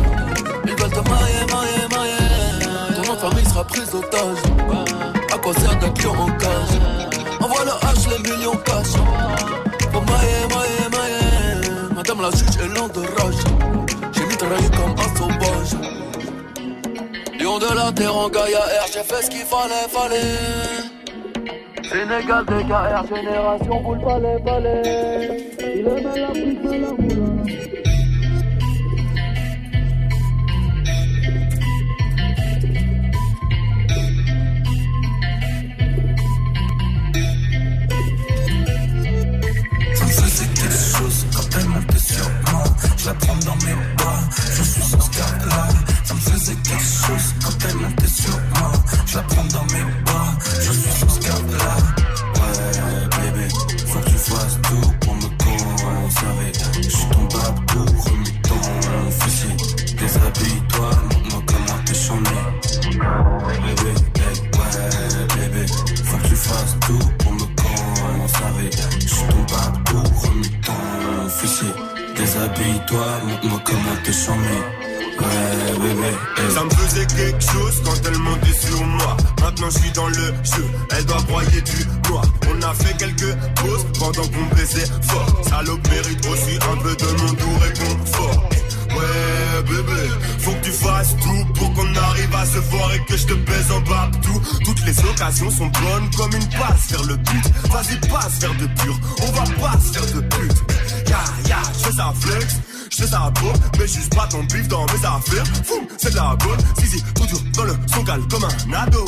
Ils 0.65 0.71
veulent 0.71 0.91
te 0.91 1.09
mailler, 1.11 1.45
mailler, 1.53 1.87
mailler. 1.95 2.97
Ton 2.97 3.03
nom 3.09 3.15
de 3.15 3.19
famille 3.19 3.45
sera 3.45 3.65
prise 3.65 3.91
d'otage. 3.91 4.39
À 5.31 5.39
quoi 5.39 5.53
sert 5.53 5.79
de 5.79 5.89
clients 5.89 6.17
en 6.19 6.31
cage? 6.39 6.75
Envoie 7.41 7.65
le 7.65 7.71
H, 7.71 8.09
les 8.13 8.31
millions 8.31 8.57
cash. 8.65 8.93
Pour 9.93 10.03
mailler, 10.07 10.45
mailler, 10.49 10.89
mailler. 10.91 11.95
Madame 11.95 12.23
la 12.23 12.31
juge 12.31 12.57
est 12.63 12.79
lente 12.79 12.95
de 12.95 13.01
rage. 13.01 13.45
J'ai 14.13 14.25
mitraillé 14.25 14.71
comme 14.71 14.95
un 14.99 15.17
sauvage. 15.19 15.77
Lion 17.39 17.59
de 17.59 17.75
la 17.75 17.93
terre 17.93 18.17
en 18.17 18.31
Gaïa 18.31 18.59
Air, 18.59 18.87
j'ai 18.87 19.03
fait 19.03 19.23
ce 19.23 19.29
qu'il 19.29 19.45
fallait, 19.45 19.87
fallait. 19.91 20.98
Sénégal, 21.91 22.45
DKR, 22.45 23.17
génération, 23.17 23.81
boule, 23.81 23.99
palais, 24.01 24.37
palais. 24.45 24.83
Il 25.61 25.87
aimait 25.87 26.21
la 26.21 26.29
pute 26.29 26.63
de 26.63 26.71
la 26.71 26.93
moula. 26.93 27.43
Ça 39.95 40.05
me 40.05 40.11
faisait 40.11 40.47
quelque 40.47 40.73
chose 40.73 41.27
quand 41.35 41.59
elle 41.59 41.69
sur 41.99 42.29
moi. 42.53 42.65
Je 42.99 43.07
la 43.07 43.15
prends 43.15 43.37
dans 43.47 43.57
mes 43.65 43.75
bras, 43.97 44.21
je 44.57 44.63
suis 44.63 44.83
son 44.83 44.99
là. 44.99 45.69
Ça 46.05 46.15
me 46.15 46.21
faisait 46.21 46.55
quelque 46.55 46.83
chose 46.83 47.35
quand 47.43 47.67
elle 47.67 47.77
montait 47.77 48.07
sur 48.07 48.39
moi. 48.51 48.73
Je 49.07 49.17
la 49.17 49.23
prends 49.23 49.45
dans 49.45 49.65
mes 49.65 49.85
bras, 50.05 50.08
baisait 84.69 84.87
fort. 85.03 85.43
Salope 85.49 85.89
mérite 85.89 86.27
aussi 86.27 86.57
un 86.57 86.77
peu 86.77 86.95
de 86.95 87.23
mon 87.23 87.33
doux 87.33 87.59
réconfort. 87.61 88.49
Ouais 88.91 89.63
bébé, 89.63 90.11
faut 90.39 90.53
que 90.53 90.65
tu 90.65 90.73
fasses 90.73 91.15
tout 91.23 91.53
pour 91.55 91.73
qu'on 91.75 91.95
arrive 91.97 92.35
à 92.35 92.47
se 92.47 92.59
voir 92.59 92.93
et 92.95 93.05
que 93.05 93.17
je 93.17 93.27
te 93.27 93.35
baise 93.35 93.71
en 93.71 93.81
bas 93.81 94.11
tout. 94.23 94.41
Toutes 94.65 94.85
les 94.87 94.99
occasions 95.05 95.51
sont 95.51 95.67
bonnes 95.67 96.11
comme 96.17 96.33
une 96.33 96.49
passe 96.49 96.91
vers 96.91 97.05
le 97.05 97.17
but. 97.17 97.45
Vas-y 97.71 97.97
passe 98.09 98.39
vers 98.41 98.55
de 98.55 98.67
pur, 98.81 98.99
on 99.23 99.33
va 99.33 99.45
pas 99.61 99.79
se 99.79 99.99
faire 99.99 100.15
de 100.15 100.21
pute. 100.21 101.09
Ya 101.09 101.23
ya, 101.49 101.59
je 101.75 101.85
fais 101.85 101.97
ça 101.97 102.13
flex. 102.21 102.57
Je 102.91 102.97
fais 103.05 103.11
ça 103.11 103.31
beau, 103.41 103.53
mais 103.79 103.87
juste 103.87 104.15
pas 104.15 104.27
ton 104.27 104.43
bif 104.45 104.67
dans 104.67 104.87
mes 104.87 105.05
affaires. 105.05 105.45
Foum, 105.65 105.87
c'est 105.99 106.11
de 106.11 106.17
la 106.17 106.35
bonne. 106.37 106.59
Zizi, 106.81 107.03
tout 107.15 107.27
dur 107.27 107.41
dans 107.55 107.65
le 107.65 107.75
son 107.95 108.03
cale 108.03 108.23
comme 108.31 108.45
un 108.45 108.73
ado. 108.73 109.05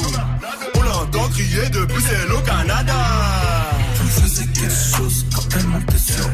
On 0.74 0.82
l'entend 0.82 1.28
crier 1.28 1.68
depuis 1.70 2.02
c'est 2.02 2.28
le 2.28 2.36
Canada. 2.44 2.94
Ça 3.96 4.02
me 4.02 4.08
faisait 4.08 4.46
quelque 4.46 4.70
chose 4.70 5.24
quand 5.34 5.39
elle 5.57 5.66
montait 5.66 5.98
sur. 5.98 6.24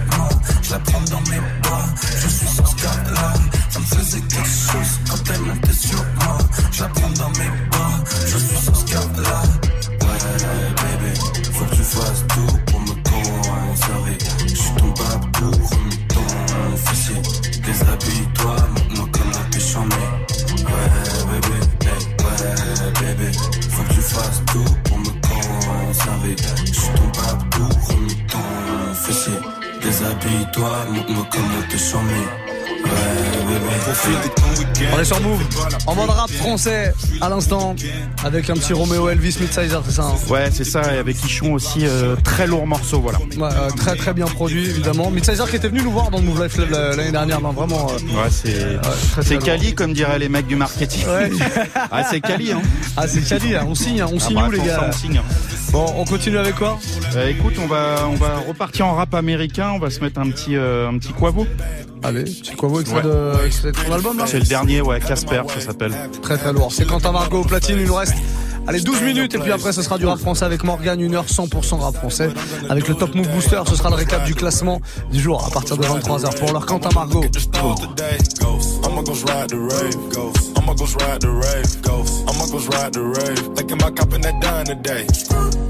Je 0.63 0.71
la 0.73 0.79
prends 0.81 1.01
dans 1.03 1.21
mes 1.31 1.41
bras, 1.63 1.87
je 2.23 2.29
suis 2.29 2.47
son 2.47 2.63
là. 2.63 3.33
Ça 3.71 3.79
me 3.81 3.85
faisait 3.85 4.21
quelque 4.21 4.49
chose 4.49 5.01
quand 5.09 5.33
elle 5.33 5.41
montait 5.43 5.73
sur 5.73 6.05
moi. 6.19 6.39
Je 6.73 6.83
la 6.83 6.89
prends 6.89 7.11
dans 7.11 7.31
mes 7.31 7.51
bras, 7.71 8.05
je 8.27 8.39
suis 8.39 8.57
son 8.57 8.73
là. 9.23 9.43
Ouais, 9.43 9.56
chambé. 31.79 32.15
Ouais, 32.15 33.45
bébé, 33.47 34.46
On 34.95 34.99
est 35.01 35.05
sur 35.05 35.21
Move, 35.21 35.43
en 35.87 35.95
mode 35.95 36.11
rap 36.11 36.31
français 36.31 36.93
à 37.21 37.29
l'instant, 37.29 37.75
avec 38.25 38.49
un 38.51 38.55
petit 38.55 38.73
Romeo 38.73 39.09
Elvis 39.09 39.37
Midsizer, 39.41 39.83
c'est 39.85 39.93
ça 39.95 40.03
hein 40.05 40.15
Ouais, 40.29 40.49
c'est 40.53 40.65
ça, 40.65 40.95
et 40.95 40.99
avec 40.99 41.23
Ichon 41.25 41.53
aussi, 41.55 41.81
euh, 41.87 42.17
très 42.25 42.47
lourd 42.47 42.67
morceau, 42.67 43.01
voilà. 43.01 43.19
Ouais, 43.19 43.27
euh, 43.43 43.69
très 43.77 43.97
très 43.97 44.15
bien 44.15 44.27
produit 44.27 44.65
évidemment. 44.69 45.11
Midsizer 45.11 45.49
qui 45.51 45.57
était 45.57 45.69
venu 45.69 45.83
nous 45.83 45.93
voir 45.93 46.11
dans 46.11 46.19
le 46.19 46.25
Move 46.25 46.43
Life 46.45 46.57
la- 46.71 46.97
l'année 46.97 47.13
dernière, 47.13 47.41
non, 47.41 47.51
vraiment. 47.53 47.89
euh, 47.91 47.95
Ouais, 48.17 48.31
c'est 48.31 48.79
c'est. 49.23 49.39
Cali, 49.39 49.75
comme 49.75 49.93
diraient 49.93 50.19
les 50.19 50.29
mecs 50.29 50.47
du 50.47 50.57
marketing. 50.57 51.07
Ouais. 51.07 51.31
ah, 51.91 52.03
c'est 52.11 52.21
Cali, 52.21 52.53
hein. 52.53 52.63
Ah 52.97 53.07
c'est 53.07 53.23
Cali, 53.23 53.55
hein, 53.55 53.65
on 53.69 53.75
signe, 53.75 54.01
hein, 54.01 54.07
on 54.13 54.17
Ah 54.17 54.21
signe 54.27 54.37
bah, 54.37 54.47
où 54.49 54.51
les 54.53 54.59
pour 54.59 54.67
ça, 54.67 54.73
gars 54.77 54.87
on 54.89 54.93
signe, 54.93 55.19
hein. 55.19 55.25
Bon, 55.73 55.85
on 55.99 56.05
continue 56.05 56.39
avec 56.39 56.55
quoi? 56.55 56.79
Euh, 57.17 57.29
écoute, 57.29 57.55
on 57.63 57.67
va, 57.67 58.07
on 58.09 58.15
va 58.15 58.39
repartir 58.47 58.87
en 58.87 58.95
rap 58.95 59.15
américain, 59.15 59.73
on 59.75 59.79
va 59.79 59.91
se 59.91 60.01
mettre 60.01 60.21
un 60.21 60.31
petit, 60.31 60.57
euh, 60.57 60.89
un 60.89 60.97
petit 60.99 61.13
Quavo. 61.13 61.47
Allez, 62.03 62.23
petit 62.25 62.55
Quavo 62.55 62.81
extrait 62.81 62.99
Ouais. 62.99 63.03
de, 63.03 63.47
extrait 63.47 63.73
de 63.73 63.77
ton 63.77 63.93
album 63.93 64.17
là 64.19 64.27
dernier, 64.49 64.81
ouais, 64.81 65.01
Casper, 65.01 65.43
ça 65.49 65.61
s'appelle. 65.61 65.93
Très 66.23 66.39
très 66.39 66.53
lourd. 66.53 66.73
C'est 66.73 66.87
Quentin 66.87 67.13
Margot 67.13 67.41
au 67.41 67.45
platine, 67.45 67.77
il 67.79 67.87
nous 67.87 67.95
reste. 67.95 68.15
Allez, 68.69 68.81
12 68.81 69.03
minutes 69.03 69.35
et 69.35 69.39
puis 69.39 69.53
après 69.53 69.73
ce 69.73 69.81
sera 69.81 69.97
du 69.97 70.07
rap 70.07 70.19
français 70.19 70.45
avec 70.45 70.65
Morgan, 70.65 71.01
une 71.01 71.15
heure 71.15 71.27
100% 71.27 71.79
rap 71.79 71.95
français. 71.95 72.31
Avec 72.69 72.89
le 72.89 72.97
Top 72.97 73.15
Move 73.15 73.29
Booster, 73.29 73.61
ce 73.69 73.77
sera 73.77 73.91
le 73.91 73.95
récap 73.95 74.25
du 74.25 74.35
classement 74.35 74.81
du 75.13 75.21
jour 75.21 75.45
à 75.47 75.51
partir 75.51 75.77
de 75.77 75.85
23h. 75.85 76.37
Pour 76.39 76.53
l'heure, 76.53 76.67
Quentin 76.67 76.89
Margot. 76.93 77.25
I'ma 80.67 80.75
go 80.75 80.87
ride 80.99 81.21
the 81.21 81.31
rave. 81.31 81.71
I'ma 81.87 82.03
ride 82.03 82.03
the 82.03 82.11
rave. 82.11 82.27
I'ma 82.27 82.45
go 82.51 82.59
ride 82.75 82.93
the 82.93 83.05
rave. 83.07 83.39
Thinking 83.55 83.79
about 83.79 83.95
copping 83.95 84.23
that 84.27 84.43
done 84.43 84.67
today. 84.67 85.07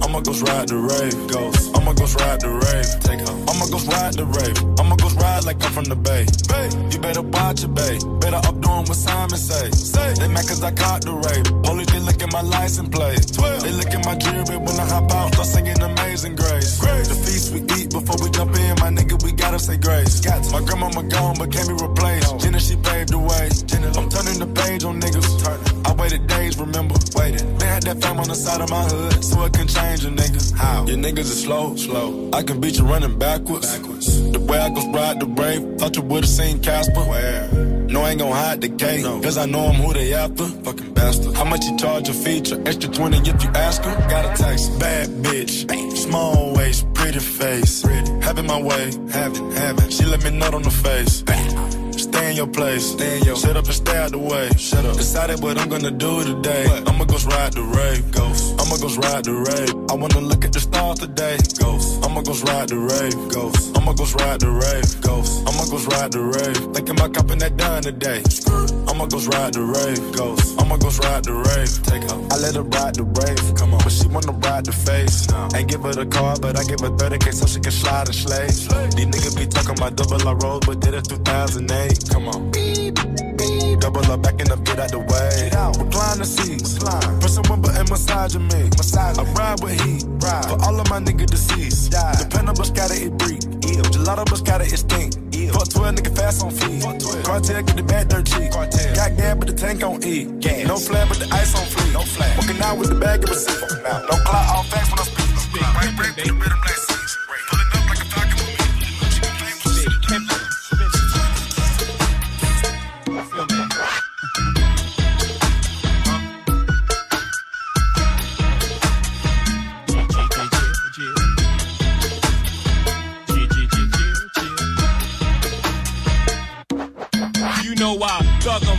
I'ma 0.00 0.24
go 0.24 0.32
ride 0.32 0.72
the 0.72 0.80
rave. 0.80 1.12
Ghost. 1.28 1.76
I'ma 1.76 1.92
go 1.92 2.08
ride 2.16 2.40
the 2.40 2.48
rave. 2.48 2.88
Take 3.04 3.20
off. 3.28 3.36
I'ma 3.44 3.68
go 3.68 3.76
ride 3.92 4.16
the 4.16 4.24
rave. 4.24 4.56
I'ma 4.80 4.96
go 4.96 5.12
ride 5.20 5.44
like 5.44 5.60
I'm 5.60 5.72
from 5.76 5.84
the 5.84 6.00
bay. 6.00 6.24
Bay, 6.48 6.72
you 6.88 6.96
better 6.96 7.20
watch 7.20 7.60
it, 7.60 7.76
bay. 7.76 8.00
Better 8.24 8.40
up 8.40 8.56
doing 8.64 8.88
what 8.88 8.96
Simon 8.96 9.36
say. 9.36 9.68
Say 9.76 10.16
they 10.16 10.32
mad 10.32 10.48
cause 10.48 10.64
I 10.64 10.72
caught 10.72 11.04
the 11.04 11.12
rave. 11.12 11.44
Police 11.60 11.92
they 11.92 12.00
look 12.00 12.16
at 12.24 12.32
my 12.32 12.40
license 12.40 12.88
plate. 12.88 13.20
12. 13.36 13.68
They 13.68 13.76
look 13.76 13.92
at 13.92 14.00
my 14.00 14.16
jewelry 14.16 14.56
when 14.56 14.80
I 14.80 14.86
hop 14.88 15.12
out. 15.12 15.36
Start 15.36 15.48
singing 15.60 15.76
Amazing 15.76 16.40
Grace. 16.40 16.80
The 16.80 17.16
feast 17.20 17.52
we 17.52 17.60
eat 17.76 17.92
before 17.92 18.16
we 18.24 18.32
jump 18.32 18.56
in, 18.56 18.72
my 18.80 18.88
nigga, 18.88 19.20
we 19.20 19.32
gotta 19.32 19.60
say 19.60 19.76
grace. 19.76 20.24
My 20.48 20.64
grandmama 20.64 21.04
gone, 21.04 21.36
but 21.36 21.52
can't 21.52 21.68
be 21.68 21.76
replaced. 21.76 22.40
Jenna, 22.40 22.60
she 22.60 22.76
paved 22.80 23.12
the 23.12 23.20
way. 23.20 23.52
I'm 23.96 24.08
turning 24.08 24.38
the 24.38 24.46
page 24.46 24.84
on 24.86 25.00
niggas. 25.00 25.86
I 25.86 25.92
waited 25.94 26.26
days, 26.26 26.58
remember? 26.58 26.94
Waited. 27.14 27.58
They 27.58 27.66
had 27.66 27.82
that 27.84 28.02
fame 28.02 28.18
on 28.18 28.28
the 28.28 28.34
side 28.34 28.60
of 28.60 28.70
my 28.70 28.84
hood, 28.84 29.24
so 29.24 29.44
it 29.44 29.52
can 29.52 29.66
change 29.66 30.04
a 30.04 30.10
nigga. 30.10 30.40
How? 30.54 30.86
Your 30.86 30.96
niggas 30.96 31.30
is 31.34 31.42
slow, 31.42 31.76
slow. 31.76 32.30
I 32.32 32.42
can 32.42 32.60
beat 32.60 32.78
you 32.78 32.84
running 32.84 33.18
backwards. 33.18 33.76
backwards. 33.76 34.32
The 34.32 34.40
way 34.40 34.58
I 34.58 34.68
go 34.70 34.90
ride 34.92 35.20
the 35.20 35.26
brave, 35.26 35.62
thought 35.78 35.96
you 35.96 36.02
would've 36.02 36.28
seen 36.28 36.60
Casper. 36.60 37.00
Where? 37.00 37.48
No, 37.88 38.02
I 38.02 38.10
ain't 38.10 38.20
gon' 38.20 38.32
hide 38.32 38.60
the 38.60 38.68
K, 38.68 39.02
cause 39.02 39.38
I 39.38 39.46
know 39.46 39.66
I'm 39.66 39.74
who 39.74 39.92
they 39.92 40.14
after. 40.14 40.44
Fucking 40.44 40.94
bastard. 40.94 41.34
How 41.34 41.44
much 41.44 41.64
you 41.64 41.76
charge 41.76 42.08
a 42.08 42.12
feature? 42.12 42.60
Extra 42.66 42.90
20 42.92 43.18
if 43.30 43.42
you 43.42 43.50
ask 43.50 43.82
her. 43.82 43.94
Got 44.08 44.24
a 44.24 44.42
text. 44.42 44.78
Bad 44.78 45.08
bitch. 45.24 45.96
Small 45.96 46.54
waist, 46.54 46.92
pretty 46.94 47.20
face. 47.20 47.82
Having 48.22 48.46
my 48.46 48.60
way. 48.60 48.92
Having, 49.10 49.50
having. 49.52 49.90
She 49.90 50.04
let 50.04 50.22
me 50.24 50.30
nut 50.30 50.54
on 50.54 50.62
the 50.62 50.70
face. 50.70 51.22
Stay 52.16 52.30
in 52.30 52.36
your 52.36 52.46
place. 52.46 52.92
Stay 52.92 53.18
in 53.18 53.24
your 53.24 53.36
Shut 53.36 53.58
up 53.58 53.66
and 53.66 53.74
stay 53.74 53.96
out 53.98 54.10
the 54.10 54.18
way. 54.18 54.48
Shut 54.56 54.86
up. 54.86 54.96
Decided 54.96 55.42
what 55.42 55.58
I'm 55.58 55.68
gonna 55.68 55.90
do 55.90 56.24
today. 56.24 56.64
I'ma 56.86 57.04
go 57.04 57.18
ride 57.28 57.52
the 57.52 57.60
rave. 57.60 58.10
Ghost. 58.10 58.56
I'ma 58.56 58.76
go 58.80 58.88
ride 59.04 59.24
the 59.28 59.36
rave. 59.36 59.74
I 59.90 59.94
wanna 59.94 60.20
look 60.20 60.42
at 60.42 60.52
the 60.54 60.60
stars 60.60 60.98
today. 60.98 61.36
Ghost. 61.60 62.00
I'ma 62.02 62.22
go 62.22 62.32
ride 62.48 62.70
the 62.70 62.78
rave. 62.80 63.16
Ghost. 63.28 63.76
I'ma 63.76 63.92
go 63.92 64.04
ride 64.16 64.40
the 64.40 64.48
rave. 64.48 64.88
Ghost. 65.04 65.44
I'ma 65.44 65.64
go 65.68 65.76
ride 65.92 66.12
the 66.12 66.22
rave. 66.24 66.56
Thinking 66.72 66.96
about 66.96 67.12
copping 67.12 67.38
that 67.44 67.58
done 67.58 67.82
today. 67.82 68.24
I'ma 68.88 69.04
go 69.12 69.20
ride 69.36 69.52
the 69.52 69.64
rave. 69.76 70.00
Ghost. 70.16 70.56
I'ma 70.56 70.76
go 70.80 70.88
ride 71.04 71.24
the 71.28 71.36
rave. 71.36 71.72
Take 71.84 72.08
off. 72.08 72.32
I 72.32 72.40
let 72.40 72.56
her 72.56 72.64
ride 72.64 72.96
the 72.96 73.04
rave. 73.04 73.44
Come 73.60 73.76
on. 73.76 73.84
But 73.84 73.92
she 73.92 74.08
wanna 74.08 74.32
ride 74.40 74.64
the 74.64 74.72
face. 74.72 75.28
Ain't 75.52 75.68
give 75.68 75.84
her 75.84 75.92
the 75.92 76.06
car, 76.06 76.36
but 76.40 76.56
I 76.56 76.64
give 76.64 76.80
her 76.80 76.96
30k 76.96 77.28
so 77.36 77.44
she 77.44 77.60
can 77.60 77.76
slide 77.76 78.08
and 78.08 78.16
slay. 78.16 78.48
These 78.96 79.04
niggas 79.04 79.36
be 79.36 79.44
talking 79.44 79.76
about 79.76 80.00
double 80.00 80.24
I 80.24 80.32
roll, 80.32 80.60
but 80.64 80.80
did 80.80 80.94
it 80.94 81.04
2008. 81.04 82.05
Come 82.08 82.28
on. 82.28 82.50
Beep, 82.50 82.94
beep. 83.38 83.80
double 83.80 84.04
up, 84.12 84.22
backing 84.22 84.50
up, 84.50 84.64
get 84.64 84.78
out 84.78 84.90
the 84.90 84.98
way. 84.98 85.50
Recline 85.78 86.18
the 86.18 86.24
seats, 86.24 86.78
press 86.78 87.38
one 87.48 87.60
button, 87.60 87.86
massage 87.88 88.36
me. 88.36 88.70
Massage 88.76 89.18
I 89.18 89.24
ride 89.32 89.62
with 89.62 89.80
heat, 89.82 90.02
for 90.48 90.56
all 90.64 90.80
of 90.80 90.88
my 90.90 91.00
niggas 91.00 91.30
deceased. 91.30 91.92
Dependable 92.18 92.64
scatter 92.64 92.94
it 92.94 93.16
break. 93.18 93.40
Gelato 93.92 94.24
but 94.24 94.38
scatter 94.38 94.64
it 94.64 94.78
stink. 94.78 95.14
Fuck 95.52 95.68
12 95.68 95.94
nigga 95.96 96.16
fast 96.16 96.44
on 96.44 96.50
feet. 96.50 96.82
Cartel 97.24 97.62
get 97.62 97.76
the 97.76 97.82
bad 97.82 98.08
dirt 98.08 98.26
cheap. 98.26 98.50
Got 98.52 99.16
gas 99.16 99.36
but 99.38 99.46
the 99.48 99.54
tank 99.54 99.82
on 99.82 100.02
E. 100.04 100.24
No 100.64 100.76
flag 100.76 101.08
but 101.08 101.18
the 101.18 101.28
ice 101.32 101.54
on 101.54 101.66
fleek. 101.66 101.92
No 101.92 102.00
flag. 102.00 102.36
Walking 102.38 102.62
out 102.62 102.78
with 102.78 102.88
the 102.88 102.96
bag 102.96 103.24
of 103.24 103.30
receipts. 103.30 103.74
No 103.84 104.16
clock, 104.24 104.46
all 104.54 104.64
facts 104.64 104.90
when 104.90 105.00
I 105.00 105.04
speak. 105.04 105.26
White 105.76 105.96
break 105.96 106.14
the 106.16 106.30
and 106.30 106.85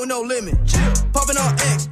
with 0.00 0.08
no 0.08 0.22
limit. 0.22 0.54
Popping 1.12 1.36
on 1.36 1.52
X, 1.60 1.89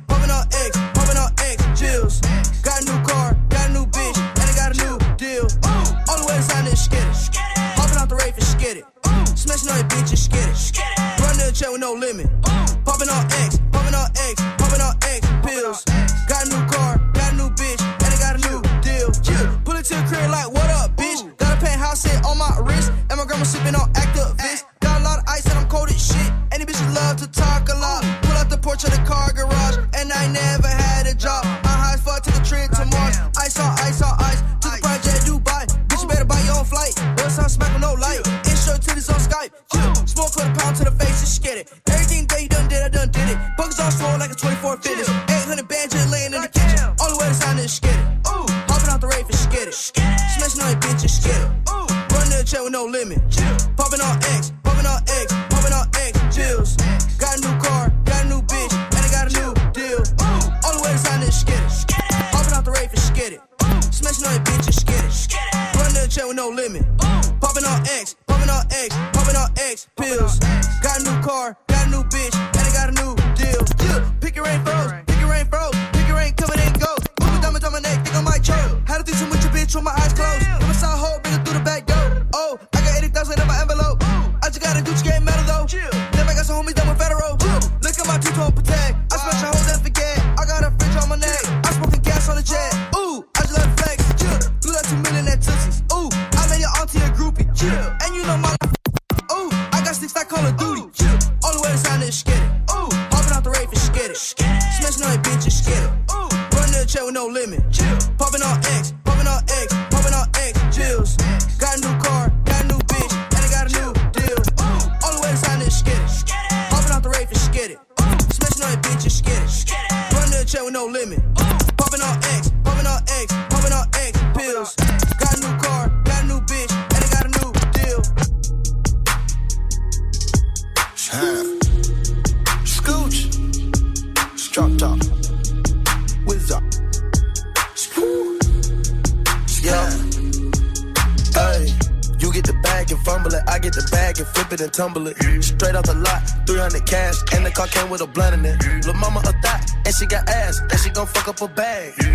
tumble 144.79 145.09
it. 145.09 145.17
Straight 145.43 145.75
off 145.75 145.87
the 145.87 145.95
lot, 145.95 146.23
300 146.47 146.87
cash. 146.87 147.17
And 147.35 147.45
the 147.45 147.51
car 147.51 147.67
came 147.67 147.91
with 147.91 148.01
a 148.01 148.07
blunt 148.07 148.35
in 148.35 148.45
it. 148.45 148.87
Lil' 148.87 148.95
mama 148.95 149.21
a 149.27 149.33
thot, 149.43 149.61
and 149.85 149.95
she 149.95 150.07
got 150.07 150.29
ass. 150.29 150.61
And 150.61 150.79
she 150.79 150.91
gon' 150.91 151.07
fuck 151.07 151.27
up 151.27 151.41
a 151.43 151.49
bag. 151.49 152.08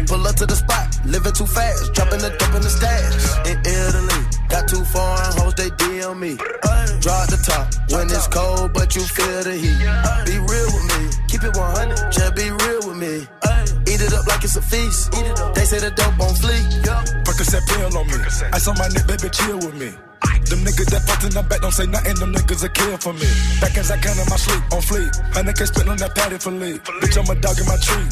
Don't 21.74 21.86
say 21.86 21.92
nothing, 21.92 22.16
them 22.20 22.34
niggas 22.34 22.64
a 22.64 22.70
kill 22.70 22.98
for 22.98 23.14
me. 23.14 23.28
Back 23.60 23.78
as 23.78 23.90
I 23.90 23.98
can 23.98 24.18
in 24.18 24.28
my 24.30 24.38
sleep, 24.38 24.62
on 24.72 24.82
fleek. 24.82 25.10
Man, 25.34 25.46
they 25.46 25.54
can't 25.54 25.68
spit 25.68 25.88
on 25.88 25.98
that 25.98 26.14
patty 26.14 26.38
for 26.38 26.52
leave. 26.52 26.84
Bitch, 27.02 27.18
I'm 27.18 27.30
a 27.30 27.36
dog 27.40 27.58
in 27.58 27.66
my 27.66 27.78
tree. 27.78 28.08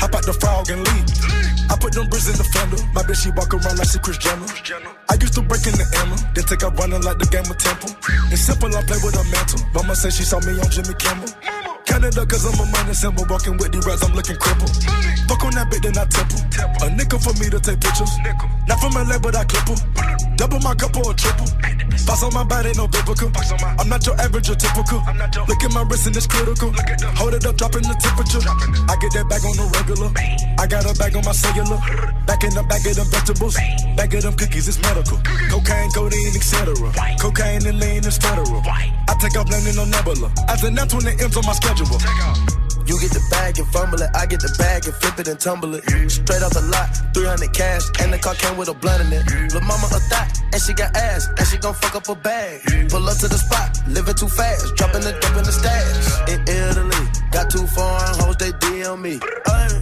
Hop 0.00 0.14
out 0.14 0.24
the 0.24 0.34
frog 0.36 0.68
and 0.68 0.84
leave. 0.84 1.08
I 1.70 1.76
put 1.80 1.92
them 1.94 2.08
bricks 2.08 2.28
in 2.28 2.36
the 2.36 2.44
fender. 2.52 2.76
My 2.92 3.02
bitch, 3.02 3.24
she 3.24 3.30
walk 3.32 3.52
around 3.54 3.78
like 3.78 3.88
she 3.88 3.98
Chris 4.00 4.18
Jenner. 4.18 4.44
I 5.08 5.14
used 5.16 5.34
to 5.34 5.42
break 5.42 5.64
in 5.64 5.76
the 5.80 5.86
Emma, 6.02 6.16
then 6.34 6.44
take 6.44 6.62
up 6.62 6.76
running 6.76 7.02
like 7.02 7.18
the 7.18 7.28
game 7.32 7.46
of 7.48 7.56
Temple. 7.56 7.90
It's 8.28 8.42
simple, 8.44 8.68
I 8.68 8.82
play 8.84 9.00
with 9.00 9.16
a 9.16 9.24
mantle. 9.32 9.60
Mama 9.72 9.96
say 9.96 10.10
she 10.10 10.24
saw 10.24 10.40
me 10.44 10.60
on 10.60 10.68
Jimmy 10.68 10.94
Kimmel. 11.00 11.30
Canada, 11.88 12.22
cause 12.26 12.44
I'm 12.44 12.58
a 12.60 12.66
money 12.68 12.94
symbol. 12.94 13.24
Walking 13.32 13.56
with 13.56 13.72
the 13.72 13.80
rats, 13.82 14.04
I'm 14.04 14.12
looking 14.12 14.36
crippled. 14.36 14.76
Fuck 15.24 15.42
on 15.44 15.56
that 15.56 15.72
bitch, 15.72 15.82
then 15.82 15.96
I 15.96 16.04
temple. 16.04 16.40
A 16.84 16.86
nickel 16.92 17.18
for 17.18 17.32
me 17.40 17.48
to 17.48 17.58
take 17.58 17.80
pictures. 17.80 18.12
Not 18.68 18.78
from 18.78 18.92
LA, 18.94 19.18
but 19.18 19.34
I 19.34 19.44
clip 19.48 19.64
'em. 19.72 20.36
Double 20.36 20.60
my 20.60 20.74
cup 20.74 20.96
or 20.96 21.10
a 21.10 21.14
triple. 21.14 21.48
Box 22.06 22.22
on 22.22 22.32
my 22.34 22.44
body, 22.44 22.72
no 22.76 22.86
biblical. 22.86 23.30
My... 23.30 23.74
I'm 23.78 23.88
not 23.88 24.06
your 24.06 24.18
average 24.20 24.50
or 24.50 24.54
typical. 24.54 25.02
Look 25.48 25.62
at 25.64 25.72
my 25.72 25.82
wrist 25.82 26.06
and 26.06 26.16
it's 26.16 26.26
critical. 26.26 26.72
Hold 27.18 27.34
it 27.34 27.46
up, 27.46 27.56
dropping 27.56 27.82
the 27.82 27.96
temperature. 27.98 28.42
I 28.42 28.94
get 29.00 29.12
that 29.14 29.26
bag 29.28 29.44
on 29.44 29.56
the 29.56 29.66
regular. 29.78 30.10
I 30.58 30.66
got 30.66 30.84
a 30.86 30.94
bag 30.98 31.16
on 31.16 31.24
my 31.24 31.32
cellular. 31.32 31.78
Back 32.26 32.44
in 32.44 32.54
the 32.54 32.62
bag 32.62 32.86
of 32.86 32.96
them 32.96 33.08
vegetables. 33.10 33.56
Bag 33.96 34.14
of 34.14 34.22
them 34.22 34.34
cookies, 34.34 34.68
it's 34.68 34.78
medical. 34.82 35.18
Cocaine, 35.50 35.90
codeine, 35.90 36.36
etc. 36.36 36.74
Cocaine 37.18 37.66
and 37.66 37.78
lean 37.80 38.04
is 38.06 38.18
federal. 38.18 38.62
I 38.64 39.14
take 39.20 39.36
off 39.36 39.50
landing 39.50 39.78
on 39.78 39.90
Nebula. 39.90 40.30
As 40.48 40.62
an 40.64 40.78
F 40.78 40.94
when 40.94 41.06
it 41.06 41.20
ends 41.20 41.36
on 41.36 41.44
my 41.46 41.52
schedule. 41.52 42.59
You 42.90 42.98
get 42.98 43.12
the 43.14 43.22
bag 43.30 43.56
and 43.56 43.68
fumble 43.68 44.02
it. 44.02 44.10
I 44.18 44.26
get 44.26 44.42
the 44.42 44.50
bag 44.58 44.82
and 44.82 44.94
flip 44.98 45.14
it 45.20 45.28
and 45.28 45.38
tumble 45.38 45.76
it. 45.78 45.86
Straight 46.10 46.42
off 46.42 46.50
the 46.50 46.66
lot, 46.74 46.90
300 47.14 47.54
cash. 47.54 47.86
And 48.02 48.12
the 48.12 48.18
car 48.18 48.34
came 48.34 48.58
with 48.58 48.66
a 48.66 48.74
blunt 48.74 49.06
in 49.06 49.14
it. 49.14 49.22
Lil' 49.54 49.62
mama 49.62 49.86
a 49.94 50.00
thot, 50.10 50.26
and 50.50 50.60
she 50.60 50.74
got 50.74 50.90
ass. 50.96 51.30
And 51.38 51.46
she 51.46 51.56
gon' 51.58 51.74
fuck 51.74 51.94
up 51.94 52.08
a 52.08 52.16
bag. 52.18 52.90
Pull 52.90 53.06
up 53.06 53.16
to 53.22 53.28
the 53.30 53.38
spot, 53.38 53.78
living 53.86 54.18
too 54.18 54.26
fast. 54.26 54.74
Dropping 54.74 55.06
the 55.06 55.14
dope 55.22 55.38
in 55.38 55.44
the 55.46 55.54
stash. 55.54 56.34
In 56.34 56.42
Italy, 56.42 57.06
got 57.30 57.46
two 57.46 57.62
foreign 57.70 58.26
hoes, 58.26 58.36
they 58.42 58.50
DM 58.58 58.98
me. 58.98 59.22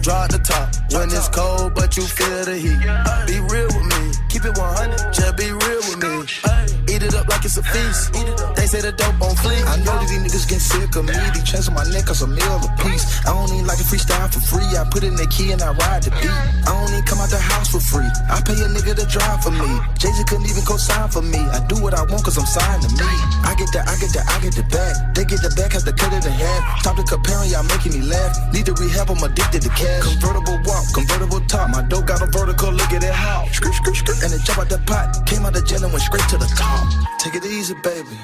Draw 0.05 0.29
the 0.29 0.37
top 0.45 0.69
when 0.93 1.09
it's 1.09 1.29
cold, 1.33 1.73
but 1.73 1.97
you 1.97 2.05
feel 2.05 2.45
the 2.45 2.61
heat. 2.61 2.77
Be 3.25 3.41
real 3.49 3.73
with 3.73 3.89
me, 3.89 4.13
keep 4.29 4.45
it 4.45 4.53
100. 4.53 5.17
Just 5.17 5.33
be 5.33 5.49
real 5.49 5.81
with 5.81 5.97
me. 5.97 6.58
Eat 6.99 7.07
it 7.07 7.15
up 7.15 7.31
like 7.31 7.45
it's 7.45 7.55
a 7.55 7.63
feast. 7.63 8.11
They 8.59 8.67
say 8.67 8.83
the 8.83 8.91
dope 8.91 9.15
on 9.23 9.31
fleek. 9.39 9.63
I 9.71 9.79
know 9.87 9.95
that 9.95 10.11
these 10.11 10.19
niggas 10.19 10.43
get 10.51 10.59
sick 10.59 10.91
of 10.99 11.07
me. 11.07 11.15
These 11.31 11.47
chains 11.47 11.71
on 11.71 11.79
my 11.79 11.87
neck 11.95 12.11
cause 12.11 12.19
a 12.23 12.27
meal 12.27 12.59
a 12.59 12.67
piece. 12.83 13.23
I 13.23 13.31
don't 13.31 13.47
even 13.55 13.63
like 13.63 13.79
to 13.79 13.87
freestyle 13.87 14.27
for 14.27 14.43
free. 14.43 14.67
I 14.75 14.83
put 14.91 15.07
in 15.07 15.15
the 15.15 15.23
key 15.31 15.55
and 15.55 15.63
I 15.63 15.71
ride 15.79 16.03
the 16.03 16.11
beat. 16.19 16.27
I 16.27 16.75
don't 16.75 16.91
even 16.91 17.07
come 17.07 17.23
out 17.23 17.31
the 17.31 17.39
house 17.39 17.71
for 17.71 17.79
free. 17.79 18.11
I 18.27 18.43
pay 18.43 18.59
a 18.59 18.67
nigga 18.67 18.99
to 18.99 19.07
drive 19.07 19.39
for 19.39 19.55
me. 19.55 19.79
Jay 19.95 20.11
Z 20.11 20.27
couldn't 20.27 20.51
even 20.51 20.59
co-sign 20.67 21.07
for 21.07 21.23
me. 21.23 21.39
I 21.39 21.63
do 21.71 21.79
what 21.79 21.95
I 21.95 22.03
want 22.03 22.27
cause 22.27 22.35
I'm 22.35 22.43
signed 22.43 22.83
to 22.83 22.91
me. 22.91 23.07
I 23.47 23.55
get 23.55 23.71
the, 23.71 23.79
I 23.79 23.95
get 23.95 24.11
the, 24.11 24.19
I 24.27 24.35
get 24.43 24.59
the 24.59 24.67
back. 24.67 25.15
They 25.15 25.23
get 25.23 25.39
the 25.39 25.55
back, 25.55 25.71
have 25.79 25.87
to 25.87 25.95
cut 25.95 26.11
it 26.11 26.27
in 26.27 26.35
half. 26.35 26.83
Stop 26.83 26.99
the 26.99 27.07
comparing, 27.07 27.47
y'all 27.47 27.63
making 27.63 27.95
me 27.95 28.03
laugh. 28.03 28.35
Need 28.51 28.67
to 28.67 28.75
rehab, 28.75 29.07
I'm 29.07 29.23
addicted 29.23 29.63
to 29.63 29.71
cash. 29.71 30.03
Convertible 30.03 30.59
walk, 30.67 30.83
convertible 30.91 31.39
top. 31.47 31.71
My 31.71 31.79
dope 31.87 32.11
got 32.11 32.19
a 32.19 32.27
vertical, 32.27 32.75
look 32.75 32.91
at 32.91 33.07
it 33.07 33.15
how. 33.15 33.47
And 33.47 34.35
it 34.35 34.43
jump 34.43 34.59
out 34.59 34.67
the 34.67 34.83
pot. 34.83 35.15
Came 35.23 35.47
out 35.47 35.55
the 35.55 35.63
jail 35.63 35.79
and 35.79 35.95
went 35.95 36.03
straight 36.03 36.27
to 36.27 36.37
the 36.37 36.51
top. 36.59 36.88
Take 37.19 37.35
it 37.35 37.45
easy, 37.45 37.75
baby. 37.83 38.17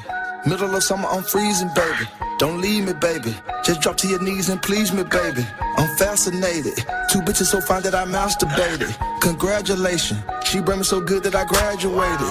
Middle 0.45 0.75
of 0.75 0.83
summer, 0.83 1.07
I'm 1.09 1.23
freezing, 1.23 1.69
baby. 1.75 2.07
Don't 2.37 2.59
leave 2.61 2.83
me, 2.85 2.93
baby. 2.93 3.33
Just 3.63 3.81
drop 3.81 3.95
to 3.97 4.07
your 4.07 4.21
knees 4.21 4.49
and 4.49 4.61
please 4.61 4.91
me, 4.93 5.03
baby. 5.03 5.45
I'm 5.77 5.87
fascinated. 5.97 6.75
Two 7.09 7.21
bitches 7.21 7.45
so 7.45 7.61
fine 7.61 7.81
that 7.83 7.95
I 7.95 8.05
masturbated. 8.05 8.93
Congratulations. 9.21 10.19
She 10.43 10.59
brought 10.61 10.77
me 10.79 10.83
so 10.83 10.99
good 11.01 11.23
that 11.23 11.33
I 11.35 11.45
graduated. 11.45 12.27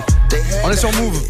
On 0.65 0.71
est 0.71 0.77
sur 0.77 0.93
Move. 0.93 1.21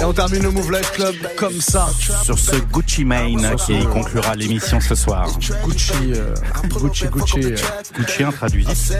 Et 0.00 0.04
on 0.04 0.12
termine 0.12 0.42
le 0.42 0.50
Move 0.50 0.70
Life 0.72 0.92
Club 0.92 1.14
comme 1.36 1.60
ça. 1.60 1.88
Sur 2.22 2.38
ce 2.38 2.56
Gucci 2.72 3.04
Mane 3.04 3.54
qui 3.66 3.84
conclura 3.86 4.34
l'émission 4.34 4.80
ce 4.80 4.94
soir. 4.94 5.28
Gucci, 5.64 5.92
euh, 6.14 6.34
Gucci, 6.80 7.06
Gucci. 7.08 7.40
euh. 7.44 7.56
Gucci 7.98 8.24
traduisif. 8.36 8.92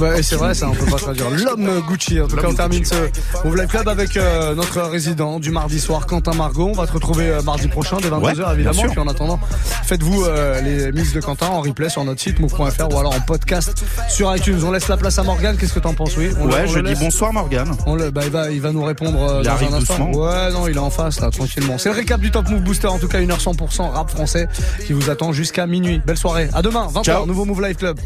Ouais, 0.00 0.22
c'est 0.22 0.36
vrai, 0.36 0.54
ça 0.54 0.68
on 0.68 0.72
peut 0.74 0.86
pas 0.90 0.96
traduire. 0.98 1.30
L'homme 1.30 1.80
Gucci. 1.88 2.20
En 2.20 2.26
tout 2.28 2.36
cas, 2.36 2.48
on 2.48 2.54
termine 2.54 2.84
ce 2.84 2.94
Move 3.44 3.56
Life 3.56 3.68
Club 3.68 3.88
avec 3.88 4.16
euh, 4.16 4.54
notre 4.54 4.80
résident 4.82 5.38
du 5.40 5.50
mardi 5.50 5.80
soir, 5.80 6.06
Quentin 6.06 6.34
Margot. 6.34 6.68
On 6.68 6.72
va 6.76 6.86
te 6.86 6.92
retrouver 6.92 7.28
euh, 7.28 7.42
mardi 7.42 7.68
prochain 7.68 7.96
dès 8.00 8.08
22h 8.08 8.20
Ouais, 8.20 8.33
bien 8.34 8.52
évidemment. 8.52 8.82
Puis 8.90 8.98
en 9.00 9.08
attendant, 9.08 9.40
faites-vous 9.84 10.24
euh, 10.24 10.60
les 10.60 10.92
mix 10.92 11.12
de 11.12 11.20
Quentin 11.20 11.46
en 11.48 11.60
replay 11.60 11.88
sur 11.88 12.04
notre 12.04 12.20
site 12.20 12.38
move.fr 12.40 12.92
ou 12.94 12.98
alors 12.98 13.14
en 13.14 13.20
podcast 13.20 13.84
sur 14.08 14.34
iTunes. 14.34 14.60
On 14.64 14.70
laisse 14.72 14.88
la 14.88 14.96
place 14.96 15.18
à 15.18 15.22
Morgan. 15.22 15.56
Qu'est-ce 15.56 15.72
que 15.74 15.80
t'en 15.80 15.94
penses, 15.94 16.16
oui 16.16 16.30
on 16.40 16.46
Ouais, 16.50 16.66
je 16.66 16.78
dis 16.80 16.94
bonsoir 16.94 17.32
Morgane. 17.32 17.76
On 17.86 17.94
le, 17.96 18.10
bah, 18.10 18.22
il 18.24 18.30
va, 18.30 18.50
il 18.50 18.60
va 18.60 18.72
nous 18.72 18.82
répondre 18.84 19.20
euh, 19.22 19.40
Il 19.42 19.46
dans 19.46 19.52
arrive 19.52 19.72
un 19.74 19.76
instant. 19.78 19.98
doucement. 20.06 20.20
Ouais, 20.24 20.52
non, 20.52 20.68
il 20.68 20.74
est 20.76 20.78
en 20.78 20.90
face 20.90 21.20
là, 21.20 21.30
tranquillement. 21.30 21.78
C'est 21.78 21.88
le 21.90 21.94
récap 21.96 22.20
du 22.20 22.30
Top 22.30 22.48
Move 22.48 22.60
Booster, 22.62 22.88
en 22.88 22.98
tout 22.98 23.08
cas 23.08 23.20
1h100% 23.20 23.90
rap 23.90 24.10
français 24.10 24.48
qui 24.86 24.92
vous 24.92 25.10
attend 25.10 25.32
jusqu'à 25.32 25.66
minuit. 25.66 26.00
Belle 26.04 26.16
soirée. 26.16 26.48
À 26.54 26.62
demain, 26.62 26.86
20h, 26.92 27.04
Ciao. 27.04 27.26
nouveau 27.26 27.44
Move 27.44 27.62
Life 27.62 27.76
Club. 27.78 27.98